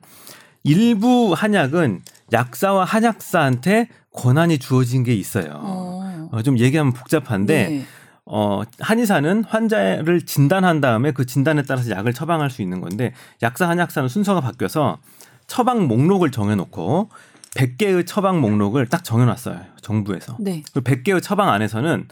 일부 0.64 1.34
한약은 1.36 2.02
약사와 2.32 2.84
한약사한테 2.84 3.88
권한이 4.12 4.58
주어진 4.58 5.04
게 5.04 5.14
있어요. 5.14 5.52
어. 5.54 6.28
어, 6.32 6.42
좀 6.42 6.58
얘기하면 6.58 6.92
복잡한데 6.92 7.68
네. 7.68 7.86
어, 8.30 8.62
한의사는 8.78 9.44
환자를 9.44 10.26
진단한 10.26 10.80
다음에 10.80 11.12
그 11.12 11.24
진단에 11.24 11.62
따라서 11.62 11.90
약을 11.90 12.12
처방할 12.12 12.50
수 12.50 12.60
있는 12.60 12.80
건데 12.80 13.14
약사 13.42 13.68
한약사는 13.68 14.08
순서가 14.08 14.42
바뀌어서 14.42 14.98
처방 15.46 15.88
목록을 15.88 16.30
정해놓고 16.30 17.08
100개의 17.56 18.06
처방 18.06 18.40
목록을 18.40 18.86
딱 18.86 19.02
정해놨어요 19.02 19.60
정부에서 19.80 20.36
네. 20.40 20.62
그 20.74 20.82
100개의 20.82 21.22
처방 21.22 21.48
안에서는 21.48 22.06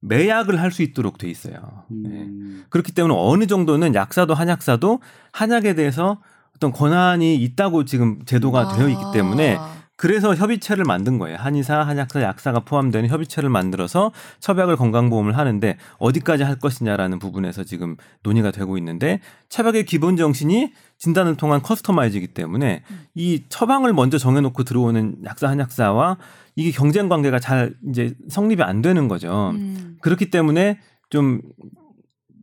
매약을 0.00 0.60
할 0.60 0.72
수 0.72 0.82
있도록 0.82 1.16
돼 1.16 1.30
있어요. 1.30 1.84
네. 1.88 2.28
그렇기 2.68 2.92
때문에 2.92 3.14
어느 3.16 3.46
정도는 3.46 3.94
약사도 3.94 4.34
한약사도 4.34 5.00
한약에 5.32 5.74
대해서 5.74 6.18
어떤 6.56 6.72
권한이 6.72 7.36
있다고 7.36 7.84
지금 7.84 8.24
제도가 8.24 8.74
되어 8.76 8.88
있기 8.88 9.02
때문에 9.12 9.56
아. 9.58 9.81
그래서 10.02 10.34
협의체를 10.34 10.84
만든 10.84 11.16
거예요. 11.20 11.36
한의사, 11.38 11.78
한약사, 11.78 12.22
약사가 12.22 12.64
포함되는 12.64 13.08
협의체를 13.08 13.48
만들어서 13.48 14.10
처박을 14.40 14.74
건강보험을 14.74 15.38
하는데 15.38 15.78
어디까지 15.98 16.42
할 16.42 16.58
것이냐라는 16.58 17.20
부분에서 17.20 17.62
지금 17.62 17.94
논의가 18.24 18.50
되고 18.50 18.76
있는데 18.78 19.20
처박의 19.48 19.86
기본 19.86 20.16
정신이 20.16 20.72
진단을 20.98 21.36
통한 21.36 21.62
커스터마이즈이기 21.62 22.34
때문에 22.34 22.82
이 23.14 23.44
처방을 23.48 23.92
먼저 23.92 24.18
정해놓고 24.18 24.64
들어오는 24.64 25.18
약사, 25.24 25.48
한약사와 25.48 26.16
이게 26.56 26.72
경쟁 26.72 27.08
관계가 27.08 27.38
잘 27.38 27.76
이제 27.88 28.12
성립이 28.28 28.60
안 28.64 28.82
되는 28.82 29.06
거죠. 29.06 29.52
음. 29.54 29.98
그렇기 30.02 30.30
때문에 30.30 30.80
좀 31.10 31.42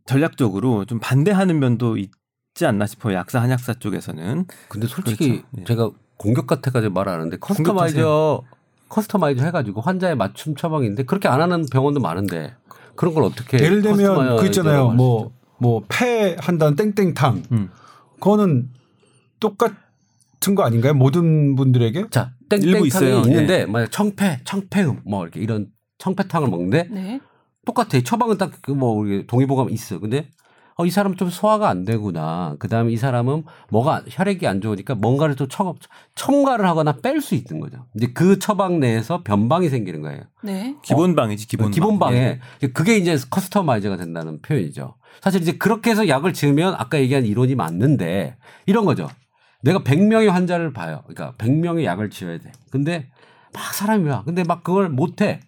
전략적으로 0.06 0.86
좀 0.86 0.98
반대하는 0.98 1.58
면도 1.58 1.98
있지 1.98 2.64
않나 2.64 2.86
싶어요. 2.86 3.16
약사, 3.16 3.38
한약사 3.38 3.74
쪽에서는. 3.74 4.46
근데 4.70 4.86
솔직히 4.86 5.28
그렇죠. 5.28 5.46
예. 5.58 5.64
제가 5.64 5.90
공격 6.20 6.46
같아가지고 6.46 6.92
말 6.92 7.08
안 7.08 7.14
하는데 7.14 7.36
커스터마이저 7.38 8.42
커스터마이저 8.90 9.42
해가지고 9.44 9.80
환자의 9.80 10.16
맞춤 10.16 10.54
처방인데 10.54 11.04
그렇게 11.04 11.28
안 11.28 11.40
하는 11.40 11.64
병원도 11.72 12.00
많은데 12.00 12.54
그런 12.94 13.14
걸 13.14 13.24
어떻게 13.24 13.58
예를 13.58 13.80
들면 13.80 14.36
그 14.36 14.46
있잖아요. 14.46 14.90
뭐? 14.90 15.32
뭐 15.58 15.82
폐 15.88 16.36
한다는 16.38 16.76
땡땡탕. 16.76 17.42
음. 17.52 17.70
그거는 18.14 18.68
똑같은 19.40 20.54
거 20.54 20.62
아닌가요? 20.62 20.92
모든 20.94 21.56
분들에게? 21.56 22.08
자 22.10 22.32
땡땡탕이 22.50 22.86
있어요. 22.86 23.20
있는데 23.20 23.64
만약 23.64 23.90
청폐 23.90 24.40
청폐음 24.44 25.00
뭐 25.06 25.22
이렇게 25.24 25.40
이런 25.40 25.68
청폐탕을 25.98 26.48
먹는데 26.48 26.88
네. 26.90 27.20
똑같아 27.64 28.00
처방은 28.04 28.36
딱그뭐 28.36 28.90
우리 28.92 29.26
동의보감 29.26 29.70
있어 29.70 29.98
근데 29.98 30.28
어, 30.80 30.86
이 30.86 30.90
사람 30.90 31.14
좀 31.14 31.28
소화가 31.28 31.68
안 31.68 31.84
되구나. 31.84 32.56
그 32.58 32.66
다음에 32.66 32.90
이 32.90 32.96
사람은 32.96 33.44
뭐가 33.68 34.02
혈액이 34.08 34.46
안 34.46 34.62
좋으니까 34.62 34.94
뭔가를 34.94 35.36
또 35.36 35.46
첨, 35.46 35.74
첨가를 36.14 36.66
하거나 36.66 36.92
뺄 37.02 37.20
수 37.20 37.34
있는 37.34 37.60
거죠. 37.60 37.84
이제 37.94 38.12
그 38.14 38.38
처방 38.38 38.80
내에서 38.80 39.22
변방이 39.22 39.68
생기는 39.68 40.00
거예요. 40.00 40.22
네. 40.42 40.74
기본 40.80 41.14
방이지 41.14 41.46
기본 41.48 41.66
방. 41.66 41.70
기본 41.70 41.98
방에 41.98 42.40
예. 42.62 42.66
그게 42.68 42.96
이제 42.96 43.18
커스터마이저가 43.28 43.98
된다는 43.98 44.40
표현이죠. 44.40 44.94
사실 45.20 45.42
이제 45.42 45.52
그렇게 45.58 45.90
해서 45.90 46.08
약을 46.08 46.32
지으면 46.32 46.74
아까 46.78 46.98
얘기한 46.98 47.26
이론이 47.26 47.56
맞는데 47.56 48.38
이런 48.64 48.86
거죠. 48.86 49.06
내가 49.62 49.80
100명의 49.80 50.28
환자를 50.28 50.72
봐요. 50.72 51.02
그러니까 51.06 51.34
100명의 51.36 51.84
약을 51.84 52.08
지어야 52.08 52.38
돼. 52.38 52.52
근데 52.70 53.10
막 53.52 53.74
사람이 53.74 54.08
와. 54.08 54.22
근데 54.24 54.44
막 54.44 54.64
그걸 54.64 54.88
못 54.88 55.20
해. 55.20 55.40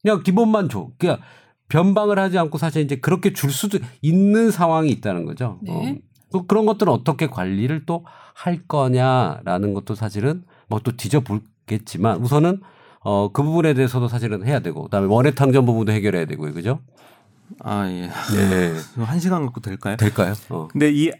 그냥 0.00 0.22
기본만 0.22 0.70
줘. 0.70 0.88
그러니까 0.96 1.22
변방을 1.68 2.18
하지 2.18 2.38
않고 2.38 2.58
사실 2.58 2.82
이제 2.82 2.96
그렇게 2.96 3.32
줄 3.32 3.50
수도 3.50 3.78
있는 4.02 4.50
상황이 4.50 4.90
있다는 4.90 5.24
거죠. 5.24 5.58
네. 5.62 5.72
어. 5.72 5.94
또 6.30 6.46
그런 6.46 6.66
것들은 6.66 6.92
어떻게 6.92 7.26
관리를 7.26 7.86
또 7.86 8.04
할 8.38 8.60
거냐라는 8.68 9.74
것도 9.74 9.94
사실은 9.96 10.44
뭐 10.68 10.78
또 10.80 10.96
뒤져보겠지만 10.96 12.18
우선은 12.22 12.60
어, 13.00 13.30
그 13.32 13.42
부분에 13.42 13.74
대해서도 13.74 14.06
사실은 14.06 14.46
해야 14.46 14.60
되고 14.60 14.84
그다음에 14.84 15.06
원해탕전 15.08 15.66
부분도 15.66 15.92
해결해야 15.92 16.24
되고요. 16.26 16.52
그죠? 16.54 16.78
아 17.60 17.88
예. 17.88 18.08
네. 18.36 18.74
한 19.02 19.18
시간 19.18 19.44
갖고 19.44 19.60
될까요? 19.60 19.96
될까요? 19.96 20.34
어. 20.50 20.68
근데 20.70 20.90
이 20.92 21.10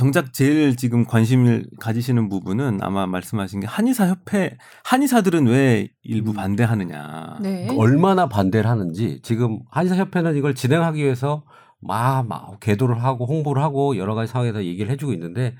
정작 0.00 0.32
제일 0.32 0.76
지금 0.76 1.04
관심을 1.04 1.66
가지시는 1.78 2.30
부분은 2.30 2.78
아마 2.80 3.06
말씀하신 3.06 3.60
게 3.60 3.66
한의사 3.66 4.06
협회 4.08 4.56
한의사들은 4.82 5.46
왜 5.46 5.90
일부 6.02 6.32
반대하느냐. 6.32 7.36
네. 7.42 7.68
얼마나 7.76 8.26
반대를 8.26 8.68
하는지 8.70 9.20
지금 9.22 9.58
한의사 9.70 9.96
협회는 9.96 10.38
이걸 10.38 10.54
진행하기 10.54 11.04
위해서 11.04 11.44
막, 11.82 12.26
막 12.26 12.58
계도를 12.60 13.04
하고 13.04 13.26
홍보를 13.26 13.62
하고 13.62 13.98
여러 13.98 14.14
가지 14.14 14.32
상황에서 14.32 14.64
얘기를 14.64 14.90
해주고 14.90 15.12
있는데 15.12 15.54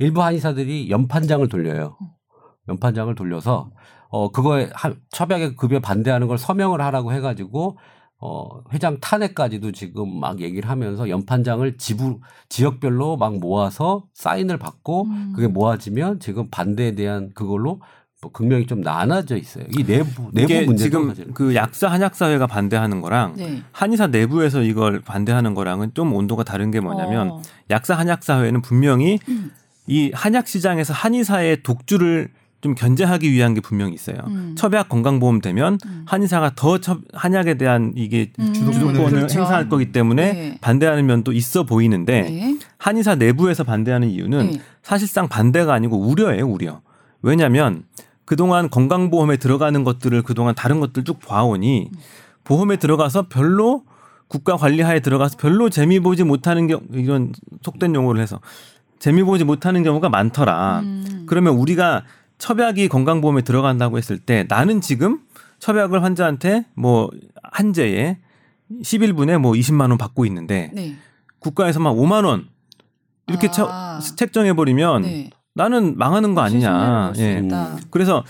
일부 0.00 0.24
한의사들이 0.24 0.90
연판장을 0.90 1.48
돌려요. 1.48 1.96
연판장을 2.68 3.14
돌려서 3.14 3.70
어 4.08 4.32
그거에 4.32 4.70
한- 4.74 4.96
처방의 5.10 5.54
급여 5.54 5.78
반대하는 5.78 6.26
걸 6.26 6.36
서명을 6.36 6.80
하라고 6.80 7.12
해가지고 7.12 7.78
어 8.26 8.62
회장 8.72 8.98
탄핵까지도 9.00 9.72
지금 9.72 10.18
막 10.18 10.40
얘기를 10.40 10.70
하면서 10.70 11.10
연판장을 11.10 11.76
지부 11.76 12.20
지역별로 12.48 13.18
막 13.18 13.38
모아서 13.38 14.04
사인을 14.14 14.56
받고 14.56 15.02
음. 15.04 15.32
그게 15.36 15.46
모아지면 15.46 16.20
지금 16.20 16.48
반대에 16.50 16.94
대한 16.94 17.32
그걸로 17.34 17.82
뭐 18.22 18.32
극명히 18.32 18.66
좀 18.66 18.80
나눠져 18.80 19.36
있어요. 19.36 19.66
이 19.76 19.84
내부 19.84 20.30
내부 20.32 20.54
문제도 20.64 20.76
지금 20.76 21.08
사실은. 21.08 21.34
그 21.34 21.54
약사 21.54 21.88
한약 21.88 22.14
사회가 22.14 22.46
반대하는 22.46 23.02
거랑 23.02 23.34
네. 23.36 23.62
한의사 23.72 24.06
내부에서 24.06 24.62
이걸 24.62 25.02
반대하는 25.02 25.54
거랑은 25.54 25.92
좀 25.92 26.14
온도가 26.14 26.44
다른 26.44 26.70
게 26.70 26.80
뭐냐면 26.80 27.30
어. 27.30 27.42
약사 27.68 27.92
한약 27.92 28.24
사회는 28.24 28.62
분명히 28.62 29.18
음. 29.28 29.52
이 29.86 30.10
한약 30.14 30.48
시장에서 30.48 30.94
한의사의 30.94 31.62
독주를 31.62 32.30
좀 32.64 32.74
견제하기 32.74 33.30
위한 33.30 33.52
게 33.52 33.60
분명히 33.60 33.92
있어요. 33.92 34.16
음. 34.26 34.54
첩약 34.56 34.88
건강보험 34.88 35.42
되면 35.42 35.78
음. 35.84 36.04
한의사가 36.06 36.52
더 36.56 36.78
첩, 36.78 37.00
한약에 37.12 37.58
대한 37.58 37.92
이게 37.94 38.32
음. 38.38 38.54
주도권을 38.54 39.10
그렇죠. 39.10 39.40
행사할 39.40 39.68
거기 39.68 39.92
때문에 39.92 40.32
네. 40.32 40.58
반대하는 40.62 41.04
면도 41.04 41.32
있어 41.32 41.64
보이는데 41.64 42.22
네. 42.22 42.58
한의사 42.78 43.16
내부에서 43.16 43.64
반대하는 43.64 44.08
이유는 44.08 44.52
네. 44.52 44.60
사실상 44.82 45.28
반대가 45.28 45.74
아니고 45.74 45.98
우려예요, 45.98 46.48
우려. 46.48 46.80
왜냐하면 47.20 47.82
그동안 48.24 48.70
건강보험에 48.70 49.36
들어가는 49.36 49.84
것들을 49.84 50.22
그동안 50.22 50.54
다른 50.54 50.80
것들 50.80 51.04
쭉 51.04 51.20
봐오니 51.20 51.90
보험에 52.44 52.76
들어가서 52.76 53.26
별로 53.28 53.82
국가 54.28 54.56
관리하에 54.56 55.00
들어가서 55.00 55.36
별로 55.36 55.68
재미 55.68 56.00
보지 56.00 56.24
못하는 56.24 56.66
경 56.66 56.80
이런 56.94 57.34
속된 57.60 57.94
용어를 57.94 58.22
해서 58.22 58.40
재미 58.98 59.22
보지 59.22 59.44
못하는 59.44 59.82
경우가 59.82 60.08
많더라. 60.08 60.80
음. 60.82 61.24
그러면 61.26 61.56
우리가 61.56 62.04
첩약이 62.38 62.88
건강보험에 62.88 63.42
들어간다고 63.42 63.98
했을 63.98 64.18
때 64.18 64.44
나는 64.48 64.80
지금 64.80 65.20
첩약을 65.60 66.02
환자한테 66.02 66.66
뭐 66.74 67.10
한제에 67.42 68.18
10일분에 68.82 69.38
뭐 69.38 69.52
20만 69.52 69.88
원 69.90 69.98
받고 69.98 70.26
있는데 70.26 70.70
네. 70.74 70.96
국가에서만 71.38 71.94
5만 71.94 72.24
원 72.24 72.48
이렇게 73.28 73.48
아. 73.48 73.50
쳐- 74.00 74.14
책정해 74.16 74.52
버리면 74.54 75.02
네. 75.02 75.30
나는 75.54 75.96
망하는 75.96 76.34
거 76.34 76.40
아니냐. 76.40 77.12
예. 77.16 77.22
예. 77.22 77.48
그래서 77.90 78.24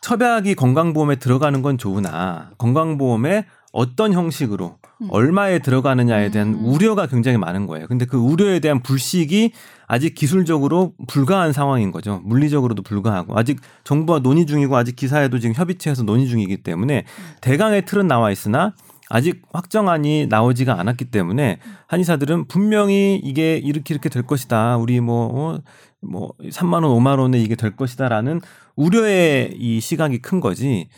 첩약이 0.00 0.54
건강보험에 0.56 1.16
들어가는 1.16 1.62
건 1.62 1.78
좋으나 1.78 2.50
건강보험에 2.58 3.46
어떤 3.72 4.12
형식으로 4.12 4.78
음. 4.84 4.85
얼마에 5.10 5.58
들어가느냐에 5.58 6.30
대한 6.30 6.54
음. 6.54 6.64
우려가 6.64 7.06
굉장히 7.06 7.38
많은 7.38 7.66
거예요. 7.66 7.86
근데 7.86 8.04
그 8.06 8.16
우려에 8.16 8.60
대한 8.60 8.82
불식이 8.82 9.52
아직 9.86 10.14
기술적으로 10.14 10.94
불가한 11.06 11.52
상황인 11.52 11.92
거죠. 11.92 12.20
물리적으로도 12.24 12.82
불가하고 12.82 13.38
아직 13.38 13.60
정부와 13.84 14.20
논의 14.20 14.46
중이고 14.46 14.76
아직 14.76 14.96
기사에도 14.96 15.38
지금 15.38 15.54
협의체에서 15.54 16.02
논의 16.02 16.26
중이기 16.28 16.58
때문에 16.58 17.04
대강의 17.40 17.84
틀은 17.84 18.08
나와 18.08 18.30
있으나 18.30 18.74
아직 19.08 19.42
확정안이 19.52 20.26
나오지가 20.26 20.80
않았기 20.80 21.06
때문에 21.06 21.58
한의사들은 21.86 22.48
분명히 22.48 23.20
이게 23.22 23.56
이렇게 23.56 23.94
이렇게 23.94 24.08
될 24.08 24.24
것이다. 24.24 24.78
우리 24.78 25.00
뭐, 25.00 25.54
어, 25.54 25.60
뭐 26.00 26.32
3만 26.42 26.82
원, 26.84 26.84
5만 26.84 27.20
원에 27.20 27.38
이게 27.38 27.54
될 27.54 27.76
것이다라는 27.76 28.40
우려의 28.74 29.54
이 29.58 29.80
시각이 29.80 30.18
큰 30.18 30.40
거지. 30.40 30.88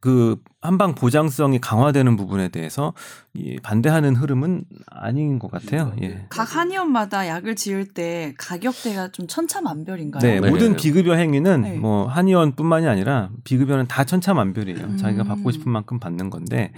그 0.00 0.36
한방 0.60 0.94
보장성이 0.94 1.60
강화되는 1.60 2.16
부분에 2.16 2.48
대해서 2.48 2.94
이 3.34 3.58
반대하는 3.62 4.16
흐름은 4.16 4.64
아닌 4.86 5.38
것 5.38 5.50
같아요. 5.50 5.94
예. 6.02 6.26
각 6.28 6.56
한의원마다 6.56 7.28
약을 7.28 7.56
지을 7.56 7.86
때 7.86 8.34
가격대가 8.38 9.08
좀 9.12 9.26
천차만별인가요? 9.26 10.22
네, 10.22 10.40
네. 10.40 10.50
모든 10.50 10.76
비급여 10.76 11.14
행위는 11.14 11.62
네. 11.62 11.76
뭐 11.76 12.06
한의원뿐만이 12.06 12.86
아니라 12.86 13.30
비급여는 13.44 13.86
다 13.86 14.04
천차만별이에요. 14.04 14.84
음. 14.84 14.96
자기가 14.96 15.24
받고 15.24 15.50
싶은 15.50 15.70
만큼 15.70 15.98
받는 15.98 16.30
건데 16.30 16.72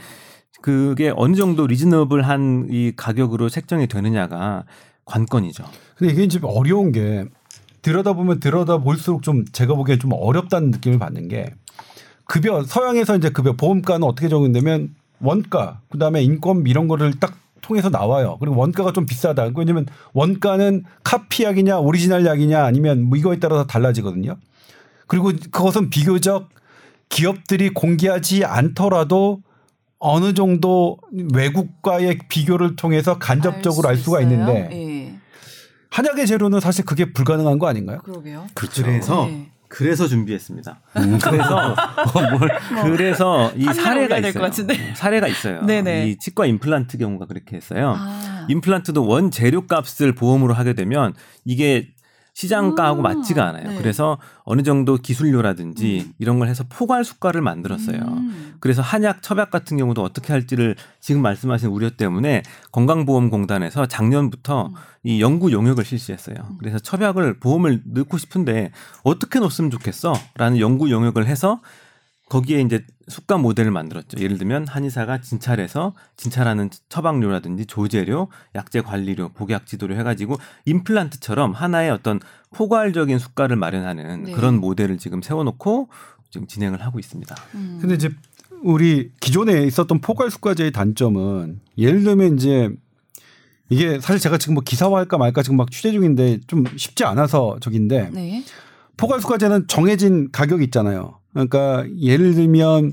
그게 0.62 1.12
어느 1.16 1.34
정도 1.34 1.66
리즈너블한 1.66 2.68
이 2.70 2.92
가격으로 2.96 3.48
책정이 3.48 3.86
되느냐가 3.86 4.64
관건이죠. 5.04 5.64
근데 5.96 6.12
이게 6.12 6.28
좀 6.28 6.42
어려운 6.44 6.92
게 6.92 7.24
들여다보면 7.82 8.40
들여다볼수록 8.40 9.22
좀 9.22 9.44
제가 9.46 9.74
보기엔 9.74 9.98
좀 9.98 10.12
어렵다는 10.12 10.70
느낌을 10.70 10.98
받는 10.98 11.28
게 11.28 11.54
급여 12.30 12.62
서양에서 12.62 13.16
이제 13.16 13.30
급여 13.30 13.54
보험가는 13.54 14.06
어떻게 14.06 14.28
적용되면 14.28 14.94
원가 15.18 15.80
그다음에 15.90 16.22
인건 16.22 16.64
이런 16.68 16.86
거를 16.86 17.18
딱 17.18 17.36
통해서 17.60 17.90
나와요. 17.90 18.36
그리고 18.38 18.56
원가가 18.56 18.92
좀 18.92 19.04
비싸다. 19.04 19.50
왜냐면 19.56 19.86
원가는 20.12 20.84
카피 21.02 21.42
약이냐 21.42 21.78
오리지널 21.80 22.24
약이냐 22.24 22.64
아니면 22.64 23.02
뭐 23.02 23.18
이거에 23.18 23.40
따라서 23.40 23.66
달라지거든요. 23.66 24.36
그리고 25.08 25.32
그것은 25.50 25.90
비교적 25.90 26.48
기업들이 27.08 27.70
공개하지 27.70 28.44
않더라도 28.44 29.42
어느 29.98 30.32
정도 30.32 30.98
외국과의 31.34 32.20
비교를 32.28 32.76
통해서 32.76 33.18
간접적으로 33.18 33.88
알, 33.88 33.96
수 33.96 34.04
수가 34.04 34.20
있어요? 34.20 34.32
있는데 34.32 34.68
예. 34.72 35.18
한약의 35.90 36.28
재료는 36.28 36.60
사실 36.60 36.84
그게 36.84 37.12
불가능한 37.12 37.58
거 37.58 37.66
아닌가요? 37.66 37.98
그러게요. 38.04 38.46
그렇죠. 38.54 38.84
그래서 38.84 39.26
네. 39.26 39.50
그래서 39.70 40.08
준비했습니다. 40.08 40.80
그래서 41.22 41.76
그래서 42.82 43.52
이한 43.56 43.72
사례가 43.72 43.94
명을 43.94 44.04
올려야 44.06 44.20
될것 44.20 44.28
있어요. 44.34 44.66
같은데. 44.66 44.94
사례가 44.94 45.28
있어요. 45.28 45.62
네네. 45.66 46.08
이 46.08 46.18
치과 46.18 46.44
임플란트 46.44 46.98
경우가 46.98 47.26
그렇게 47.26 47.56
했어요. 47.56 47.94
아. 47.96 48.46
임플란트도 48.50 49.06
원 49.06 49.30
재료 49.30 49.66
값을 49.68 50.14
보험으로 50.14 50.54
하게 50.54 50.72
되면 50.74 51.14
이게 51.44 51.88
시장가하고 52.40 53.00
아, 53.00 53.14
맞지가 53.14 53.46
않아요. 53.48 53.68
네. 53.68 53.76
그래서 53.76 54.16
어느 54.44 54.62
정도 54.62 54.96
기술료라든지 54.96 56.12
이런 56.18 56.38
걸 56.38 56.48
해서 56.48 56.64
포괄 56.68 57.04
수가를 57.04 57.42
만들었어요. 57.42 57.98
음. 58.00 58.54
그래서 58.60 58.80
한약, 58.80 59.22
첩약 59.22 59.50
같은 59.50 59.76
경우도 59.76 60.02
어떻게 60.02 60.32
할지를 60.32 60.74
지금 61.00 61.20
말씀하신 61.20 61.68
우려 61.68 61.90
때문에 61.90 62.42
건강보험공단에서 62.72 63.86
작년부터 63.86 64.68
음. 64.68 64.74
이 65.02 65.20
연구 65.20 65.52
용역을 65.52 65.84
실시했어요. 65.84 66.36
그래서 66.58 66.78
첩약을 66.78 67.40
보험을 67.40 67.82
넣고 67.84 68.16
싶은데 68.16 68.70
어떻게 69.02 69.38
넣었으면 69.38 69.70
좋겠어? 69.70 70.14
라는 70.36 70.58
연구 70.58 70.90
용역을 70.90 71.26
해서 71.26 71.60
거기에 72.30 72.60
이제 72.60 72.86
수가 73.08 73.38
모델을 73.38 73.72
만들었죠. 73.72 74.22
예를 74.22 74.38
들면 74.38 74.68
한의사가 74.68 75.20
진찰해서 75.20 75.94
진찰하는 76.16 76.70
처방료라든지 76.88 77.66
조제료, 77.66 78.28
약제 78.54 78.82
관리료, 78.82 79.30
복약 79.30 79.66
지도를 79.66 79.98
해가지고 79.98 80.36
임플란트처럼 80.64 81.52
하나의 81.52 81.90
어떤 81.90 82.20
포괄적인 82.52 83.18
수가를 83.18 83.56
마련하는 83.56 84.24
네. 84.24 84.32
그런 84.32 84.60
모델을 84.60 84.96
지금 84.96 85.20
세워놓고 85.20 85.88
지금 86.30 86.46
진행을 86.46 86.80
하고 86.82 87.00
있습니다. 87.00 87.34
음. 87.56 87.78
근데 87.80 87.96
이제 87.96 88.08
우리 88.62 89.10
기존에 89.20 89.64
있었던 89.64 90.00
포괄수가제의 90.00 90.70
단점은 90.70 91.60
예를 91.78 92.04
들면 92.04 92.36
이제 92.36 92.70
이게 93.70 93.98
사실 94.00 94.20
제가 94.20 94.38
지금 94.38 94.54
뭐 94.54 94.62
기사화할까 94.64 95.18
말까 95.18 95.42
지금 95.42 95.56
막 95.56 95.72
취재 95.72 95.90
중인데 95.90 96.38
좀 96.46 96.64
쉽지 96.76 97.02
않아서 97.04 97.58
저긴데 97.60 98.10
네. 98.12 98.44
포괄수가제는 98.96 99.66
정해진 99.66 100.30
가격이 100.30 100.62
있잖아요. 100.64 101.19
그러니까 101.32 101.84
예를 102.00 102.34
들면 102.34 102.92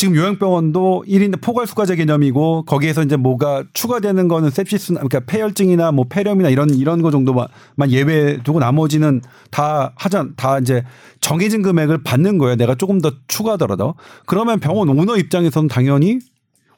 지금 0.00 0.16
요양병원도 0.16 1.04
1인 1.06 1.38
포괄수가제 1.42 1.94
개념이고 1.96 2.64
거기에서 2.64 3.02
이제 3.02 3.16
뭐가 3.16 3.64
추가되는 3.74 4.28
거는 4.28 4.48
sepsis 4.48 4.94
그러니까 4.94 5.20
폐혈증이나 5.20 5.92
뭐 5.92 6.06
폐렴이나 6.08 6.48
이런 6.48 6.70
이런 6.70 7.02
거 7.02 7.10
정도만 7.10 7.48
예외 7.90 8.38
두고 8.42 8.60
나머지는 8.60 9.20
다 9.50 9.92
하자 9.96 10.28
다 10.36 10.58
이제 10.58 10.84
정해진 11.20 11.60
금액을 11.60 12.02
받는 12.02 12.38
거예요. 12.38 12.56
내가 12.56 12.76
조금 12.76 13.02
더 13.02 13.12
추가하더라도 13.28 13.94
그러면 14.24 14.58
병원 14.58 14.88
오너 14.88 15.18
입장에서는 15.18 15.68
당연히 15.68 16.18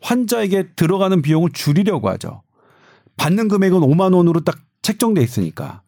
환자에게 0.00 0.70
들어가는 0.74 1.22
비용을 1.22 1.50
줄이려고 1.52 2.08
하죠. 2.08 2.42
받는 3.16 3.46
금액은 3.46 3.78
5만 3.82 4.16
원으로 4.16 4.40
딱 4.40 4.58
책정돼 4.82 5.22
있으니까. 5.22 5.81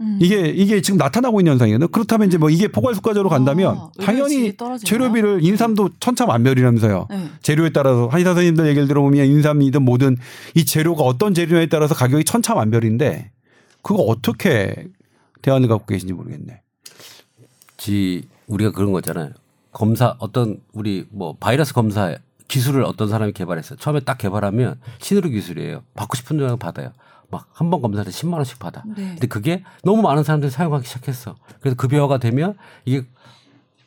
음. 0.00 0.18
이게 0.20 0.48
이게 0.48 0.80
지금 0.80 0.98
나타나고 0.98 1.40
있는 1.40 1.52
현상이거든요. 1.52 1.88
그렇다면 1.88 2.28
이제 2.28 2.36
뭐 2.38 2.50
이게 2.50 2.68
포괄수가제로 2.68 3.28
간다면 3.28 3.76
아, 3.76 3.90
당연히? 4.00 4.54
재료비를 4.84 5.44
인삼도 5.44 5.90
천차만별이라면서요. 6.00 7.06
네. 7.10 7.30
재료에 7.42 7.70
따라서 7.70 8.08
한의사 8.08 8.30
선생님들 8.30 8.66
얘기를 8.66 8.88
들어보면 8.88 9.26
인삼이든 9.26 9.82
뭐든 9.82 10.16
이 10.54 10.64
재료가 10.64 11.04
어떤 11.04 11.34
재료에 11.34 11.66
따라서 11.66 11.94
가격이 11.94 12.24
천차만별인데 12.24 13.30
그거 13.82 14.02
어떻게 14.02 14.88
대안을 15.42 15.68
갖고 15.68 15.86
계신지 15.86 16.12
모르겠네. 16.12 16.60
지 17.76 18.26
우리가 18.46 18.72
그런 18.72 18.92
거잖아요. 18.92 19.30
검사 19.72 20.16
어떤 20.18 20.60
우리 20.72 21.06
뭐 21.10 21.36
바이러스 21.38 21.74
검사 21.74 22.16
기술을 22.48 22.84
어떤 22.84 23.08
사람이 23.08 23.32
개발했어요. 23.32 23.78
처음에 23.78 24.00
딱 24.00 24.18
개발하면 24.18 24.80
신으로 25.00 25.28
기술이에요. 25.30 25.82
받고 25.94 26.16
싶은 26.16 26.38
줄 26.38 26.46
알고 26.46 26.58
받아요. 26.58 26.92
막 27.34 27.46
한 27.54 27.70
번 27.70 27.82
검사할 27.82 28.04
때 28.04 28.10
10만 28.10 28.34
원씩 28.34 28.58
받아. 28.58 28.82
네. 28.86 28.94
근데 29.10 29.26
그게 29.26 29.62
너무 29.82 30.02
많은 30.02 30.22
사람들이 30.22 30.50
사용하기 30.50 30.86
시작했어. 30.86 31.34
그래서 31.60 31.76
급여가 31.76 32.18
되면 32.18 32.54
이게 32.84 33.04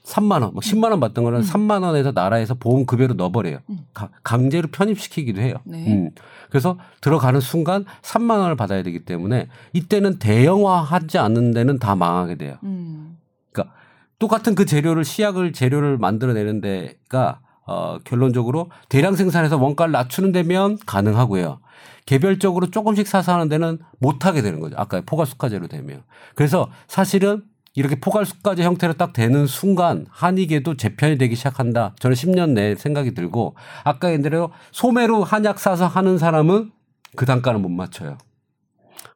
3만 0.03 0.41
원, 0.41 0.53
뭐 0.53 0.61
10만 0.61 0.91
원 0.91 0.99
받던 1.01 1.23
음. 1.25 1.31
거는 1.31 1.41
3만 1.41 1.83
원에서 1.83 2.11
나라에서 2.13 2.53
보험 2.53 2.85
급여로 2.85 3.15
넣어버려요. 3.15 3.59
가- 3.93 4.09
강제로 4.23 4.69
편입시키기도 4.71 5.41
해요. 5.41 5.55
네. 5.65 5.85
음. 5.93 6.11
그래서 6.49 6.77
들어가는 7.01 7.41
순간 7.41 7.83
3만 8.03 8.39
원을 8.39 8.55
받아야 8.55 8.83
되기 8.83 9.03
때문에 9.03 9.49
이때는 9.73 10.17
대형화하지 10.19 11.17
않는 11.17 11.51
데는 11.51 11.77
다 11.79 11.95
망하게 11.95 12.35
돼요. 12.35 12.55
음. 12.63 13.17
그러니까 13.51 13.75
똑같은 14.17 14.55
그 14.55 14.65
재료를 14.65 15.03
시약을 15.03 15.51
재료를 15.51 15.97
만들어내는 15.97 16.61
데가 16.61 17.39
어, 17.65 17.97
결론적으로 18.05 18.69
대량 18.87 19.13
생산해서 19.17 19.57
원가를 19.57 19.91
낮추는 19.91 20.31
데면 20.31 20.77
가능하고요. 20.85 21.59
개별적으로 22.05 22.71
조금씩 22.71 23.07
사서 23.07 23.33
하는 23.33 23.49
데는 23.49 23.79
못 23.99 24.25
하게 24.25 24.41
되는 24.41 24.59
거죠. 24.59 24.75
아까 24.77 25.01
포괄수가제로 25.05 25.67
되면. 25.67 26.03
그래서 26.35 26.69
사실은 26.87 27.43
이렇게 27.75 27.99
포괄수가제 27.99 28.63
형태로 28.63 28.93
딱 28.93 29.13
되는 29.13 29.45
순간 29.45 30.07
한의계도 30.09 30.77
재편이 30.77 31.17
되기 31.19 31.35
시작한다. 31.35 31.93
저는 31.99 32.15
10년 32.15 32.51
내에 32.51 32.75
생각이 32.75 33.13
들고 33.13 33.55
아까 33.83 34.07
얘기한 34.07 34.23
대로 34.23 34.51
소매로 34.71 35.23
한약 35.23 35.59
사서 35.59 35.85
하는 35.85 36.17
사람은 36.17 36.71
그 37.15 37.25
단가는 37.25 37.61
못 37.61 37.69
맞춰요. 37.69 38.17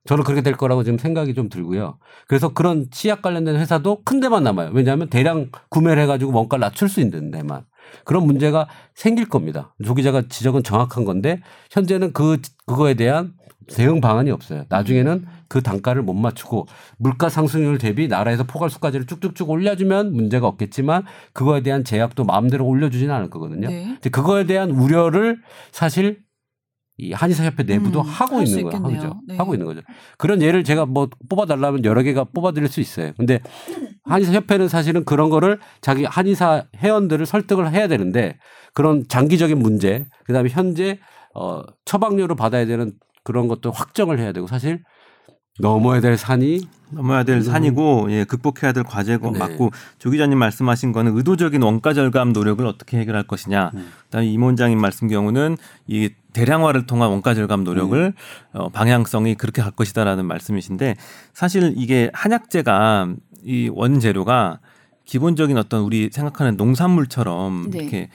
저는 0.05 0.23
그렇게 0.23 0.41
될 0.41 0.55
거라고 0.55 0.83
지금 0.83 0.97
생각이 0.97 1.33
좀 1.33 1.49
들고요. 1.49 1.97
그래서 2.27 2.49
그런 2.49 2.89
치약 2.91 3.21
관련된 3.21 3.55
회사도 3.55 4.03
큰 4.03 4.19
데만 4.19 4.43
남아요. 4.43 4.71
왜냐하면 4.73 5.09
대량 5.09 5.49
구매를 5.69 6.03
해가지고 6.03 6.31
원가를 6.31 6.61
낮출 6.61 6.89
수 6.89 7.01
있는 7.01 7.31
데만. 7.31 7.65
그런 8.05 8.25
문제가 8.25 8.67
생길 8.93 9.27
겁니다. 9.27 9.73
조 9.83 9.93
기자가 9.93 10.23
지적은 10.27 10.63
정확한 10.63 11.05
건데 11.05 11.41
현재는 11.71 12.13
그 12.13 12.37
그거에 12.65 12.93
대한 12.93 13.33
대응 13.67 14.01
방안이 14.01 14.31
없어요. 14.31 14.65
나중에는 14.69 15.25
그 15.47 15.61
단가를 15.61 16.01
못 16.01 16.13
맞추고 16.13 16.67
물가 16.97 17.29
상승률 17.29 17.77
대비 17.77 18.07
나라에서 18.07 18.43
포괄수까지를 18.43 19.05
쭉쭉쭉 19.05 19.49
올려주면 19.49 20.13
문제가 20.13 20.47
없겠지만 20.47 21.03
그거에 21.33 21.61
대한 21.61 21.83
제약도 21.83 22.23
마음대로 22.23 22.65
올려주지는 22.65 23.13
않을 23.13 23.29
거거든요. 23.29 23.67
네. 23.67 23.97
그거에 24.11 24.45
대한 24.45 24.71
우려를 24.71 25.39
사실 25.71 26.19
이 27.01 27.13
한의사협회 27.13 27.63
내부도 27.63 28.01
음, 28.01 28.05
하고 28.05 28.43
있는. 28.43 28.59
있겠네요. 28.59 28.97
하죠. 28.97 29.21
네. 29.27 29.35
하고 29.35 29.55
있는 29.55 29.65
거죠. 29.65 29.81
그런 30.19 30.39
예를 30.41 30.63
제가 30.63 30.85
뭐 30.85 31.09
뽑아달라면 31.29 31.83
여러 31.83 32.03
개가 32.03 32.25
뽑아드릴 32.25 32.67
수 32.67 32.79
있어요. 32.79 33.11
근데 33.17 33.39
한의사협회는 34.03 34.67
사실은 34.67 35.03
그런 35.03 35.31
거를 35.31 35.59
자기 35.81 36.05
한의사 36.05 36.65
회원들을 36.77 37.25
설득을 37.25 37.71
해야 37.71 37.87
되는데 37.87 38.37
그런 38.73 39.05
장기적인 39.07 39.57
문제, 39.57 40.05
그 40.25 40.33
다음에 40.33 40.49
현재 40.49 40.99
어, 41.33 41.63
처방료를 41.85 42.35
받아야 42.35 42.65
되는 42.65 42.93
그런 43.23 43.47
것도 43.47 43.71
확정을 43.71 44.19
해야 44.19 44.31
되고 44.31 44.45
사실 44.45 44.83
넘어야 45.59 46.01
될 46.01 46.17
산이 46.17 46.67
넘어야 46.91 47.23
될 47.23 47.41
산이고 47.41 48.07
예, 48.11 48.23
극복해야 48.25 48.73
될 48.73 48.83
과제고 48.83 49.31
네. 49.31 49.39
맞고 49.39 49.71
조 49.97 50.09
기자님 50.09 50.37
말씀하신 50.37 50.91
거는 50.91 51.15
의도적인 51.17 51.61
원가 51.61 51.93
절감 51.93 52.33
노력을 52.33 52.65
어떻게 52.65 52.99
해결할 52.99 53.23
것이냐. 53.23 53.71
음. 53.73 53.91
그다음에 54.05 54.27
임 54.27 54.43
원장님 54.43 54.79
말씀 54.79 55.07
경우는 55.07 55.57
이 55.87 56.09
대량화를 56.33 56.85
통한 56.85 57.09
원가 57.09 57.33
절감 57.33 57.63
노력을 57.63 57.97
음. 57.97 58.57
어, 58.57 58.69
방향성이 58.69 59.35
그렇게 59.35 59.61
갈 59.61 59.71
것이다라는 59.71 60.25
말씀이신데 60.25 60.95
사실 61.33 61.73
이게 61.77 62.09
한약재가 62.13 63.15
이 63.43 63.69
원재료가 63.73 64.59
기본적인 65.05 65.57
어떤 65.57 65.81
우리 65.81 66.09
생각하는 66.11 66.57
농산물처럼 66.57 67.71
네. 67.71 67.79
이렇게 67.79 68.09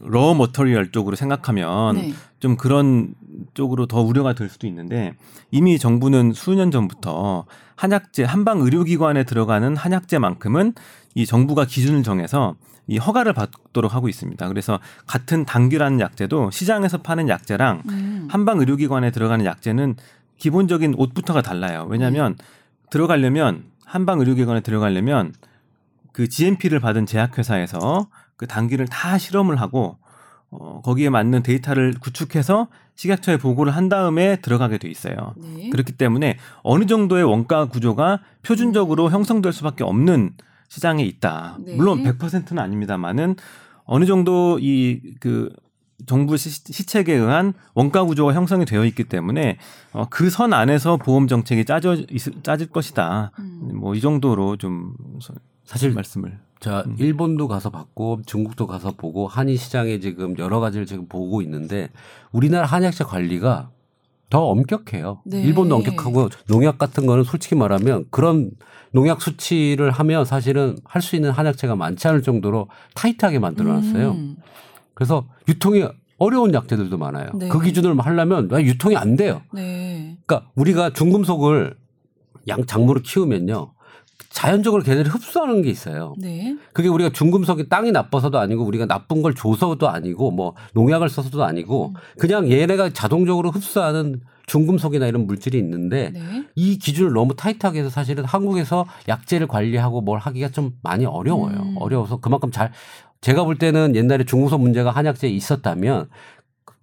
러 0.00 0.34
머터리얼 0.34 0.92
쪽으로 0.92 1.16
생각하면 1.16 1.96
네. 1.96 2.12
좀 2.40 2.56
그런 2.56 3.14
쪽으로 3.54 3.86
더 3.86 4.00
우려가 4.00 4.32
될 4.32 4.48
수도 4.48 4.66
있는데 4.66 5.14
이미 5.50 5.78
정부는 5.78 6.32
수년 6.32 6.70
전부터 6.70 7.46
한약재 7.76 8.24
한방 8.24 8.60
의료기관에 8.60 9.24
들어가는 9.24 9.76
한약재만큼은 9.76 10.74
이 11.14 11.26
정부가 11.26 11.64
기준을 11.64 12.02
정해서 12.02 12.54
이 12.86 12.98
허가를 12.98 13.32
받도록 13.32 13.94
하고 13.94 14.08
있습니다. 14.08 14.46
그래서 14.48 14.78
같은 15.06 15.44
당귀라는 15.44 16.00
약재도 16.00 16.50
시장에서 16.50 16.98
파는 16.98 17.28
약재랑 17.28 17.82
음. 17.88 18.28
한방 18.30 18.60
의료기관에 18.60 19.10
들어가는 19.10 19.44
약재는 19.44 19.96
기본적인 20.38 20.94
옷부터가 20.98 21.42
달라요. 21.42 21.86
왜냐하면 21.88 22.36
들어가려면 22.90 23.64
한방 23.84 24.20
의료기관에 24.20 24.60
들어가려면 24.60 25.32
그 26.12 26.28
GMP를 26.28 26.80
받은 26.80 27.06
제약회사에서 27.06 28.08
그 28.36 28.46
단기를 28.46 28.86
다 28.88 29.18
실험을 29.18 29.60
하고 29.60 29.98
어, 30.50 30.80
거기에 30.84 31.10
맞는 31.10 31.42
데이터를 31.42 31.94
구축해서 32.00 32.68
식약처에 32.96 33.38
보고를 33.38 33.74
한 33.74 33.88
다음에 33.88 34.36
들어가게 34.36 34.78
돼 34.78 34.88
있어요. 34.88 35.34
네. 35.36 35.68
그렇기 35.70 35.92
때문에 35.92 36.38
어느 36.62 36.86
정도의 36.86 37.24
원가 37.24 37.64
구조가 37.66 38.20
표준적으로 38.42 39.10
형성될 39.10 39.52
수밖에 39.52 39.82
없는 39.82 40.34
시장에 40.68 41.02
있다. 41.02 41.58
네. 41.64 41.74
물론 41.74 42.02
100%는 42.04 42.58
아닙니다만은 42.62 43.36
어느 43.84 44.04
정도 44.06 44.58
이 44.60 45.00
그 45.20 45.50
정부 46.06 46.36
시, 46.36 46.50
시책에 46.50 47.14
의한 47.14 47.54
원가 47.74 48.04
구조가 48.04 48.34
형성이 48.34 48.64
되어 48.66 48.84
있기 48.84 49.04
때문에 49.04 49.58
어, 49.92 50.06
그 50.10 50.28
선 50.28 50.52
안에서 50.52 50.96
보험 50.98 51.28
정책이 51.28 51.64
짜져 51.64 51.94
있, 52.10 52.42
짜질 52.42 52.66
것이다. 52.68 53.30
음. 53.38 53.70
뭐이 53.80 54.00
정도로 54.00 54.56
좀 54.56 54.92
서- 55.20 55.34
사실 55.64 55.92
말씀을 55.92 56.38
자 56.64 56.82
음. 56.86 56.96
일본도 56.98 57.46
가서 57.46 57.68
봤고 57.68 58.22
중국도 58.24 58.66
가서 58.66 58.92
보고 58.96 59.28
한의 59.28 59.58
시장에 59.58 60.00
지금 60.00 60.34
여러 60.38 60.60
가지를 60.60 60.86
지금 60.86 61.06
보고 61.08 61.42
있는데 61.42 61.90
우리나라 62.32 62.64
한약재 62.66 63.04
관리가 63.04 63.68
더 64.30 64.46
엄격해요. 64.46 65.20
네. 65.26 65.42
일본도 65.42 65.76
엄격하고 65.76 66.30
농약 66.48 66.78
같은 66.78 67.04
거는 67.04 67.22
솔직히 67.22 67.54
말하면 67.54 68.06
그런 68.10 68.50
농약 68.92 69.20
수치를 69.20 69.90
하면 69.90 70.24
사실은 70.24 70.78
할 70.84 71.02
수 71.02 71.16
있는 71.16 71.32
한약재가 71.32 71.76
많지 71.76 72.08
않을 72.08 72.22
정도로 72.22 72.68
타이트하게 72.94 73.40
만들어놨어요. 73.40 74.12
음. 74.12 74.36
그래서 74.94 75.26
유통이 75.46 75.84
어려운 76.16 76.54
약재들도 76.54 76.96
많아요. 76.96 77.28
네. 77.34 77.48
그 77.50 77.60
기준을 77.60 78.00
하려면 78.00 78.48
유통이 78.50 78.96
안 78.96 79.16
돼요. 79.16 79.42
네. 79.52 80.16
그러니까 80.24 80.50
우리가 80.54 80.94
중금속을 80.94 81.76
양 82.48 82.64
작물을 82.64 83.02
키우면요. 83.02 83.74
자연적으로 84.34 84.82
걔들이 84.82 85.08
흡수하는 85.08 85.62
게 85.62 85.70
있어요. 85.70 86.14
네. 86.18 86.56
그게 86.72 86.88
우리가 86.88 87.10
중금속이 87.10 87.68
땅이 87.68 87.92
나빠서도 87.92 88.36
아니고 88.40 88.64
우리가 88.64 88.84
나쁜 88.84 89.22
걸 89.22 89.32
줘서도 89.32 89.88
아니고 89.88 90.32
뭐 90.32 90.54
농약을 90.74 91.08
써서도 91.08 91.44
아니고 91.44 91.94
그냥 92.18 92.50
얘네가 92.50 92.92
자동적으로 92.92 93.52
흡수하는 93.52 94.20
중금속이나 94.46 95.06
이런 95.06 95.28
물질이 95.28 95.56
있는데 95.58 96.10
네. 96.10 96.20
이 96.56 96.78
기준을 96.78 97.12
너무 97.12 97.36
타이트하게 97.36 97.78
해서 97.78 97.90
사실은 97.90 98.24
한국에서 98.24 98.86
약재를 99.08 99.46
관리하고 99.46 100.00
뭘 100.00 100.18
하기가 100.18 100.48
좀 100.48 100.72
많이 100.82 101.06
어려워요. 101.06 101.54
음. 101.54 101.76
어려워서 101.78 102.16
그만큼 102.16 102.50
잘 102.50 102.72
제가 103.20 103.44
볼 103.44 103.56
때는 103.56 103.94
옛날에 103.94 104.24
중금속 104.24 104.60
문제가 104.60 104.90
한약재에 104.90 105.30
있었다면 105.30 106.08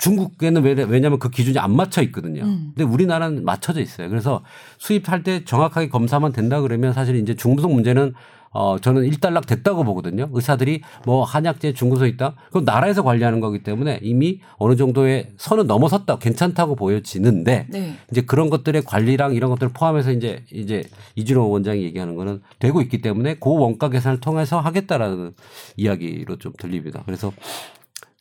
중국에는 0.01 0.63
왜, 0.63 0.71
왜냐하면 0.83 1.19
그 1.19 1.29
기준이 1.29 1.59
안 1.59 1.75
맞춰 1.75 2.01
있거든요. 2.01 2.43
음. 2.43 2.71
근데 2.75 2.83
우리나라는 2.91 3.45
맞춰져 3.45 3.81
있어요. 3.81 4.09
그래서 4.09 4.43
수입할 4.79 5.21
때 5.21 5.45
정확하게 5.45 5.89
검사만 5.89 6.31
된다 6.31 6.59
그러면 6.59 6.91
사실 6.91 7.15
이제 7.17 7.35
중금속 7.35 7.71
문제는 7.71 8.13
어 8.53 8.79
저는 8.79 9.05
일단락 9.05 9.45
됐다고 9.45 9.83
보거든요. 9.83 10.27
의사들이 10.33 10.81
뭐 11.05 11.23
한약재 11.23 11.73
중금속 11.73 12.07
있다. 12.07 12.33
그건 12.47 12.65
나라에서 12.65 13.03
관리하는 13.03 13.39
거기 13.39 13.61
때문에 13.63 13.99
이미 14.01 14.41
어느 14.57 14.75
정도의 14.75 15.29
선은 15.37 15.67
넘어섰다. 15.67 16.17
괜찮다고 16.17 16.75
보여지는데 16.75 17.67
네. 17.69 17.95
이제 18.11 18.21
그런 18.21 18.49
것들의 18.49 18.81
관리랑 18.81 19.35
이런 19.35 19.51
것들을 19.51 19.71
포함해서 19.71 20.11
이제 20.11 20.43
이제 20.51 20.83
이준호 21.15 21.49
원장이 21.49 21.83
얘기하는 21.83 22.15
거는 22.15 22.41
되고 22.59 22.81
있기 22.81 23.01
때문에 23.01 23.35
그 23.35 23.51
원가 23.51 23.87
계산을 23.89 24.19
통해서 24.19 24.59
하겠다라는 24.59 25.33
이야기로 25.77 26.37
좀 26.37 26.51
들립니다. 26.57 27.03
그래서 27.05 27.31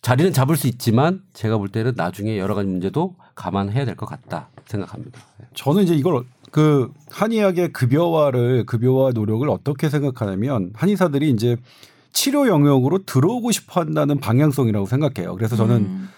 자리는 0.02 0.32
잡을 0.32 0.56
수 0.56 0.66
있지만 0.66 1.22
제가 1.34 1.58
볼 1.58 1.68
때는 1.68 1.92
나중에 1.96 2.38
여러 2.38 2.54
가지 2.54 2.68
문제도 2.68 3.14
감안해야 3.34 3.84
될 3.84 3.96
것 3.96 4.06
같다 4.06 4.48
생각합니다. 4.66 5.20
저는 5.54 5.82
이제 5.82 5.94
이걸 5.94 6.24
그 6.50 6.90
한의학의 7.10 7.72
급여화를 7.72 8.64
급여화 8.66 9.10
노력을 9.12 9.48
어떻게 9.50 9.88
생각하냐면 9.88 10.70
한의사들이 10.74 11.30
이제 11.30 11.56
치료 12.12 12.48
영역으로 12.48 13.04
들어오고 13.04 13.52
싶어 13.52 13.80
한다는 13.82 14.18
방향성이라고 14.18 14.86
생각해요. 14.86 15.36
그래서 15.36 15.54
저는 15.54 15.76
음. 15.76 16.08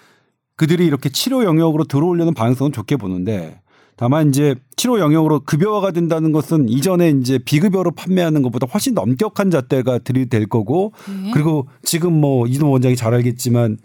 그들이 0.57 0.87
이렇게 0.87 1.09
치료 1.11 1.45
영역으로 1.45 1.85
들어오려는 1.85 2.35
방향성은 2.35 2.73
좋게 2.73 2.97
보는데 2.97 3.61
다만 3.97 4.29
이제 4.31 4.55
치료 4.77 4.99
영역으로 4.99 5.41
급여화가 5.41 5.93
된다는 5.93 6.33
것은 6.33 6.69
이전에 6.69 7.11
이제 7.11 7.39
비급여로 7.39 7.93
판매하는 7.93 8.43
것보다 8.43 8.67
훨씬 8.73 8.95
더 8.95 9.03
엄격한 9.03 9.51
잣대가 9.51 9.99
들이댈 9.99 10.47
거고 10.47 10.93
네. 11.07 11.31
그리고 11.33 11.69
지금 11.85 12.13
뭐 12.21 12.47
이동 12.47 12.73
원장이 12.73 12.97
잘 12.97 13.15
알겠지만 13.15 13.79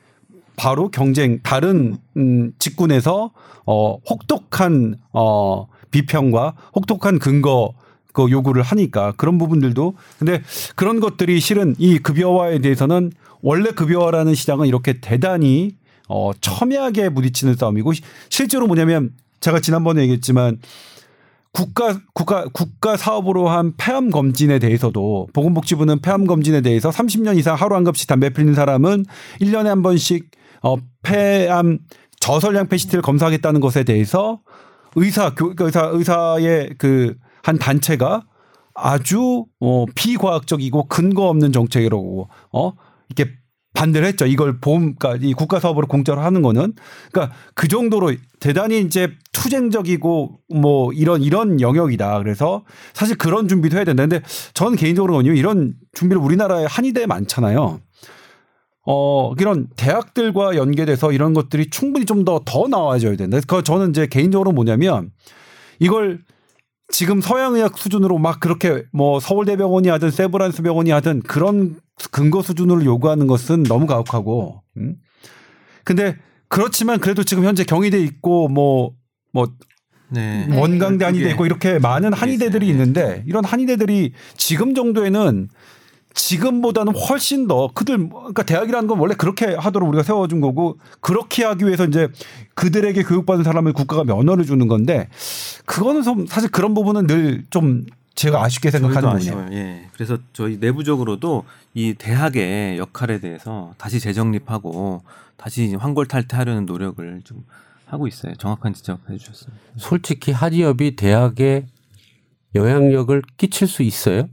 바로 0.56 0.90
경쟁 0.90 1.40
다른 1.44 1.98
음 2.16 2.52
직군에서 2.58 3.32
어 3.66 3.98
혹독한 4.10 4.96
어 5.14 5.68
비평과 5.92 6.56
혹독한 6.76 7.20
근거 7.20 7.74
그 8.14 8.32
요구를 8.32 8.64
하니까 8.64 9.14
그런 9.18 9.38
부분들도 9.38 9.94
근데 10.18 10.42
그런 10.76 11.00
것들이 11.00 11.40
실은 11.40 11.76
이 11.78 12.00
급여화에 12.00 12.60
대해서는 12.60 13.12
원래 13.42 13.70
급여화라는 13.70 14.34
시장은 14.34 14.66
이렇게 14.68 15.00
대단히 15.00 15.76
어 16.10 16.32
첨예하게 16.42 17.10
부딪히는 17.10 17.56
싸움이고 17.56 17.94
시- 17.94 18.02
실제로 18.30 18.66
뭐냐면 18.66 19.12
제가 19.40 19.60
지난번에 19.60 20.02
얘기했지만 20.04 20.60
국가 21.52 21.98
국가 22.14 22.46
국가 22.54 22.98
사업으로 22.98 23.50
한 23.50 23.74
폐암 23.78 24.12
검진에 24.12 24.60
대해서도 24.60 25.30
보건복지부는 25.34 26.02
폐암 26.02 26.28
검진에 26.28 26.62
대해서 26.62 26.90
30년 26.90 27.38
이상 27.38 27.56
하루 27.56 27.76
한 27.76 27.84
갑씩 27.84 28.08
담배 28.08 28.30
피는 28.30 28.54
사람은 28.54 29.06
1년에 29.42 29.66
한 29.66 29.82
번씩 29.82 30.30
어 30.62 30.76
폐암 31.02 31.80
저선량 32.20 32.68
폐 32.68 32.79
CT를 32.79 33.02
검사하겠다는 33.02 33.62
것에 33.62 33.84
대해서 33.84 34.42
의사 34.96 35.34
교그 35.34 35.66
의사 35.66 35.86
의사의 35.92 36.76
그 36.78 37.16
한 37.48 37.58
단체가 37.58 38.26
아주 38.74 39.46
어 39.62 39.86
비과학적이고 39.96 40.90
근거 40.90 41.30
없는 41.30 41.54
정책이라고 41.54 42.28
어 42.52 42.74
이렇게 43.08 43.32
반대를 43.74 44.08
했죠. 44.08 44.26
이걸 44.26 44.60
보험, 44.60 44.96
그러니까 44.96 45.26
이 45.26 45.34
국가 45.34 45.60
사업으로 45.60 45.88
공짜로 45.88 46.22
하는 46.22 46.42
거는 46.42 46.74
그러니까 47.12 47.36
그 47.54 47.68
정도로 47.68 48.14
대단히 48.40 48.82
이제 48.82 49.10
투쟁적이고 49.34 50.40
뭐 50.56 50.94
이런 50.94 51.22
이런 51.22 51.62
영역이다. 51.62 52.18
그래서 52.20 52.64
사실 52.94 53.18
그런 53.18 53.48
준비도 53.48 53.78
해야 53.78 53.86
된다. 53.86 54.04
근데 54.04 54.22
저는 54.54 54.78
개인적으로는 54.78 55.36
이런 55.36 55.76
준비를 55.94 56.22
우리나라에 56.22 56.66
한의대에 56.68 57.06
많잖아요. 57.06 57.80
어, 58.90 59.34
이런 59.38 59.68
대학들과 59.76 60.56
연계돼서 60.56 61.12
이런 61.12 61.34
것들이 61.34 61.70
충분히 61.70 62.06
좀더더 62.06 62.70
나와줘야 62.70 63.18
된다. 63.18 63.38
그 63.46 63.62
저는 63.62 63.90
이제 63.90 64.08
개인적으로 64.08 64.54
뭐냐면 64.54 65.12
이걸 65.80 66.22
지금 66.90 67.20
서양의학 67.20 67.78
수준으로 67.78 68.18
막 68.18 68.40
그렇게 68.40 68.86
뭐 68.94 69.20
서울대병원이 69.20 69.90
하든 69.90 70.10
세브란스 70.10 70.64
병원이 70.64 70.92
하든 70.92 71.22
그런 71.24 71.76
근거 72.12 72.42
수준으로 72.42 72.86
요구하는 72.86 73.28
것은 73.28 73.64
너무 73.64 73.88
가혹하고, 73.88 74.62
음. 74.78 74.96
근데 75.84 76.16
그렇지만 76.48 77.00
그래도 77.00 77.24
지금 77.24 77.44
현재 77.44 77.64
경희대 77.64 78.00
있고 78.00 78.48
뭐, 78.48 78.94
뭐 79.34 79.48
네. 80.10 80.48
원광대 80.50 81.04
한의대 81.06 81.32
있고 81.32 81.46
이렇게 81.46 81.80
많은 81.80 82.12
그게 82.12 82.20
한의대들이 82.20 82.68
있어요. 82.68 82.82
있는데 82.82 83.24
이런 83.28 83.44
한의대들이 83.44 84.14
지금 84.36 84.74
정도에는 84.74 85.50
지금보다는 86.14 86.96
훨씬 86.96 87.48
더 87.48 87.70
그들 87.74 88.10
그러니까 88.10 88.44
대학이라는 88.44 88.88
건 88.88 89.00
원래 89.00 89.14
그렇게 89.16 89.54
하도록 89.54 89.88
우리가 89.88 90.04
세워준 90.04 90.42
거고 90.42 90.80
그렇게 91.00 91.44
하기 91.44 91.66
위해서 91.66 91.86
이제 91.86 92.08
그들에게 92.56 93.04
교육받은 93.04 93.44
사람을 93.44 93.74
국가가 93.74 94.04
면허를 94.04 94.46
주는 94.46 94.68
건데 94.68 95.10
그거는 95.66 96.04
좀 96.04 96.26
사실 96.26 96.50
그런 96.50 96.74
부분은 96.74 97.08
늘 97.08 97.44
좀 97.50 97.86
제가 98.18 98.44
아쉽게 98.44 98.72
생각하는. 98.72 99.10
아쉬워요. 99.10 99.48
예. 99.52 99.88
그래서 99.94 100.18
저희 100.34 100.58
내부적으로도 100.58 101.46
이 101.76 101.94
대학의 101.94 102.80
역할에 102.80 103.20
대해서 103.20 103.74
다시 103.78 104.00
재정립하고 104.00 105.04
다시 105.38 105.76
환골탈퇴하려는 105.76 106.66
노력을 106.66 107.22
좀 107.24 107.46
하고 107.86 108.08
있어요. 108.08 108.34
정확한 108.36 108.74
지적해 108.74 109.18
주셨어요. 109.18 109.54
솔직히 109.78 110.32
한의협이 110.32 110.96
대학에 110.96 111.68
영향력을 112.56 113.22
끼칠 113.38 113.68
수 113.68 113.84
있어요? 113.84 114.28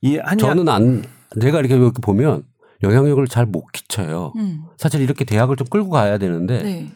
이 0.00 0.18
한의학 0.18 0.38
저는 0.38 0.68
안 0.68 1.04
제가 1.40 1.58
이렇게 1.58 1.74
이렇게 1.74 2.00
보면 2.00 2.44
영향력을 2.84 3.26
잘 3.26 3.46
못 3.46 3.66
끼쳐요. 3.72 4.32
음. 4.36 4.62
사실 4.78 5.00
이렇게 5.00 5.24
대학을 5.24 5.56
좀 5.56 5.66
끌고 5.66 5.90
가야 5.90 6.18
되는데 6.18 6.62
네. 6.62 6.92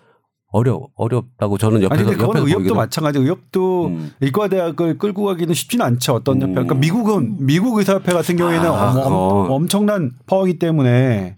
어려 0.52 0.80
어렵다고 0.96 1.58
저는 1.58 1.76
아니 1.76 1.84
옆에서 1.84 2.04
근데 2.04 2.16
그건 2.16 2.36
의협도 2.38 2.54
보기도 2.58 2.74
마찬가지. 2.74 3.18
의협도 3.20 3.86
음. 3.86 4.12
의과대학을 4.20 4.98
끌고 4.98 5.24
가기는 5.24 5.54
쉽지는 5.54 5.84
않죠. 5.86 6.14
어떤 6.14 6.36
음. 6.38 6.42
협회. 6.42 6.52
그러니까 6.54 6.74
미국은 6.74 7.36
미국 7.46 7.78
의사협회 7.78 8.12
같은 8.12 8.36
경우에는 8.36 8.66
아, 8.66 8.92
엄-. 9.06 9.50
엄청난 9.50 10.10
파워이기 10.26 10.58
때문에 10.58 11.36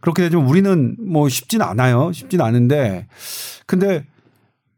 그렇게 0.00 0.22
되지만 0.22 0.46
우리는 0.46 0.96
뭐 1.04 1.28
쉽진 1.28 1.60
않아요. 1.62 2.12
쉽진 2.12 2.40
않은데 2.40 3.06
근데 3.66 4.04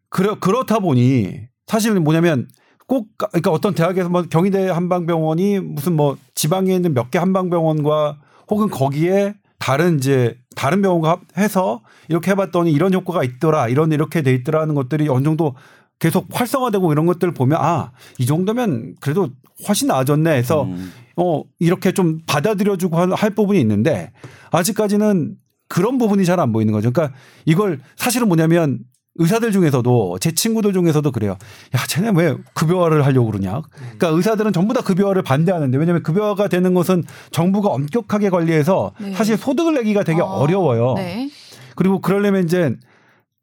그렇 0.09 0.39
그렇다 0.39 0.78
보니 0.78 1.41
사실은 1.66 2.03
뭐냐면 2.05 2.49
꼭 2.87 3.09
가- 3.18 3.28
그러니까 3.28 3.51
어떤 3.51 3.74
대학에서 3.74 4.09
뭐 4.09 4.22
경희대 4.22 4.68
한방병원이 4.68 5.61
무슨 5.61 5.95
뭐 5.97 6.16
지방에 6.35 6.74
있는 6.74 6.95
몇 6.95 7.11
개 7.11 7.18
한방병원과 7.18 8.18
혹은 8.51 8.68
거기에 8.68 9.35
다른 9.59 9.97
이제 9.99 10.37
다른 10.55 10.82
병원과 10.82 11.11
합- 11.11 11.20
해서 11.38 11.82
이렇게 12.09 12.30
해봤더니 12.32 12.72
이런 12.72 12.92
효과가 12.94 13.24
있더라 13.24 13.68
이런 13.68 13.92
이렇게 13.92 14.22
돼 14.22 14.32
있더라 14.34 14.61
하는 14.62 14.74
것들이 14.74 15.09
어느 15.09 15.24
정도 15.24 15.55
계속 15.98 16.26
활성화되고 16.32 16.92
이런 16.92 17.07
것들을 17.07 17.32
보면 17.34 17.59
아 17.61 17.92
이 18.18 18.26
정도면 18.26 18.94
그래도 19.00 19.30
훨씬 19.68 19.88
나아졌네 19.88 20.30
해서 20.32 20.64
음. 20.64 20.92
어 21.16 21.42
이렇게 21.61 21.92
좀 21.92 22.20
받아들여주고 22.26 22.96
할, 22.96 23.12
할 23.12 23.30
부분이 23.30 23.61
있는데 23.61 24.12
아직까지는 24.50 25.36
그런 25.68 25.98
부분이 25.98 26.24
잘 26.24 26.40
안 26.40 26.52
보이는 26.52 26.72
거죠. 26.72 26.92
그러니까 26.92 27.16
이걸 27.44 27.80
사실은 27.96 28.28
뭐냐면 28.28 28.80
의사들 29.17 29.53
중에서도 29.53 30.19
제 30.21 30.33
친구들 30.33 30.73
중에서도 30.73 31.11
그래요. 31.12 31.37
야, 31.75 31.87
쟤네 31.87 32.12
왜 32.17 32.37
급여화를 32.55 33.05
하려고 33.07 33.31
그러냐. 33.31 33.62
그러니까 33.71 34.09
의사들은 34.09 34.53
전부 34.53 34.75
다 34.75 34.81
급여화를 34.81 35.23
반대하는데 35.23 35.77
왜냐하면 35.79 36.03
급여화가 36.03 36.49
되는 36.49 36.75
것은 36.75 37.05
정부가 37.31 37.69
엄격하게 37.71 38.31
관리해서 38.31 38.93
네. 39.01 39.12
사실 39.12 39.37
소득을 39.37 39.75
내기가 39.75 40.03
되게 40.03 40.21
어, 40.21 40.27
어려워요. 40.27 40.95
네. 40.95 41.31
그리고 41.77 42.01
그러려면 42.01 42.45
이제 42.45 42.77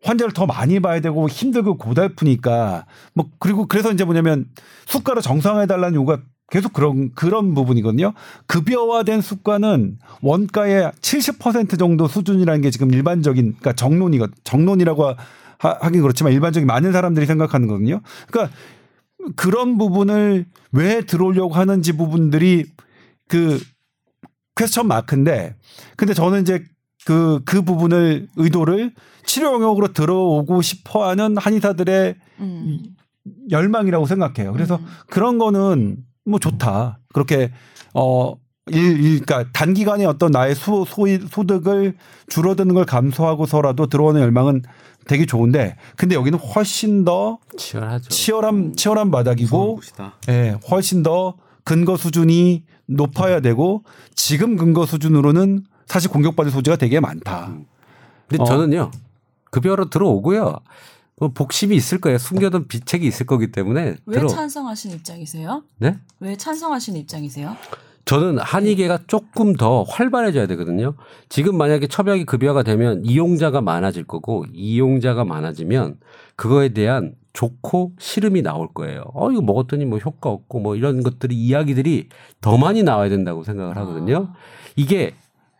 환자를 0.03 0.33
더 0.33 0.45
많이 0.45 0.79
봐야 0.79 0.99
되고 0.99 1.29
힘들고 1.29 1.77
고달프니까 1.77 2.85
뭐 3.13 3.29
그리고 3.39 3.67
그래서 3.67 3.91
이제 3.91 4.03
뭐냐면 4.03 4.45
수가를 4.87 5.21
정상화해 5.21 5.67
달라는 5.67 5.95
요구가 5.95 6.21
계속 6.49 6.73
그런 6.73 7.11
그런 7.15 7.53
부분이거든요. 7.53 8.13
급여화된 8.47 9.21
수가는 9.21 9.97
원가의 10.21 10.91
70% 11.01 11.79
정도 11.79 12.07
수준이라는 12.07 12.61
게 12.61 12.71
지금 12.71 12.91
일반적인 12.91 13.55
그러니까 13.59 13.73
정론이거 13.73 14.27
정론이라고 14.43 15.15
하- 15.61 15.77
하긴 15.79 16.01
그렇지만 16.01 16.33
일반적인 16.33 16.65
많은 16.65 16.91
사람들이 16.91 17.25
생각하는 17.27 17.67
거거든요. 17.67 18.01
그러니까 18.29 18.55
그런 19.35 19.77
부분을 19.77 20.45
왜 20.71 21.01
들어오려고 21.01 21.53
하는지 21.53 21.95
부분들이 21.95 22.65
그 23.27 23.59
퀘스천 24.55 24.87
마크인데 24.87 25.55
근데 25.95 26.13
저는 26.15 26.41
이제 26.41 26.63
그, 27.05 27.41
그 27.45 27.61
부분을 27.61 28.27
의도를 28.35 28.93
치료 29.25 29.53
영역으로 29.53 29.93
들어오고 29.93 30.61
싶어 30.63 31.07
하는 31.07 31.37
한의사들의 31.37 32.15
음. 32.39 32.79
열망이라고 33.51 34.05
생각해요. 34.07 34.51
그래서 34.53 34.77
음. 34.77 34.85
그런 35.07 35.37
거는 35.37 35.97
뭐 36.25 36.39
좋다. 36.39 36.99
그렇게 37.13 37.51
어, 37.93 38.35
일, 38.73 38.99
일, 39.03 39.21
그러니까 39.21 39.51
단기간에 39.53 40.05
어떤 40.05 40.31
나의 40.31 40.55
수, 40.55 40.85
소위, 40.87 41.19
소득을 41.19 41.95
줄어드는 42.27 42.73
걸 42.73 42.85
감수하고서라도 42.85 43.87
들어오는 43.87 44.21
열망은 44.21 44.63
되게 45.05 45.25
좋은데 45.25 45.75
근데 45.95 46.15
여기는 46.15 46.37
훨씬 46.39 47.03
더 47.05 47.39
치열하죠. 47.57 48.09
치열한, 48.09 48.75
치열한 48.75 49.11
바닥이고. 49.11 49.79
예, 50.29 50.55
훨씬 50.69 51.03
더 51.03 51.35
근거 51.63 51.97
수준이 51.97 52.63
높아야 52.85 53.39
되고 53.39 53.83
지금 54.15 54.57
근거 54.57 54.85
수준으로는 54.85 55.63
사실 55.85 56.09
공격받을 56.09 56.51
소지가 56.51 56.75
되게 56.77 56.99
많다. 56.99 57.53
근데 58.27 58.41
어. 58.41 58.45
저는요 58.45 58.91
급여로 59.49 59.89
들어오고요. 59.89 60.59
뭐 61.17 61.29
복심이 61.29 61.75
있을 61.75 61.99
거예요. 61.99 62.17
숨겨둔 62.17 62.67
비책이 62.67 63.05
있을 63.05 63.25
거기 63.27 63.51
때문에 63.51 63.95
왜 64.05 64.17
들어. 64.17 64.27
찬성하신 64.27 64.91
입장이세요? 64.91 65.63
네? 65.77 65.99
왜 66.19 66.35
찬성하신 66.35 66.95
입장이세요? 66.95 67.55
저는 68.05 68.39
한의계가 68.39 68.99
조금 69.07 69.53
더 69.53 69.83
활발해져야 69.83 70.47
되거든요. 70.47 70.95
지금 71.29 71.57
만약에 71.57 71.87
첩약이 71.87 72.25
급여가 72.25 72.63
되면 72.63 73.03
이용자가 73.05 73.61
많아질 73.61 74.05
거고 74.05 74.45
이용자가 74.53 75.23
많아지면 75.23 75.97
그거에 76.35 76.69
대한 76.69 77.13
좋고 77.33 77.93
싫음이 77.99 78.41
나올 78.41 78.67
거예요. 78.73 79.03
어 79.13 79.31
이거 79.31 79.41
먹었더니 79.41 79.85
뭐 79.85 79.99
효과 79.99 80.29
없고 80.29 80.59
뭐 80.59 80.75
이런 80.75 81.03
것들이 81.03 81.35
이야기들이 81.35 82.09
더 82.41 82.57
많이 82.57 82.83
나와야 82.83 83.07
된다고 83.09 83.43
생각을 83.43 83.77
하거든요. 83.77 84.33
이게 84.75 85.13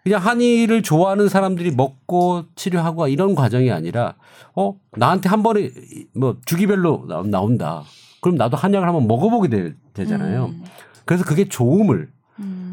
그냥 0.03 0.19
한의를 0.19 0.81
좋아하는 0.81 1.29
사람들이 1.29 1.71
먹고 1.71 2.45
치료하고 2.55 3.07
이런 3.07 3.35
과정이 3.35 3.71
아니라 3.71 4.15
어 4.55 4.75
나한테 4.97 5.29
한 5.29 5.43
번에 5.43 5.69
뭐 6.15 6.37
주기별로 6.45 7.05
나- 7.07 7.21
나온다. 7.23 7.83
그럼 8.19 8.35
나도 8.35 8.57
한약을 8.57 8.87
한번 8.87 9.07
먹어보게 9.07 9.47
되, 9.49 9.73
되잖아요. 9.93 10.45
음. 10.47 10.63
그래서 11.05 11.23
그게 11.23 11.47
좋음을 11.47 11.95
음. 11.95 12.20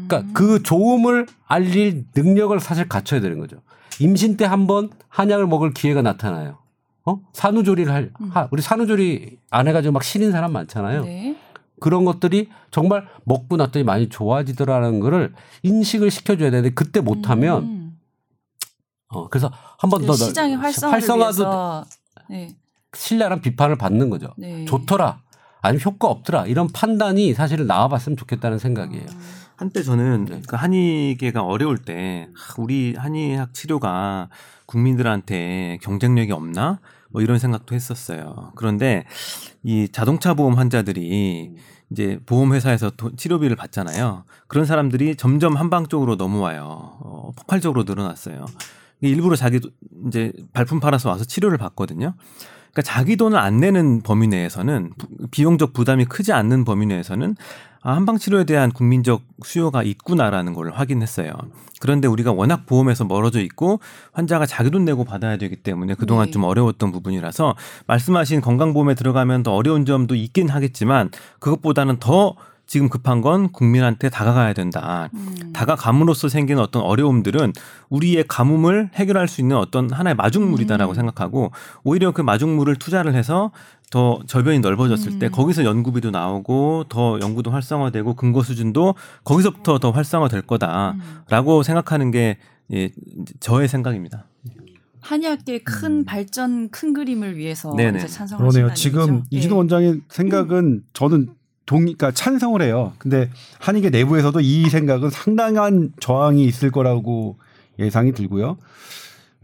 그러니까 0.09 0.33
그 0.33 0.61
좋음을 0.63 1.27
알릴 1.47 2.05
능력을 2.15 2.59
사실 2.59 2.87
갖춰야 2.89 3.21
되는 3.21 3.39
거죠. 3.39 3.57
임신 3.99 4.37
때 4.37 4.45
한 4.45 4.67
번 4.67 4.89
한약을 5.09 5.47
먹을 5.47 5.73
기회가 5.73 6.01
나타나요. 6.01 6.57
어? 7.05 7.19
산후조리를 7.33 7.91
할, 7.91 8.11
하, 8.31 8.47
우리 8.51 8.61
산후조리 8.61 9.37
안 9.49 9.67
해가지고 9.67 9.93
막 9.93 10.03
신인 10.03 10.31
사람 10.31 10.51
많잖아요. 10.53 11.01
음. 11.01 11.05
네. 11.05 11.35
그런 11.79 12.03
것들이 12.05 12.49
정말 12.71 13.07
먹고 13.23 13.55
났더니 13.55 13.83
많이 13.85 14.09
좋아지더라는 14.09 14.99
거를 14.99 15.33
인식을 15.63 16.11
시켜줘야 16.11 16.51
되는데 16.51 16.73
그때 16.73 16.99
못하면 16.99 17.63
음. 17.63 17.97
어 19.07 19.27
그래서 19.29 19.51
한번그더 19.79 20.13
시장의 20.13 20.57
활성화도 20.57 21.15
위해서 21.15 21.85
네. 22.29 22.55
신랄한 22.93 23.41
비판을 23.41 23.77
받는 23.77 24.09
거죠. 24.09 24.33
네. 24.37 24.65
좋더라. 24.65 25.21
아니면 25.61 25.81
효과 25.85 26.07
없더라. 26.09 26.45
이런 26.45 26.67
판단이 26.67 27.33
사실은 27.33 27.65
나와봤으면 27.67 28.17
좋겠다는 28.17 28.59
생각이에요. 28.59 29.05
한때 29.59 29.83
저는 29.83 30.23
네. 30.25 30.41
그 30.47 30.55
한의계가 30.55 31.43
어려울 31.43 31.77
때 31.77 32.29
하, 32.33 32.53
우리 32.61 32.95
한의학 32.97 33.53
치료가 33.53 34.29
국민들한테 34.65 35.79
경쟁력이 35.81 36.31
없나 36.31 36.79
뭐 37.09 37.21
이런 37.21 37.39
생각도 37.39 37.75
했었어요. 37.75 38.53
그런데 38.55 39.03
이 39.63 39.89
자동차 39.91 40.33
보험 40.33 40.53
환자들이 40.53 41.55
이제 41.91 42.19
보험회사에서 42.25 42.91
도- 42.91 43.13
치료비를 43.17 43.57
받잖아요. 43.57 44.23
그런 44.47 44.65
사람들이 44.65 45.17
점점 45.17 45.57
한방 45.57 45.87
쪽으로 45.87 46.15
넘어와요. 46.15 46.61
어, 47.01 47.31
폭발적으로 47.35 47.83
늘어났어요. 47.83 48.45
일부러 49.01 49.35
자기 49.35 49.59
도- 49.59 49.71
이제 50.07 50.31
발품 50.53 50.79
팔아서 50.79 51.09
와서 51.09 51.25
치료를 51.25 51.57
받거든요. 51.57 52.13
그러니까 52.71 52.81
자기 52.83 53.17
돈을 53.17 53.37
안 53.37 53.57
내는 53.59 54.03
범위 54.03 54.27
내에서는 54.27 54.91
부- 54.97 55.07
비용적 55.31 55.73
부담이 55.73 56.05
크지 56.05 56.31
않는 56.31 56.63
범위 56.63 56.85
내에서는 56.85 57.35
아, 57.81 57.95
한방 57.95 58.17
치료에 58.17 58.43
대한 58.43 58.71
국민적 58.71 59.21
수요가 59.43 59.83
있구나라는 59.83 60.53
걸 60.53 60.71
확인했어요. 60.71 61.31
그런데 61.79 62.07
우리가 62.09 62.33
워낙 62.33 62.65
보험에서 62.65 63.05
멀어져 63.05 63.39
있고 63.39 63.79
환자가 64.11 64.45
자기 64.45 64.69
돈 64.69 64.83
내고 64.83 65.05
받아야 65.05 65.37
되기 65.37 65.55
때문에 65.55 65.95
그동안 65.95 66.25
네. 66.25 66.31
좀 66.31 66.43
어려웠던 66.43 66.91
부분이라서 66.91 67.55
말씀하신 67.87 68.41
건강보험에 68.41 68.95
들어가면 68.95 69.43
더 69.43 69.53
어려운 69.53 69.85
점도 69.85 70.15
있긴 70.15 70.49
하겠지만 70.49 71.09
그것보다는 71.39 71.99
더 71.99 72.35
지금 72.69 72.87
급한 72.87 73.21
건 73.21 73.51
국민한테 73.51 74.09
다가가야 74.09 74.53
된다. 74.53 75.09
음. 75.15 75.53
다가감으로써 75.53 76.29
생기는 76.29 76.61
어떤 76.61 76.83
어려움들은 76.83 77.51
우리의 77.89 78.25
가뭄을 78.27 78.91
해결할 78.93 79.27
수 79.27 79.41
있는 79.41 79.57
어떤 79.57 79.91
하나의 79.91 80.15
마중물이다라고 80.15 80.93
음. 80.93 80.95
생각하고 80.95 81.51
오히려 81.83 82.11
그 82.11 82.21
마중물을 82.21 82.75
투자를 82.75 83.15
해서 83.15 83.49
더 83.89 84.19
절변이 84.27 84.59
넓어졌을 84.59 85.17
때 85.17 85.25
음. 85.25 85.31
거기서 85.31 85.65
연구비도 85.65 86.11
나오고 86.11 86.85
더 86.89 87.19
연구도 87.19 87.49
활성화되고 87.49 88.13
근거 88.13 88.43
수준도 88.43 88.93
거기서부터 89.23 89.79
더 89.79 89.89
활성화될 89.89 90.41
음. 90.41 90.45
거다라고 90.45 91.63
생각하는 91.63 92.11
게 92.11 92.37
예, 92.71 92.91
저의 93.39 93.67
생각입니다. 93.67 94.25
한의학계의 95.01 95.63
큰 95.63 96.05
발전, 96.05 96.69
큰 96.69 96.93
그림을 96.93 97.35
위해서 97.35 97.73
네네. 97.75 97.97
이제 97.97 98.07
찬성을 98.07 98.47
그러네요. 98.47 98.75
지금. 98.75 99.23
이진호 99.31 99.55
예. 99.55 99.57
원장의 99.57 100.01
생각은 100.09 100.83
저는 100.93 101.29
동의, 101.69 101.93
그러니까 101.93 102.09
찬성을 102.09 102.59
해요. 102.63 102.93
근데 102.97 103.29
한의계 103.59 103.91
내부에서도 103.91 104.39
이 104.41 104.67
생각은 104.71 105.11
상당한 105.11 105.91
저항이 105.99 106.43
있을 106.43 106.71
거라고 106.71 107.37
예상이 107.77 108.11
들고요. 108.11 108.57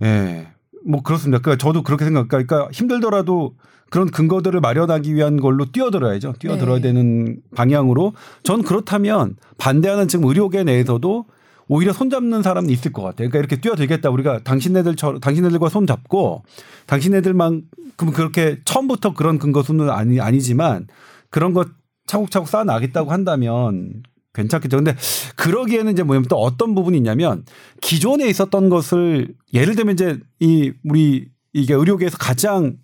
예. 0.01 0.47
뭐 0.83 1.03
그렇습니다. 1.03 1.39
그러니까 1.39 1.63
저도 1.63 1.83
그렇게 1.83 2.03
생각, 2.03 2.27
그러니까 2.27 2.67
힘들더라도 2.71 3.53
그런 3.91 4.09
근거들을 4.09 4.59
마련하기 4.59 5.13
위한 5.13 5.39
걸로 5.39 5.71
뛰어들어야죠. 5.71 6.33
뛰어들어야 6.39 6.77
네. 6.77 6.81
되는 6.81 7.37
방향으로. 7.55 8.13
전 8.41 8.63
그렇다면 8.63 9.35
반대하는 9.59 10.07
지금 10.07 10.25
의료계 10.25 10.63
내에서도 10.63 11.25
오히려 11.67 11.93
손잡는 11.93 12.41
사람은 12.41 12.71
있을 12.71 12.91
것 12.91 13.03
같아요. 13.03 13.29
그러니까 13.29 13.37
이렇게 13.37 13.61
뛰어들겠다. 13.61 14.09
우리가 14.09 14.39
당신네들처럼 14.39 15.19
당신네들과 15.19 15.69
손 15.69 15.85
잡고 15.85 16.43
당신네들만큼 16.87 18.11
그렇게 18.15 18.61
처음부터 18.65 19.13
그런 19.13 19.37
근거 19.37 19.61
수는 19.61 19.91
아니 19.91 20.19
아니지만 20.19 20.87
그런 21.29 21.53
것 21.53 21.67
차곡차곡 22.07 22.47
쌓아 22.47 22.63
나겠다고 22.63 23.11
한다면 23.11 24.03
괜찮겠죠. 24.33 24.77
근데 24.77 24.95
그러기에는 25.35 25.91
이제 25.93 26.03
뭐냐면 26.03 26.27
또 26.29 26.37
어떤 26.37 26.75
부분이 26.75 26.97
있냐면 26.97 27.45
기존에 27.81 28.27
있었던 28.27 28.69
것을 28.69 29.33
예를 29.53 29.75
들면 29.75 29.93
이제 29.93 30.19
이 30.39 30.73
우리 30.83 31.29
이게 31.53 31.73
의료계에서 31.73 32.17
가장 32.17 32.77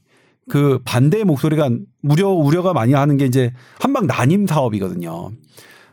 그 0.49 0.80
반대의 0.86 1.26
목소리가 1.26 1.69
무려 2.01 2.30
우려가 2.30 2.74
많이 2.74 2.93
하는 2.93 3.17
게 3.17 3.26
이제 3.26 3.53
한방 3.80 4.07
난임 4.07 4.47
사업이거든요. 4.47 5.32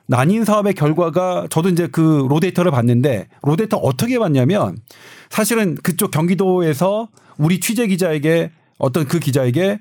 난임 0.06 0.44
사업의 0.44 0.72
결과가 0.74 1.48
저도 1.50 1.68
이제 1.68 1.86
그 1.86 2.26
로데이터를 2.30 2.70
봤는데 2.70 3.28
로데이터 3.42 3.76
어떻게 3.76 4.18
봤냐면 4.18 4.78
사실은 5.28 5.74
그쪽 5.82 6.10
경기도에서 6.10 7.08
우리 7.36 7.60
취재 7.60 7.86
기자에게 7.86 8.50
어떤 8.78 9.06
그 9.06 9.18
기자에게 9.18 9.80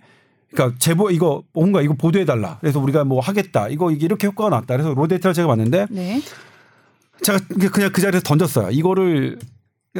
그러니까 0.52 0.78
제보 0.80 1.12
이거 1.12 1.44
뭔가 1.54 1.82
이거 1.82 1.94
보도해 1.94 2.26
달라. 2.26 2.58
그래서 2.62 2.80
우리가 2.80 3.04
뭐 3.04 3.20
하겠다. 3.20 3.68
이거 3.68 3.92
이게 3.92 4.06
이렇게 4.06 4.28
효과가 4.28 4.50
났다. 4.50 4.68
그래서 4.76 4.94
로데이터를 4.94 5.34
제가 5.34 5.48
봤는데 5.48 5.88
네. 5.90 6.22
제가 7.22 7.40
그냥 7.72 7.92
그 7.92 8.02
자리에서 8.02 8.24
던졌어요. 8.24 8.70
이거를 8.72 9.40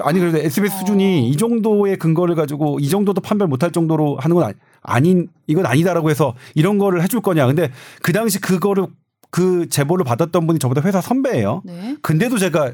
아니 0.04 0.20
그래도 0.20 0.38
SBS 0.38 0.76
어. 0.76 0.78
수준이 0.80 1.30
이 1.30 1.38
정도의 1.38 1.98
근거를 1.98 2.36
가지고 2.36 2.80
이 2.80 2.88
정도도 2.88 3.20
판별 3.22 3.48
못할 3.48 3.72
정도로 3.72 4.18
하는 4.18 4.36
건 4.36 4.44
아니- 4.46 4.56
아닌 4.84 5.28
이건 5.48 5.66
아니다라고 5.66 6.10
해서 6.10 6.34
이런 6.56 6.78
거를 6.78 7.02
해줄 7.04 7.22
거냐. 7.22 7.46
근데 7.48 7.72
그 8.02 8.14
당시 8.14 8.40
그거를 8.40 8.88
그 9.32 9.68
제보를 9.70 10.06
받았던 10.06 10.48
분이 10.48 10.60
저보다 10.60 10.82
회사 10.84 11.02
선배예요. 11.02 11.62
네. 11.66 11.98
근데도 12.02 12.38
제가 12.38 12.72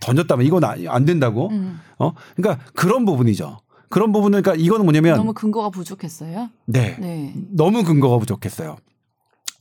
던졌다면 0.00 0.44
이건 0.46 0.64
아- 0.64 0.74
안 0.88 1.04
된다고. 1.04 1.50
음. 1.50 1.78
어 1.98 2.12
그러니까 2.34 2.64
그런 2.74 3.04
부분이죠. 3.04 3.58
그런 3.92 4.10
부분은 4.10 4.40
그러니까 4.40 4.64
이거는 4.64 4.86
뭐냐면 4.86 5.18
너무 5.18 5.34
근거가 5.34 5.68
부족했어요. 5.68 6.48
네. 6.64 6.96
네. 6.98 7.34
너무 7.50 7.84
근거가 7.84 8.18
부족했어요. 8.18 8.78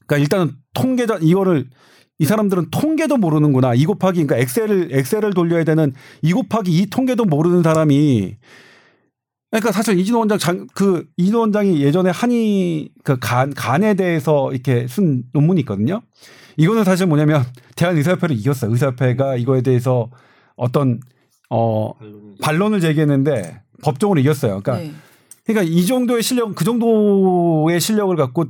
그러니까 0.07 0.17
일단은 0.17 0.55
통계자 0.73 1.19
이거를 1.21 1.69
이 2.17 2.23
사람들은 2.23 2.67
통계도 2.71 3.17
모르는구나. 3.17 3.73
이 3.73 3.86
곱하기 3.86 4.25
그러니까 4.25 4.38
엑셀을 4.38 4.88
엑셀을 4.93 5.34
돌려야 5.34 5.65
되는 5.65 5.93
이 6.21 6.32
곱하기 6.32 6.71
이 6.71 6.86
통계도 6.86 7.25
모르는 7.25 7.61
사람이 7.61 8.38
그러니까 9.49 9.73
사실 9.73 9.99
이진호 9.99 10.19
원장 10.19 10.38
장, 10.38 10.65
그 10.73 11.05
이진호 11.17 11.41
원장이 11.41 11.82
예전에 11.82 12.09
한의 12.09 12.89
그간 13.03 13.53
간에 13.53 13.95
대해서 13.95 14.53
이렇게 14.53 14.88
쓴 14.88 15.23
논문이 15.34 15.59
있거든요. 15.61 16.03
이거는 16.55 16.86
사실 16.86 17.05
뭐냐면 17.05 17.43
대한 17.75 17.97
의사협회를 17.97 18.38
이겼어요. 18.38 18.71
의사협회가 18.71 19.36
이거에 19.36 19.61
대해서 19.61 20.09
어떤 20.55 21.01
어 21.49 21.91
반론을 22.41 22.79
제기했는데 22.79 23.61
법정으로 23.82 24.19
이겼어요. 24.19 24.61
그러니까 24.61 24.77
네. 24.77 24.93
그러니까 25.45 25.73
이 25.73 25.86
정도의 25.86 26.23
실력, 26.23 26.55
그 26.55 26.63
정도의 26.63 27.79
실력을 27.79 28.15
갖고 28.15 28.45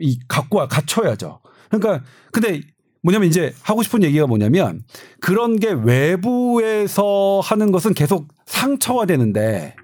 이 0.00 0.18
갖고 0.28 0.58
와 0.58 0.68
갖춰야죠. 0.68 1.40
그러니까 1.70 2.04
근데 2.32 2.60
뭐냐면 3.02 3.28
이제 3.28 3.54
하고 3.62 3.82
싶은 3.82 4.02
얘기가 4.02 4.26
뭐냐면 4.26 4.82
그런 5.20 5.58
게 5.58 5.72
외부에서 5.72 7.40
하는 7.42 7.72
것은 7.72 7.94
계속 7.94 8.28
상처가 8.46 9.06
되는데 9.06 9.74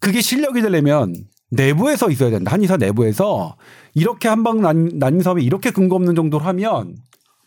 그게 0.00 0.20
실력이 0.20 0.62
되려면 0.62 1.14
내부에서 1.50 2.10
있어야 2.10 2.30
된다. 2.30 2.52
한의사 2.52 2.76
내부에서 2.76 3.56
이렇게 3.94 4.28
한방 4.28 4.60
난- 4.60 4.90
난임 4.98 5.20
사업이 5.22 5.42
이렇게 5.44 5.70
근거 5.70 5.96
없는 5.96 6.14
정도로 6.14 6.44
하면 6.44 6.96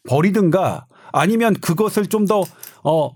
버리든가 0.08 0.86
아니면 1.12 1.54
그것을 1.56 2.08
좀 2.08 2.26
더 2.26 2.44
어, 2.84 3.12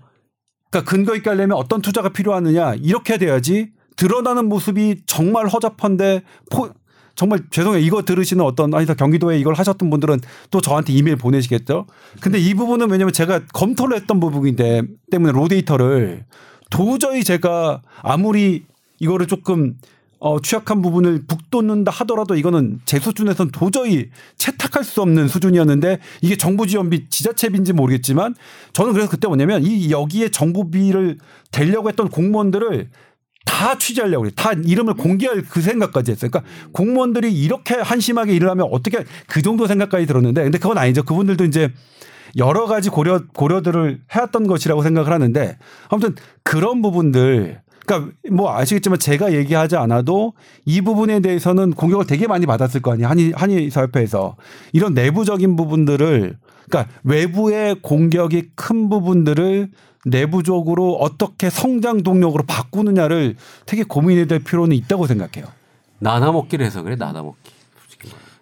그러니까 0.74 0.90
근거 0.90 1.14
있게 1.14 1.30
하려면 1.30 1.56
어떤 1.56 1.80
투자가 1.80 2.08
필요하느냐 2.08 2.74
이렇게 2.74 3.16
돼야지 3.16 3.70
드러나는 3.96 4.48
모습이 4.48 5.02
정말 5.06 5.46
허접한데 5.46 6.22
포, 6.50 6.70
정말 7.14 7.44
죄송해요. 7.50 7.80
이거 7.80 8.02
들으시는 8.02 8.44
어떤 8.44 8.74
아니다 8.74 8.94
경기도에 8.94 9.38
이걸 9.38 9.54
하셨던 9.54 9.88
분들은 9.88 10.18
또 10.50 10.60
저한테 10.60 10.92
이메일 10.92 11.16
보내시겠죠. 11.16 11.86
근데 12.20 12.40
이 12.40 12.54
부분은 12.54 12.90
왜냐면 12.90 13.12
제가 13.12 13.42
검토를 13.52 13.96
했던 13.96 14.18
부분인데 14.18 14.82
때문에 15.12 15.32
로데이터를 15.32 16.24
도저히 16.70 17.22
제가 17.22 17.82
아무리 18.02 18.64
이거를 18.98 19.28
조금 19.28 19.76
어, 20.24 20.40
취약한 20.40 20.80
부분을 20.80 21.24
북돋는다 21.28 21.92
하더라도 21.92 22.34
이거는 22.34 22.80
제 22.86 22.98
수준에선 22.98 23.50
도저히 23.50 24.08
채택할 24.38 24.82
수 24.82 25.02
없는 25.02 25.28
수준이었는데 25.28 25.98
이게 26.22 26.34
정부 26.34 26.66
지원비 26.66 27.10
지자체비인지 27.10 27.74
모르겠지만 27.74 28.34
저는 28.72 28.94
그래서 28.94 29.10
그때 29.10 29.28
뭐냐면 29.28 29.62
이 29.62 29.90
여기에 29.90 30.30
정부비를 30.30 31.18
대려고 31.52 31.90
했던 31.90 32.08
공무원들을 32.08 32.88
다 33.44 33.76
취재하려고. 33.76 34.30
다 34.30 34.52
이름을 34.52 34.94
공개할 34.94 35.42
그 35.42 35.60
생각까지 35.60 36.12
했어요. 36.12 36.30
그러니까 36.30 36.50
공무원들이 36.72 37.30
이렇게 37.30 37.74
한심하게 37.74 38.34
일을 38.34 38.48
하면 38.48 38.66
어떻게 38.72 39.04
그 39.26 39.42
정도 39.42 39.66
생각까지 39.66 40.06
들었는데 40.06 40.42
근데 40.44 40.56
그건 40.56 40.78
아니죠. 40.78 41.02
그분들도 41.02 41.44
이제 41.44 41.70
여러 42.38 42.64
가지 42.64 42.88
고려 42.88 43.20
고려들을 43.26 44.00
해왔던 44.10 44.46
것이라고 44.46 44.82
생각을 44.82 45.12
하는데 45.12 45.58
아무튼 45.90 46.14
그런 46.42 46.80
부분들 46.80 47.60
그러니까 47.86 48.12
뭐 48.30 48.56
아시겠지만 48.56 48.98
제가 48.98 49.32
얘기하지 49.32 49.76
않아도 49.76 50.32
이 50.64 50.80
부분에 50.80 51.20
대해서는 51.20 51.72
공격을 51.72 52.06
되게 52.06 52.26
많이 52.26 52.46
받았을 52.46 52.82
거 52.82 52.92
아니에요 52.92 53.08
한의 53.08 53.32
한의사협회에서 53.34 54.36
이런 54.72 54.94
내부적인 54.94 55.56
부분들을 55.56 56.36
그러니까 56.68 56.92
외부의 57.02 57.76
공격이 57.82 58.50
큰 58.54 58.88
부분들을 58.88 59.68
내부적으로 60.06 60.94
어떻게 60.94 61.50
성장 61.50 62.02
동력으로 62.02 62.44
바꾸느냐를 62.44 63.36
되게 63.66 63.84
고민해야 63.84 64.26
될 64.26 64.44
필요는 64.44 64.76
있다고 64.76 65.06
생각해요. 65.06 65.50
나눠 65.98 66.32
먹기를 66.32 66.64
해서 66.66 66.82
그래 66.82 66.96
나눠 66.96 67.22
먹기. 67.22 67.53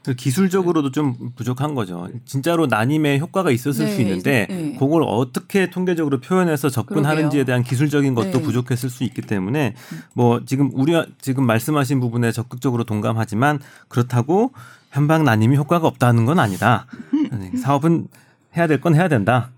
그 0.05 0.15
기술적으로도 0.15 0.91
좀 0.91 1.15
부족한 1.37 1.75
거죠. 1.75 2.09
진짜로 2.25 2.67
난임의 2.67 3.21
효과가 3.21 3.51
있었을 3.51 3.87
네, 3.87 3.93
수 3.95 4.01
있는데 4.01 4.47
네. 4.51 4.77
그걸 4.79 5.03
어떻게 5.07 5.71
통계적으로 5.71 6.21
표현해서 6.21 6.71
접근하는지에 6.71 7.21
그러게요. 7.29 7.45
대한 7.45 7.63
기술적인 7.63 8.15
것도 8.15 8.33
네. 8.39 8.43
부족했을 8.43 8.91
수 8.91 9.05
있기 9.05 9.23
때문에 9.23 9.75
뭐 10.15 10.45
지금 10.45 10.71
우리 10.75 10.93
지금 11.21 11.47
말씀하신 11.47 12.01
부분에 12.01 12.33
적극적으로 12.33 12.85
동감하지만 12.85 13.61
그렇다고 13.89 14.53
현방 14.91 15.25
난임이 15.25 15.57
효과가 15.57 15.87
없다는 15.87 16.25
건 16.27 16.39
아니다. 16.39 16.87
사업은 17.63 18.09
해야 18.57 18.67
될 18.67 18.81
건 18.81 18.95
해야 18.95 19.09
된다. 19.09 19.51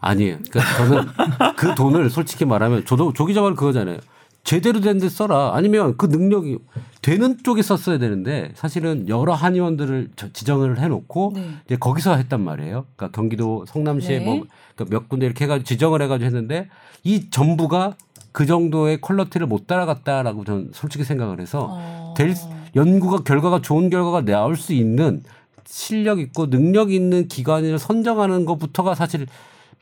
아니에요. 0.00 0.36
그러니까 0.50 0.76
저는 0.76 1.54
그 1.56 1.74
돈을 1.74 2.10
솔직히 2.10 2.44
말하면 2.44 2.84
저도 2.84 3.12
조 3.14 3.24
기자 3.24 3.40
말 3.40 3.54
그거잖아요. 3.54 3.98
제대로 4.44 4.80
된 4.80 4.98
데 4.98 5.08
써라. 5.08 5.52
아니면 5.54 5.96
그 5.96 6.06
능력이 6.06 6.58
되는 7.02 7.38
쪽에 7.42 7.62
썼어야 7.62 7.98
되는데 7.98 8.52
사실은 8.54 9.08
여러 9.08 9.32
한의원들을 9.34 10.10
저- 10.16 10.32
지정을 10.32 10.78
해놓고 10.78 11.32
네. 11.34 11.48
이제 11.66 11.76
거기서 11.76 12.14
했단 12.16 12.42
말이에요. 12.42 12.84
그러니까 12.94 13.16
경기도 13.16 13.64
성남시에 13.66 14.18
네. 14.20 14.42
뭐몇 14.76 15.08
군데 15.08 15.26
이렇게 15.26 15.44
해가지고 15.44 15.64
지정을 15.64 16.02
해가지고 16.02 16.26
했는데 16.26 16.68
이 17.02 17.30
전부가 17.30 17.96
그 18.32 18.46
정도의 18.46 19.00
퀄러티를 19.00 19.46
못 19.46 19.66
따라갔다라고 19.66 20.44
저는 20.44 20.70
솔직히 20.72 21.04
생각을 21.04 21.40
해서 21.40 21.68
어. 21.70 22.14
될 22.16 22.34
연구가 22.76 23.18
결과가 23.24 23.62
좋은 23.62 23.88
결과가 23.90 24.24
나올 24.24 24.56
수 24.56 24.72
있는 24.74 25.22
실력 25.66 26.18
있고 26.20 26.50
능력 26.50 26.92
있는 26.92 27.28
기관을 27.28 27.78
선정하는 27.78 28.44
것부터가 28.44 28.94
사실 28.94 29.26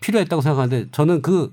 필요했다고 0.01 0.43
생각하는데 0.43 0.89
저는 0.93 1.23
그, 1.23 1.53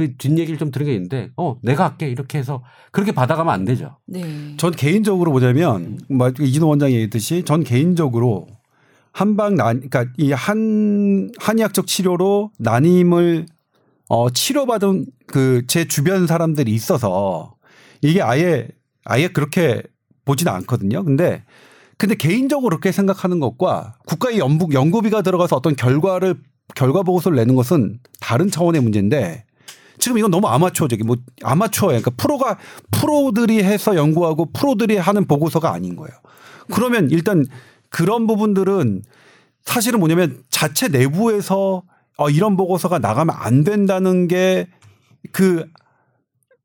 그 0.00 0.16
뒷얘기를 0.16 0.58
좀 0.58 0.70
들은 0.70 0.86
게 0.86 0.94
있는데 0.94 1.30
어 1.36 1.56
내가 1.62 1.84
할게 1.84 2.08
이렇게 2.08 2.38
해서 2.38 2.62
그렇게 2.90 3.12
받아가면 3.12 3.52
안 3.52 3.64
되죠. 3.64 3.96
네. 4.06 4.54
전 4.56 4.70
개인적으로 4.72 5.30
보자면 5.32 5.98
뭐 6.08 6.28
이진호 6.30 6.68
원장이 6.68 6.94
얘기했듯이 6.94 7.42
전 7.44 7.62
개인적으로 7.64 8.46
한방 9.12 9.56
난 9.56 9.88
그러니까 9.88 10.06
이 10.18 10.32
한 10.32 11.30
한의학적 11.38 11.86
치료로 11.86 12.52
난임을 12.58 13.46
어 14.08 14.30
치료받은 14.30 15.06
그 15.26 15.62
제 15.66 15.86
주변 15.86 16.26
사람들이 16.26 16.72
있어서 16.72 17.54
이게 18.02 18.22
아예 18.22 18.68
아예 19.04 19.28
그렇게 19.28 19.82
보지는 20.24 20.52
않거든요. 20.52 21.04
근데 21.04 21.44
근데 21.98 22.14
개인적으로 22.14 22.70
그렇게 22.70 22.92
생각하는 22.92 23.40
것과 23.40 23.96
국가의 24.06 24.38
연부, 24.38 24.72
연구비가 24.72 25.20
들어가서 25.22 25.56
어떤 25.56 25.76
결과를 25.76 26.36
결과 26.74 27.02
보고서를 27.02 27.36
내는 27.36 27.54
것은 27.56 27.98
다른 28.20 28.50
차원의 28.50 28.80
문제인데 28.80 29.44
지금 30.00 30.18
이건 30.18 30.30
너무 30.30 30.48
아마추어적인 30.48 31.06
뭐 31.06 31.16
아마추어예요. 31.42 32.00
그러니까 32.00 32.10
프로가 32.16 32.58
프로들이 32.90 33.62
해서 33.62 33.94
연구하고 33.94 34.50
프로들이 34.52 34.96
하는 34.96 35.26
보고서가 35.26 35.72
아닌 35.72 35.96
거예요. 35.96 36.10
그러면 36.72 37.10
일단 37.10 37.44
그런 37.88 38.26
부분들은 38.26 39.02
사실은 39.62 40.00
뭐냐면 40.00 40.42
자체 40.50 40.88
내부에서 40.88 41.82
어, 42.16 42.28
이런 42.30 42.56
보고서가 42.56 42.98
나가면 42.98 43.34
안 43.38 43.64
된다는 43.64 44.26
게 44.26 44.66
그 45.32 45.64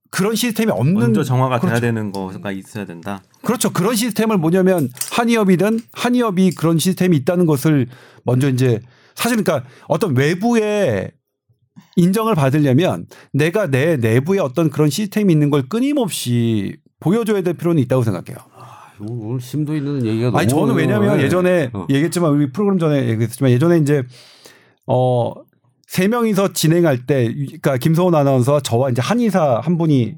그런 0.09 0.35
시스템이 0.35 0.71
없는 0.71 0.93
먼저 0.93 1.23
정화가 1.23 1.59
돼야 1.59 1.71
그렇죠. 1.71 1.81
되는 1.81 2.11
거가 2.11 2.51
있어야 2.51 2.85
된다. 2.85 3.21
그렇죠. 3.43 3.71
그런 3.71 3.95
시스템을 3.95 4.37
뭐냐면 4.37 4.89
한의업이든 5.11 5.81
한의업이 5.91 6.51
그런 6.51 6.79
시스템이 6.79 7.17
있다는 7.17 7.45
것을 7.45 7.87
먼저 8.23 8.49
이제 8.49 8.79
사실 9.13 9.43
그러니까 9.43 9.67
어떤 9.87 10.15
외부의 10.15 11.11
인정을 11.95 12.35
받으려면 12.35 13.05
내가 13.33 13.67
내 13.67 13.97
내부에 13.97 14.39
어떤 14.39 14.69
그런 14.69 14.89
시스템이 14.89 15.31
있는 15.31 15.49
걸 15.49 15.63
끊임없이 15.69 16.77
보여줘야 16.99 17.41
될 17.41 17.53
필요는 17.53 17.81
있다고 17.83 18.03
생각해요. 18.03 18.37
오늘 18.99 19.41
심도 19.41 19.75
있는 19.75 20.05
얘기가 20.05 20.27
너무 20.27 20.37
아니 20.37 20.47
저는 20.47 20.75
왜냐하면 20.75 21.17
네. 21.17 21.23
예전에 21.25 21.69
어. 21.73 21.85
얘기했지만 21.89 22.31
우리 22.31 22.51
프로그램 22.51 22.79
전에 22.79 23.09
얘기했지만 23.09 23.51
예전에 23.51 23.77
이제 23.77 24.03
어 24.85 25.45
세 25.87 26.07
명이서 26.07 26.53
진행할 26.53 27.05
때 27.05 27.31
그러니까 27.33 27.77
김서원 27.77 28.15
아나운서와 28.15 28.59
저와 28.61 28.89
이제 28.89 29.01
한의사 29.01 29.61
한 29.63 29.77
분이 29.77 30.15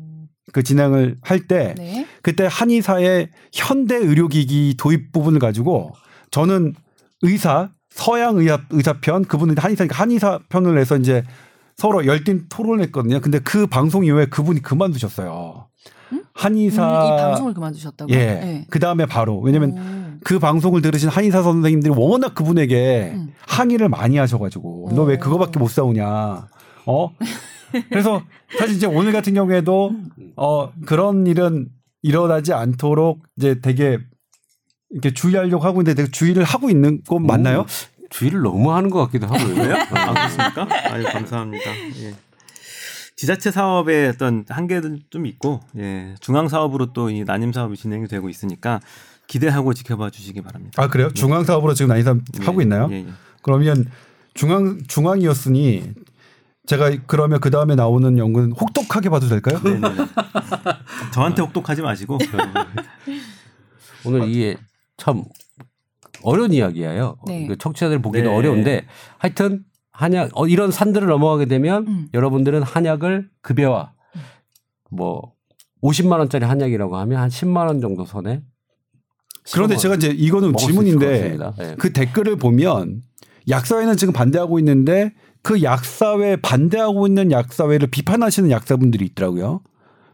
그 0.53 0.63
진행을 0.63 1.17
할때 1.21 1.75
네. 1.77 2.07
그때 2.21 2.47
한의사의 2.49 3.29
현대 3.53 3.95
의료기기 3.95 4.75
도입 4.79 5.11
부분을 5.11 5.39
가지고 5.39 5.91
저는 6.31 6.73
의사 7.21 7.69
서양 7.89 8.37
의사 8.37 8.59
의사편 8.69 9.25
그분은 9.25 9.55
한의사니까 9.57 9.95
한의사 9.95 10.39
편을 10.49 10.79
해서 10.79 10.97
이제 10.97 11.23
서로 11.77 12.05
열띤 12.05 12.47
토론을 12.49 12.83
했거든요. 12.85 13.21
근데 13.21 13.39
그 13.39 13.67
방송 13.67 14.03
이후에 14.03 14.25
그분이 14.25 14.61
그만두셨어요. 14.61 15.67
한의사 16.33 16.83
음, 16.83 17.05
이 17.05 17.21
방송을 17.21 17.53
그만두셨다고요? 17.53 18.15
예. 18.15 18.25
네. 18.25 18.65
그 18.69 18.79
다음에 18.79 19.05
바로 19.05 19.39
왜냐면 19.39 19.71
오. 19.71 20.19
그 20.23 20.39
방송을 20.39 20.81
들으신 20.81 21.09
한의사 21.09 21.43
선생님들이 21.43 21.93
워낙 21.95 22.33
그분에게 22.33 23.11
음. 23.13 23.33
항의를 23.45 23.89
많이 23.89 24.17
하셔가지고 24.17 24.91
너왜 24.93 25.15
어. 25.15 25.19
그거밖에 25.19 25.59
못 25.59 25.69
사오냐. 25.69 26.47
어? 26.85 27.09
그래서 27.89 28.23
사실 28.57 28.75
이제 28.75 28.87
오늘 28.87 29.11
같은 29.11 29.33
경우에도 29.33 29.91
어 30.35 30.71
그런 30.85 31.27
일은 31.27 31.67
일어나지 32.01 32.53
않도록 32.53 33.23
이제 33.37 33.59
되게 33.61 33.99
이렇게 34.89 35.13
주의하려고 35.13 35.63
하고 35.63 35.81
있는데 35.81 35.95
되게 36.01 36.11
주의를 36.11 36.43
하고 36.43 36.69
있는 36.69 37.01
건 37.03 37.25
맞나요? 37.25 37.65
주의를 38.09 38.41
너무 38.41 38.73
하는 38.73 38.89
것 38.89 38.99
같기도 39.05 39.27
하고요. 39.27 39.55
왜요? 39.63 39.75
아, 39.75 40.13
그렇습니까? 40.13 40.67
아유, 40.91 41.03
감사합니다. 41.05 41.65
예. 42.01 42.15
지자체 43.15 43.51
사업의 43.51 44.09
어떤 44.09 44.45
한계는 44.47 45.01
좀 45.09 45.25
있고, 45.25 45.61
예. 45.77 46.15
중앙 46.19 46.47
사업으로 46.47 46.93
또 46.93 47.09
이 47.09 47.23
난임 47.23 47.51
사업이 47.51 47.75
진행이 47.75 48.07
되고 48.07 48.29
있으니까 48.29 48.79
기대하고 49.27 49.73
지켜봐 49.73 50.09
주시기 50.11 50.41
바랍니다. 50.41 50.81
아 50.81 50.87
그래요? 50.87 51.11
중앙 51.13 51.43
사업으로 51.43 51.73
지금 51.73 51.89
난이사 51.89 52.15
하고 52.41 52.61
예, 52.61 52.63
있나요? 52.63 52.87
예, 52.91 52.95
예. 52.97 53.07
그러면 53.41 53.85
중앙 54.33 54.81
중앙이었으니 54.87 55.91
제가 56.67 56.91
그러면 57.07 57.39
그 57.39 57.49
다음에 57.49 57.75
나오는 57.75 58.17
연구는 58.17 58.51
혹독하게 58.51 59.09
봐도 59.09 59.27
될까요? 59.27 59.59
네네네. 59.63 59.95
저한테 61.13 61.41
혹독하지 61.41 61.81
마시고. 61.81 62.19
오늘 64.05 64.29
이게 64.29 64.57
참 64.97 65.23
어려운 66.27 66.51
이야기예요. 66.51 67.17
네. 67.25 67.47
그 67.47 67.57
청취자들 67.57 68.01
보기도 68.01 68.29
네. 68.29 68.35
어려운데 68.35 68.85
하여튼 69.17 69.63
한약 69.91 70.31
어, 70.33 70.45
이런 70.45 70.71
산들을 70.71 71.07
넘어가게 71.07 71.45
되면 71.45 71.87
음. 71.87 72.07
여러분들은 72.13 72.63
한약을 72.63 73.29
급여와 73.41 73.93
뭐 74.91 75.33
50만 75.81 76.19
원짜리 76.19 76.43
한약이라고 76.43 76.97
하면 76.97 77.19
한 77.19 77.29
10만 77.29 77.67
원 77.67 77.79
정도 77.79 78.05
선에 78.05 78.41
그런데 79.53 79.75
15만 79.75 79.79
제가 79.79 79.95
이제 79.95 80.07
이거는 80.09 80.57
질문인데. 80.57 81.37
예. 81.61 81.75
그 81.79 81.93
댓글을 81.93 82.35
보면 82.35 83.03
약사회는 83.47 83.95
지금 83.95 84.13
반대하고 84.13 84.59
있는데 84.59 85.13
그 85.41 85.63
약사회 85.63 86.35
반대하고 86.35 87.07
있는 87.07 87.31
약사회를 87.31 87.87
비판하시는 87.87 88.51
약사분들이 88.51 89.05
있더라고요. 89.05 89.61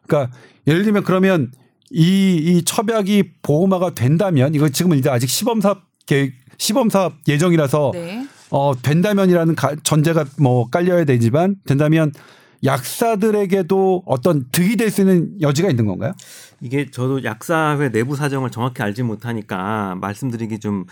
그러니까 0.06 0.38
예를 0.68 0.84
들면 0.84 1.04
그러면 1.04 1.52
이, 1.90 2.36
이 2.38 2.64
첩약이 2.64 3.42
보호마가 3.42 3.96
된다면 3.96 4.54
이거 4.54 4.70
지금 4.70 4.94
이제 4.94 5.10
아직 5.10 5.28
시범 5.28 5.60
사업 5.60 5.93
계획 6.06 6.34
시범 6.58 6.90
사업 6.90 7.14
예정이라서 7.28 7.92
네. 7.94 8.28
어 8.50 8.74
된다면이라는 8.82 9.56
가- 9.56 9.76
전제가 9.84 10.26
뭐 10.40 10.70
깔려야 10.70 11.06
되지만 11.06 11.56
된다면 11.66 12.12
약사들에게도 12.64 14.04
어떤 14.06 14.46
득이 14.52 14.76
될 14.78 14.90
수 14.92 15.02
있는 15.02 15.32
여지가 15.42 15.70
있는 15.70 15.86
건가요? 15.86 16.14
이게 16.62 16.90
저도 16.92 17.24
약사회 17.24 17.90
내부 17.92 18.16
사정을 18.16 18.52
정확히 18.52 18.84
알지 18.84 19.04
못하니까 19.04 19.96
말씀드리기 20.00 20.60
좀 20.60 20.86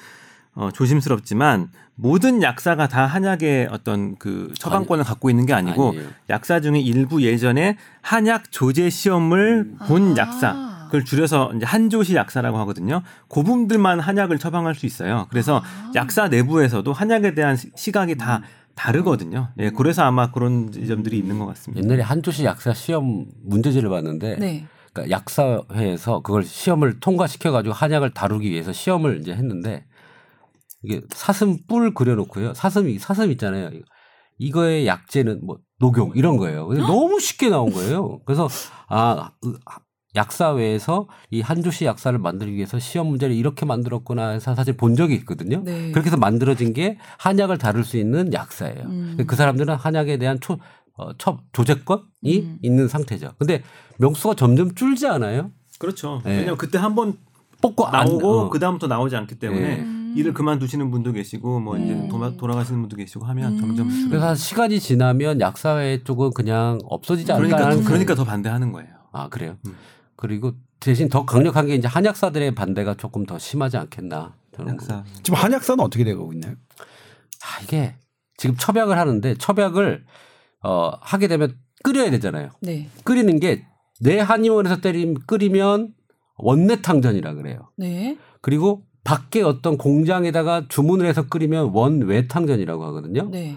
어, 0.53 0.69
조심스럽지만 0.73 1.69
모든 1.95 2.41
약사가 2.41 2.87
다 2.89 3.05
한약의 3.05 3.69
어떤 3.71 4.17
그 4.17 4.51
처방권을 4.59 5.03
갖고 5.05 5.29
있는 5.29 5.45
게 5.45 5.53
아니고 5.53 5.89
아니에요. 5.91 6.09
약사 6.29 6.59
중에 6.59 6.79
일부 6.79 7.21
예전에 7.21 7.77
한약 8.01 8.51
조제 8.51 8.89
시험을 8.89 9.75
본 9.87 10.13
아. 10.13 10.17
약사 10.17 10.70
그걸 10.91 11.05
줄여서 11.05 11.53
이제 11.55 11.65
한조시 11.65 12.15
약사라고 12.15 12.57
하거든요. 12.59 13.01
그분들만 13.29 14.01
한약을 14.01 14.37
처방할 14.39 14.75
수 14.75 14.85
있어요. 14.85 15.25
그래서 15.29 15.61
아. 15.63 15.91
약사 15.95 16.27
내부에서도 16.27 16.91
한약에 16.91 17.33
대한 17.33 17.55
시- 17.55 17.71
시각이 17.77 18.15
다 18.17 18.41
다르거든요. 18.75 19.53
예, 19.59 19.69
그래서 19.69 20.03
아마 20.03 20.31
그런 20.31 20.69
점들이 20.71 21.17
있는 21.17 21.39
것 21.39 21.45
같습니다. 21.45 21.81
옛날에 21.81 22.01
한조시 22.01 22.43
약사 22.43 22.73
시험 22.73 23.25
문제지를 23.41 23.89
봤는데 23.89 24.35
네. 24.37 24.65
그러니까 24.91 25.15
약사회에서 25.15 26.19
그걸 26.23 26.43
시험을 26.43 26.99
통과시켜 26.99 27.51
가지고 27.51 27.73
한약을 27.73 28.13
다루기 28.13 28.51
위해서 28.51 28.73
시험을 28.73 29.21
이제 29.21 29.31
했는데 29.33 29.85
이게 30.83 31.01
사슴 31.11 31.57
뿔 31.67 31.93
그려놓고요. 31.93 32.53
사슴이 32.53 32.99
사슴 32.99 33.31
있잖아요. 33.31 33.69
이거의 34.39 34.87
약재는 34.87 35.39
뭐 35.45 35.59
녹용 35.79 36.11
이런 36.15 36.35
거예요. 36.35 36.67
근데 36.67 36.81
너무 36.85 37.21
쉽게 37.21 37.49
나온 37.49 37.71
거예요. 37.71 38.19
그래서 38.25 38.49
아 38.89 39.31
으, 39.45 39.53
약사회에서 40.15 41.07
이 41.29 41.41
한조씨 41.41 41.85
약사를 41.85 42.17
만들기 42.19 42.55
위해서 42.55 42.79
시험 42.79 43.07
문제를 43.07 43.35
이렇게 43.35 43.65
만들었구나 43.65 44.29
해서 44.29 44.55
사실 44.55 44.75
본 44.75 44.95
적이 44.95 45.15
있거든요. 45.15 45.61
네. 45.63 45.91
그렇게 45.91 46.07
해서 46.07 46.17
만들어진 46.17 46.73
게 46.73 46.97
한약을 47.17 47.57
다룰 47.57 47.83
수 47.83 47.97
있는 47.97 48.33
약사예요. 48.33 48.83
음. 48.85 49.17
그 49.25 49.35
사람들은 49.35 49.75
한약에 49.75 50.17
대한 50.17 50.39
초, 50.39 50.57
어, 50.97 51.13
첫 51.17 51.39
조제권이 51.53 52.39
음. 52.39 52.57
있는 52.61 52.87
상태죠. 52.87 53.31
근데 53.37 53.63
명수가 53.97 54.35
점점 54.35 54.75
줄지 54.75 55.07
않아요? 55.07 55.51
그렇죠. 55.79 56.21
네. 56.25 56.37
왜냐면 56.37 56.57
그때 56.57 56.77
한번 56.77 57.17
뽑고 57.61 57.85
안- 57.87 58.05
나오고 58.07 58.39
어. 58.39 58.49
그 58.49 58.59
다음부터 58.59 58.87
나오지 58.87 59.15
않기 59.15 59.35
때문에 59.39 59.79
음. 59.79 60.13
일을 60.17 60.33
그만두시는 60.33 60.91
분도 60.91 61.13
계시고 61.13 61.59
뭐 61.61 61.77
이제 61.77 61.93
음. 61.93 62.09
도마, 62.09 62.31
돌아가시는 62.35 62.81
분도 62.81 62.97
계시고 62.97 63.25
하면 63.25 63.53
음. 63.53 63.59
점점 63.59 63.89
줄어요. 63.89 64.09
그래서 64.09 64.35
시간이 64.35 64.79
지나면 64.79 65.39
약사회 65.39 66.03
쪽은 66.03 66.31
그냥 66.35 66.79
없어지지 66.83 67.31
않을까 67.31 67.47
그러니까 67.55 67.71
하는 67.71 67.83
그러니까 67.85 68.15
더 68.15 68.25
반대하는 68.25 68.71
거예요. 68.73 68.89
아 69.13 69.29
그래요. 69.29 69.55
음. 69.67 69.75
그리고 70.21 70.53
대신 70.79 71.09
더 71.09 71.25
강력한 71.25 71.65
게 71.65 71.75
이제 71.75 71.87
한약사들의 71.87 72.55
반대가 72.55 72.93
조금 72.95 73.25
더 73.25 73.37
심하지 73.39 73.77
않겠나 73.77 74.35
저는. 74.55 74.73
약사. 74.75 75.03
지금 75.23 75.37
한약사는 75.39 75.83
어떻게 75.83 76.03
되고 76.03 76.31
있나요? 76.31 76.53
아 77.43 77.63
이게 77.63 77.95
지금 78.37 78.55
첩약을 78.55 78.97
하는데 78.97 79.35
첩약을 79.35 80.05
어 80.63 80.91
하게 81.01 81.27
되면 81.27 81.57
끓여야 81.83 82.11
되잖아요. 82.11 82.51
네. 82.61 82.87
끓이는 83.03 83.39
게 83.39 83.65
내 84.01 84.19
한의원에서 84.19 84.81
때림 84.81 85.13
끓이면 85.27 85.93
원내탕전이라 86.37 87.35
그래요. 87.35 87.69
네. 87.77 88.17
그리고 88.41 88.83
밖에 89.03 89.43
어떤 89.43 89.77
공장에다가 89.77 90.65
주문을 90.67 91.05
해서 91.05 91.27
끓이면 91.27 91.69
원외탕전이라고 91.73 92.83
하거든요. 92.85 93.29
네. 93.29 93.55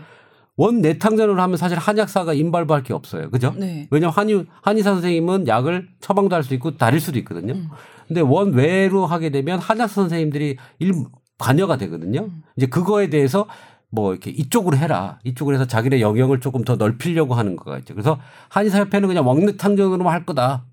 원 0.56 0.80
내탕전으로 0.80 1.40
하면 1.42 1.56
사실 1.56 1.78
한약사가 1.78 2.32
임발부할 2.32 2.82
게 2.84 2.92
없어요. 2.94 3.30
그죠? 3.30 3.54
네. 3.58 3.88
왜냐하면 3.90 4.14
한의, 4.16 4.46
한의사 4.62 4.92
선생님은 4.94 5.48
약을 5.48 5.88
처방도 6.00 6.36
할 6.36 6.44
수 6.44 6.54
있고 6.54 6.76
다릴 6.76 7.00
수도 7.00 7.18
있거든요. 7.20 7.54
음. 7.54 7.68
근데 8.06 8.20
원 8.20 8.52
외로 8.52 9.06
하게 9.06 9.30
되면 9.30 9.58
한약사 9.58 9.94
선생님들이 10.02 10.56
일 10.78 10.94
관여가 11.38 11.76
되거든요. 11.78 12.24
음. 12.26 12.42
이제 12.56 12.66
그거에 12.66 13.08
대해서 13.10 13.48
뭐 13.90 14.12
이렇게 14.12 14.30
이쪽으로 14.30 14.76
해라. 14.76 15.18
이쪽으로 15.24 15.56
해서 15.56 15.66
자기네 15.66 16.00
영역을 16.00 16.40
조금 16.40 16.64
더 16.64 16.76
넓히려고 16.76 17.34
하는 17.34 17.56
거가 17.56 17.78
있죠. 17.78 17.94
그래서 17.94 18.20
한의사협회는 18.50 19.08
그냥 19.08 19.26
원내탕전으로만 19.26 20.12
할 20.12 20.24
거다. 20.26 20.66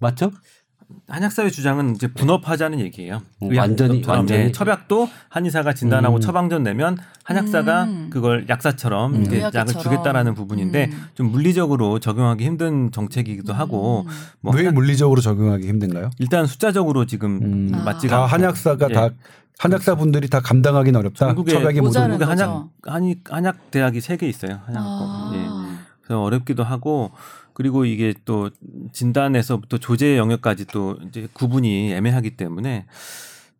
맞죠? 0.00 0.30
한약사의 1.06 1.52
주장은 1.52 1.94
이제 1.94 2.06
분업하자는 2.08 2.80
얘기예요. 2.80 3.20
음, 3.42 3.56
완전히. 3.56 4.02
완전히. 4.06 4.44
네, 4.44 4.52
첩약도 4.52 5.08
한의사가 5.28 5.74
진단하고 5.74 6.16
음. 6.16 6.20
처방전 6.20 6.62
내면 6.62 6.96
한약사가 7.24 7.84
음. 7.84 8.10
그걸 8.10 8.46
약사처럼 8.48 9.14
음. 9.14 9.22
이제 9.22 9.40
약을 9.40 9.50
의학계처럼. 9.56 9.82
주겠다라는 9.82 10.34
부분인데 10.34 10.88
음. 10.90 11.04
좀 11.14 11.30
물리적으로 11.30 11.98
적용하기 11.98 12.42
힘든 12.44 12.90
정책이기도 12.90 13.52
하고 13.52 14.04
음. 14.06 14.12
뭐왜 14.40 14.62
한약- 14.64 14.74
물리적으로 14.74 15.20
적용하기 15.20 15.66
힘든가요? 15.68 16.08
일단 16.18 16.46
숫자적으로 16.46 17.04
지금 17.04 17.38
음. 17.42 17.72
아. 17.74 17.82
맞지가 17.84 18.16
다 18.16 18.22
않고. 18.24 18.32
한약사가 18.34 18.86
예. 18.90 18.94
다 18.94 19.10
한약사 19.58 19.96
분들이 19.96 20.28
다 20.30 20.40
감당하기는 20.40 20.98
어렵다. 21.00 21.26
전국에 21.26 21.52
한국에 21.52 21.80
거죠. 21.80 22.00
한약 22.86 23.16
한약 23.28 23.70
대학이 23.70 24.00
세 24.00 24.16
개 24.16 24.26
있어요. 24.28 24.60
한약 24.64 24.82
아. 24.82 25.32
예. 25.34 25.78
그래서 26.02 26.22
어렵기도 26.22 26.64
하고 26.64 27.10
그리고 27.58 27.84
이게 27.84 28.14
또 28.24 28.50
진단에서부터 28.92 29.78
조제 29.78 30.16
영역까지 30.16 30.66
또 30.66 30.96
이제 31.08 31.26
구분이 31.32 31.92
애매하기 31.92 32.36
때문에 32.36 32.86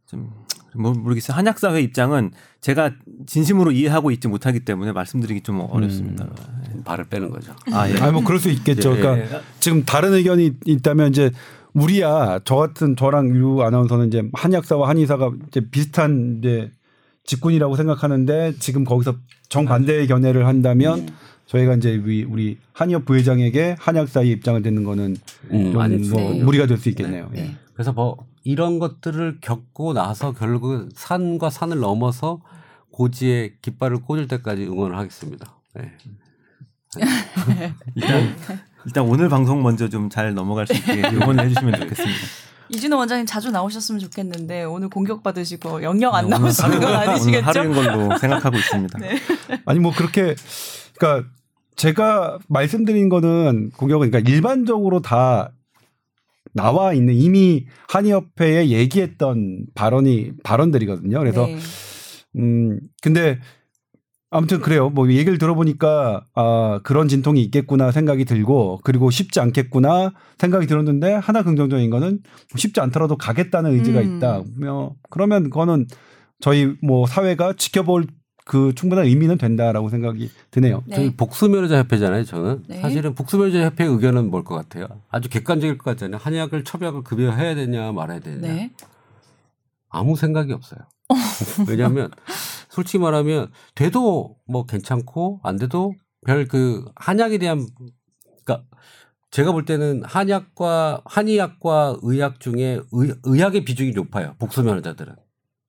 좀뭐 0.07 0.92
모르겠어요. 0.92 1.36
한약사회 1.36 1.82
입장은 1.82 2.30
제가 2.61 2.92
진심으로 3.26 3.72
이해하고 3.72 4.12
있지 4.12 4.28
못하기 4.28 4.61
때문에 4.61 4.92
말씀드리기 4.92 5.40
좀 5.40 5.66
어렵습니다. 5.68 6.28
발을 6.84 7.07
빼는 7.07 7.30
거죠. 7.30 7.57
아 7.72 7.90
예. 7.90 7.99
아니 7.99 8.12
뭐 8.12 8.22
그럴 8.22 8.38
수 8.38 8.51
있겠죠. 8.51 8.92
예, 8.92 9.01
그러니까 9.01 9.36
예. 9.38 9.42
지금 9.59 9.84
다른 9.84 10.12
의견이 10.12 10.53
있다면 10.64 11.11
이제 11.11 11.32
우리야 11.74 12.38
저 12.44 12.55
같은 12.55 12.94
저랑 12.94 13.34
유 13.34 13.62
아나운서는 13.62 14.07
이제 14.07 14.22
한약사와 14.32 14.88
한의사가 14.90 15.32
이제 15.49 15.68
비슷한 15.72 16.36
이제 16.38 16.70
직군이라고 17.24 17.74
생각하는데 17.74 18.55
지금 18.61 18.84
거기서 18.84 19.16
정반대의 19.49 20.07
견해를 20.07 20.46
한다면 20.46 21.09
저희가 21.49 21.74
이제 21.74 21.96
우리, 21.96 22.24
우리 22.24 22.59
한의협 22.72 23.05
부회장에게 23.07 23.76
한약사의 23.78 24.30
입장을 24.30 24.61
듣는 24.62 24.84
거는 24.84 25.16
음, 25.51 25.72
좀 25.72 25.80
아닐 25.80 26.05
수뭐 26.05 26.20
있군요. 26.20 26.44
무리가 26.44 26.66
될 26.66 26.78
수 26.78 26.88
있겠네요. 26.90 27.30
예. 27.36 27.40
네. 27.40 27.57
그래서 27.74 27.92
뭐 27.92 28.16
이런 28.44 28.78
것들을 28.78 29.38
겪고 29.40 29.92
나서 29.94 30.32
결국 30.32 30.88
산과 30.94 31.51
산을 31.51 31.78
넘어서 31.78 32.40
고지에 32.90 33.55
깃발을 33.62 34.03
꽂을 34.03 34.28
때까지 34.28 34.64
응원을 34.64 34.96
하겠습니다. 34.99 35.55
네. 35.74 35.92
일단 37.94 38.36
일단 38.86 39.05
오늘 39.05 39.28
방송 39.28 39.62
먼저 39.62 39.88
좀 39.88 40.09
잘 40.11 40.34
넘어갈 40.34 40.66
수 40.66 40.74
있게 40.74 41.03
응원을 41.12 41.44
해주시면 41.44 41.80
좋겠습니다. 41.80 42.18
이진호 42.70 42.96
원장님 42.99 43.26
자주 43.26 43.51
나오셨으면 43.51 43.99
좋겠는데 44.01 44.64
오늘 44.64 44.88
공격 44.90 45.22
받으시고 45.22 45.82
영영 45.82 46.14
안 46.14 46.28
네, 46.28 46.38
나오시는 46.38 46.80
건 46.80 46.94
아니시겠죠? 46.94 47.46
하루인 47.46 47.72
걸로 47.72 48.18
생각하고 48.18 48.57
있습니다. 48.59 48.99
네. 49.01 49.18
아니 49.64 49.78
뭐 49.78 49.92
그렇게 49.94 50.34
그러니까 50.99 51.28
제가 51.79 52.39
말씀드린 52.49 53.09
거는 53.09 53.70
공격은 53.70 54.11
그러니까 54.11 54.31
일반적으로 54.31 55.01
다 55.01 55.53
나와 56.53 56.93
있는 56.93 57.14
이미 57.14 57.66
한의협회에 57.89 58.68
얘기했던 58.68 59.66
발언이 59.74 60.33
발언들이거든요. 60.43 61.18
그래서 61.18 61.47
네. 61.47 61.59
음 62.37 62.81
근데 63.01 63.39
아무튼 64.31 64.61
그래요. 64.61 64.91
뭐 64.91 65.09
얘기를 65.11 65.39
들어보니까 65.39 66.24
아 66.35 66.81
그런 66.83 67.09
진통이 67.09 67.43
있겠구나 67.45 67.93
생각이 67.93 68.24
들고 68.24 68.81
그리고 68.83 69.11
쉽지 69.11 69.41
않겠구나 69.41 70.12
생각이 70.39 70.66
들었는데 70.66 71.14
하나 71.14 71.43
긍정적인 71.43 71.89
거는 71.91 72.20
쉽지 72.57 72.81
않더라도 72.81 73.16
가겠다는 73.16 73.72
의지가 73.74 74.01
음. 74.01 74.16
있다. 74.16 74.43
뭐 74.61 74.97
그러면 75.11 75.45
그거는 75.45 75.87
저희 76.41 76.74
뭐 76.83 77.07
사회가 77.07 77.55
지켜볼 77.55 78.07
그 78.49 78.74
충분한 78.74 79.05
의미는 79.05 79.36
된다라고 79.36 79.90
생각이 79.90 80.30
드네요. 80.51 80.82
네. 80.86 80.96
저희 80.96 81.16
복수면허자 81.16 81.76
협회잖아요. 81.80 82.24
저는 82.24 82.64
네. 82.66 82.80
사실은 82.80 83.14
복수면허자 83.14 83.62
협회 83.62 83.84
의견은 83.84 84.30
뭘 84.30 84.42
것 84.42 84.55
같아요. 84.55 84.88
아주 85.11 85.28
객관적일 85.28 85.76
것 85.76 85.84
같잖아요. 85.90 86.18
한약을 86.22 86.64
첩약을 86.64 87.05
급여해야 87.05 87.55
되냐 87.55 87.92
말아야 87.92 88.20
되냐 88.20 88.40
네. 88.40 88.72
아무 89.90 90.16
생각이 90.16 90.53
없어요. 90.55 90.80
왜냐하면 91.68 92.11
솔직히 92.70 92.99
말하면 92.99 93.51
돼도 93.74 94.36
뭐 94.46 94.64
괜찮고 94.64 95.40
안 95.42 95.57
돼도 95.59 95.92
별 96.26 96.46
그 96.49 96.84
한약에 96.96 97.36
대한 97.38 97.66
그러니까 98.44 98.66
제가 99.30 99.53
볼 99.53 99.66
때는 99.66 100.03
한약과 100.05 101.03
한의학과 101.05 101.99
의학 102.03 102.40
중에 102.40 102.80
의, 102.92 103.14
의학의 103.24 103.64
비중이 103.66 103.92
높아요. 103.92 104.34
복수면허자들은. 104.38 105.14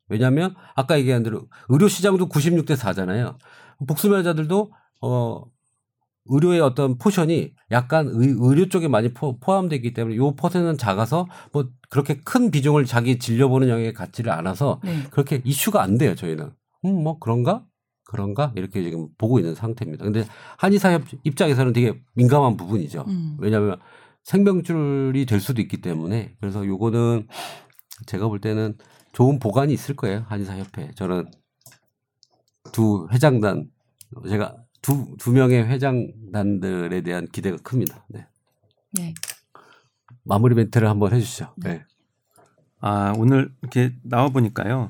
왜냐하면 0.10 0.56
아까 0.76 0.98
얘기한 1.00 1.24
대로 1.24 1.48
의료 1.70 1.88
시장도 1.88 2.30
96대 2.30 2.76
4잖아요. 2.76 3.38
복수면허자들도 3.88 4.72
어 5.02 5.44
의료의 6.26 6.62
어떤 6.62 6.98
포션이 6.98 7.54
약간 7.72 8.08
의, 8.08 8.36
의료 8.40 8.70
쪽에 8.70 8.88
많이 8.88 9.14
포, 9.14 9.40
포함되기 9.40 9.94
때문에 9.94 10.16
요 10.18 10.36
퍼센트는 10.36 10.78
작아서 10.78 11.28
뭐 11.52 11.68
그렇게 11.90 12.20
큰 12.22 12.52
비중을 12.52 12.86
자기 12.86 13.18
진료보는 13.18 13.70
영역에 13.70 13.94
갖지를 13.94 14.32
않아서 14.32 14.80
네. 14.84 15.04
그렇게 15.12 15.42
이슈가 15.44 15.82
안 15.82 15.98
돼요 15.98 16.16
저희는. 16.16 16.52
음 16.86 17.04
뭐 17.04 17.20
그런가 17.20 17.66
그런가 18.06 18.52
이렇게 18.56 18.82
지금 18.84 19.08
보고 19.18 19.40
있는 19.40 19.54
상태입니다. 19.56 20.04
근데 20.04 20.26
한의사 20.58 20.94
협 20.94 21.04
입장에서는 21.24 21.74
되게 21.74 22.00
민감한 22.16 22.58
부분이죠. 22.58 23.06
음. 23.08 23.38
왜냐하면 23.40 23.78
생명줄이 24.24 25.26
될 25.26 25.40
수도 25.40 25.62
있기 25.62 25.82
때문에 25.82 26.36
그래서 26.40 26.66
요거는 26.66 27.28
제가 28.08 28.28
볼 28.28 28.40
때는 28.40 28.78
좋은 29.20 29.38
보관이 29.38 29.74
있을 29.74 29.98
거예요 29.98 30.24
한의사 30.30 30.56
협회. 30.58 30.92
저는 30.96 31.30
두 32.72 33.06
회장단 33.12 33.70
제가 34.30 34.56
두 34.82 35.18
두 35.20 35.34
명의 35.34 35.68
회장단들에 35.68 37.02
대한 37.02 37.28
기대가 37.28 37.58
큽니다. 37.62 38.06
네. 38.08 38.26
네. 38.94 39.14
마무리 40.24 40.56
멘트를 40.56 40.88
한번 40.88 41.14
해주시죠. 41.14 41.54
네. 41.58 41.84
아 42.80 43.14
오늘 43.18 43.52
이렇게 43.62 43.92
나와 44.04 44.30
보니까요. 44.30 44.90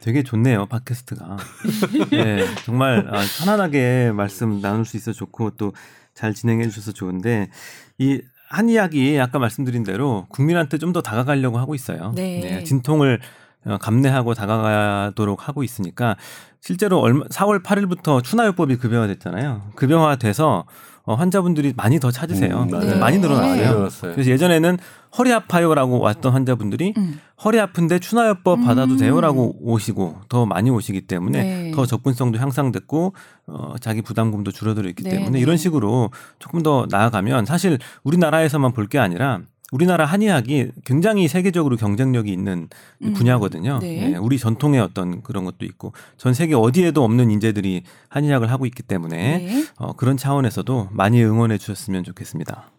되게 0.00 0.22
좋네요 0.22 0.66
팟캐스트가. 0.66 1.36
네, 2.12 2.44
정말 2.64 3.08
아, 3.12 3.20
편안하게 3.40 4.12
말씀 4.14 4.60
나눌 4.60 4.84
수 4.84 4.96
있어 4.96 5.12
서 5.12 5.18
좋고 5.18 5.56
또 5.56 5.72
잘 6.14 6.32
진행해 6.32 6.64
주셔서 6.68 6.92
좋은데 6.92 7.50
이 7.98 8.22
한의학이 8.48 9.18
아까 9.20 9.38
말씀드린 9.38 9.82
대로 9.82 10.24
국민한테 10.30 10.78
좀 10.78 10.92
더 10.92 11.02
다가가려고 11.02 11.58
하고 11.58 11.74
있어요. 11.74 12.12
네. 12.14 12.62
진통을 12.64 13.20
어, 13.20 13.45
감내하고 13.80 14.34
다가가도록 14.34 15.48
하고 15.48 15.62
있으니까 15.62 16.16
실제로 16.60 16.98
얼마 17.00 17.24
4월 17.26 17.62
8일부터 17.62 18.22
추나요법이 18.22 18.76
급여화 18.76 19.06
됐잖아요. 19.06 19.62
급여화 19.76 20.16
돼서 20.16 20.64
어, 21.04 21.14
환자분들이 21.14 21.72
많이 21.76 22.00
더 22.00 22.10
찾으세요. 22.10 22.66
음. 22.68 22.70
많이 22.70 23.18
네. 23.18 23.20
늘어났어요. 23.20 23.50
많이 23.50 23.62
늘어났어요. 23.62 24.12
그래서 24.12 24.28
예전에는 24.30 24.76
허리 25.16 25.32
아파요라고 25.32 26.00
왔던 26.00 26.32
환자분들이 26.32 26.94
음. 26.96 27.20
허리 27.44 27.60
아픈데 27.60 28.00
추나요법 28.00 28.64
받아도 28.64 28.94
음. 28.94 28.96
돼요라고 28.98 29.56
오시고 29.60 30.22
더 30.28 30.46
많이 30.46 30.68
오시기 30.68 31.02
때문에 31.06 31.42
네. 31.42 31.70
더 31.70 31.86
접근성도 31.86 32.40
향상됐고 32.40 33.14
어, 33.46 33.74
자기 33.80 34.02
부담금도 34.02 34.50
줄어들어 34.50 34.88
있기 34.88 35.04
네, 35.04 35.10
때문에 35.10 35.30
네. 35.30 35.38
이런 35.38 35.56
식으로 35.56 36.10
조금 36.40 36.62
더 36.64 36.86
나아가면 36.90 37.46
사실 37.46 37.78
우리나라에서만 38.02 38.72
볼 38.72 38.88
게 38.88 38.98
아니라 38.98 39.40
우리나라 39.72 40.04
한의학이 40.04 40.70
굉장히 40.84 41.26
세계적으로 41.26 41.76
경쟁력이 41.76 42.32
있는 42.32 42.68
음. 43.02 43.12
분야거든요. 43.14 43.80
네. 43.80 44.12
예, 44.12 44.16
우리 44.16 44.38
전통의 44.38 44.80
어떤 44.80 45.22
그런 45.22 45.44
것도 45.44 45.64
있고 45.64 45.92
전 46.16 46.34
세계 46.34 46.54
어디에도 46.54 47.02
없는 47.02 47.30
인재들이 47.30 47.82
한의학을 48.08 48.50
하고 48.50 48.66
있기 48.66 48.82
때문에 48.82 49.38
네. 49.38 49.64
어, 49.76 49.92
그런 49.94 50.16
차원에서도 50.16 50.88
많이 50.92 51.22
응원해 51.22 51.58
주셨으면 51.58 52.04
좋겠습니다. 52.04 52.70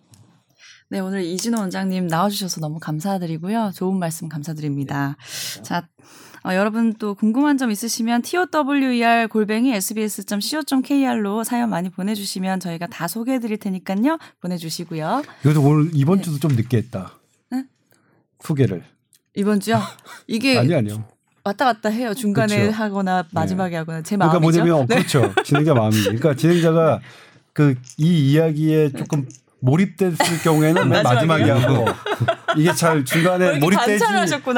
네, 0.90 1.00
오늘 1.00 1.24
이진호 1.26 1.60
원장님 1.60 2.08
나와주셔서 2.08 2.62
너무 2.62 2.80
감사드리고요. 2.80 3.72
좋은 3.76 4.00
말씀 4.00 4.30
감사드립니다. 4.30 5.18
자, 5.62 5.86
어, 6.46 6.54
여러분 6.54 6.94
또 6.94 7.16
궁금한 7.16 7.58
점 7.58 7.72
있으시면 7.72 8.22
tower 8.22 9.28
골뱅이 9.30 9.74
sbs.co.kr로 9.74 11.44
사연 11.44 11.70
많이 11.70 11.90
보내주시면 11.90 12.60
저희가 12.60 12.88
다 12.88 13.08
소개해드릴 13.08 13.58
테니까요. 13.58 14.18
보내주시고요. 14.42 15.24
이것도 15.44 15.62
오늘 15.62 15.92
이번 15.94 16.18
네. 16.18 16.24
주도 16.24 16.40
좀 16.40 16.56
늦게 16.56 16.78
했다. 16.78 17.14
네? 17.52 17.64
소개를. 18.42 18.84
이번 19.36 19.60
주요? 19.60 19.82
이게 20.28 20.58
아니 20.60 20.74
아니요. 20.74 21.06
왔다 21.44 21.66
갔다 21.66 21.90
해요. 21.90 22.14
중간에 22.14 22.58
그렇죠. 22.58 22.76
하거나 22.78 23.26
마지막에 23.32 23.76
하거나 23.78 24.02
제 24.02 24.16
그러니까 24.18 24.40
마음이죠. 24.40 24.60
뭐냐면 24.64 24.88
네. 24.88 24.96
그렇죠. 24.96 25.34
진행자 25.44 25.74
마음이. 25.74 26.02
그러니까 26.04 26.36
진행자가 26.36 27.00
그 27.54 27.74
이 27.98 28.32
이야기에 28.32 28.92
조금 28.92 29.28
몰입됐을 29.60 30.18
경우에는 30.44 30.88
맨 30.90 31.04
마지막에? 31.04 31.50
하고 31.50 31.86
이게 32.58 32.74
잘 32.74 33.00
어, 33.00 33.04
중간에 33.04 33.58
몰입되지. 33.60 34.04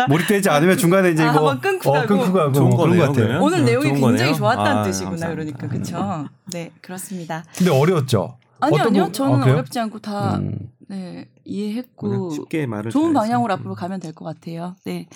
몰입되지 0.10 0.50
않으면 0.50 0.78
중간에 0.78 1.12
이제 1.12 1.24
아, 1.24 1.32
이거 1.32 1.50
한번 1.50 1.62
끊고 1.62 1.90
어, 1.90 1.94
가고. 1.94 2.08
끊고 2.08 2.34
가고 2.34 2.52
좋은 2.54 2.70
뭐 2.70 2.78
그런 2.78 2.90
거네요, 2.90 3.02
것 3.02 3.08
같아요. 3.14 3.26
그러면. 3.28 3.42
오늘 3.42 3.58
네, 3.60 3.64
내용이 3.66 3.86
굉장히 3.92 4.02
거네요. 4.18 4.34
좋았다는 4.36 4.72
아, 4.78 4.84
뜻이구나. 4.84 5.10
감사합니다. 5.12 5.58
그러니까 5.58 5.68
그렇죠. 5.68 6.30
네, 6.52 6.72
그렇습니다. 6.82 7.46
근데 7.58 7.72
어려웠죠. 7.72 8.38
아니요, 8.60 8.76
어떤 8.82 8.88
아니요. 8.88 9.06
부- 9.06 9.12
저는 9.14 9.42
아? 9.42 9.46
어렵지 9.46 9.80
않고 9.80 10.00
다 10.00 10.36
음. 10.38 10.58
네, 10.90 11.28
이해했고 11.46 12.32
쉽게 12.32 12.66
말을 12.66 12.92
좋은. 12.92 13.14
방향으로 13.14 13.54
음. 13.54 13.60
앞으로 13.60 13.76
가면 13.76 14.00
될 14.02 14.14
것 14.14 14.26
같아요. 14.26 14.76
네. 14.86 15.08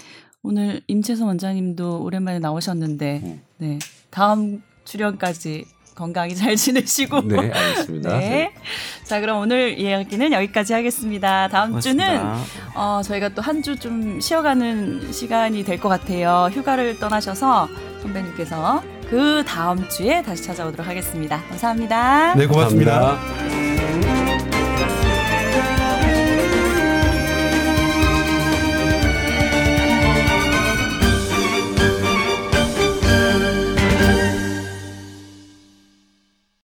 오늘 0.43 0.81
임채선 0.87 1.27
원장님도 1.27 2.03
오랜만에 2.03 2.39
나오셨는데 2.39 3.21
음. 3.23 3.41
네. 3.57 3.79
다음 4.09 4.61
출연까지 4.85 5.65
건강히 5.95 6.35
잘 6.35 6.55
지내시고 6.55 7.21
네, 7.27 7.51
알겠습니다. 7.51 8.17
네. 8.19 8.53
자, 9.03 9.19
그럼 9.19 9.39
오늘 9.41 9.77
이야기는 9.79 10.31
여기까지 10.33 10.73
하겠습니다. 10.73 11.47
다음 11.49 11.79
주는 11.79 12.17
고맙습니다. 12.19 12.69
어, 12.75 13.01
저희가 13.03 13.29
또 13.29 13.41
한 13.41 13.61
주 13.61 13.75
좀 13.77 14.19
쉬어가는 14.19 15.11
시간이 15.11 15.63
될 15.63 15.79
것 15.79 15.89
같아요. 15.89 16.49
휴가를 16.53 16.99
떠나셔서 16.99 17.67
선배님께서 18.01 18.81
그 19.09 19.43
다음 19.45 19.87
주에 19.89 20.21
다시 20.23 20.43
찾아오도록 20.43 20.87
하겠습니다. 20.87 21.41
감사합니다. 21.49 22.33
네, 22.35 22.47
고맙습니다. 22.47 23.17
감사합니다. 23.17 24.32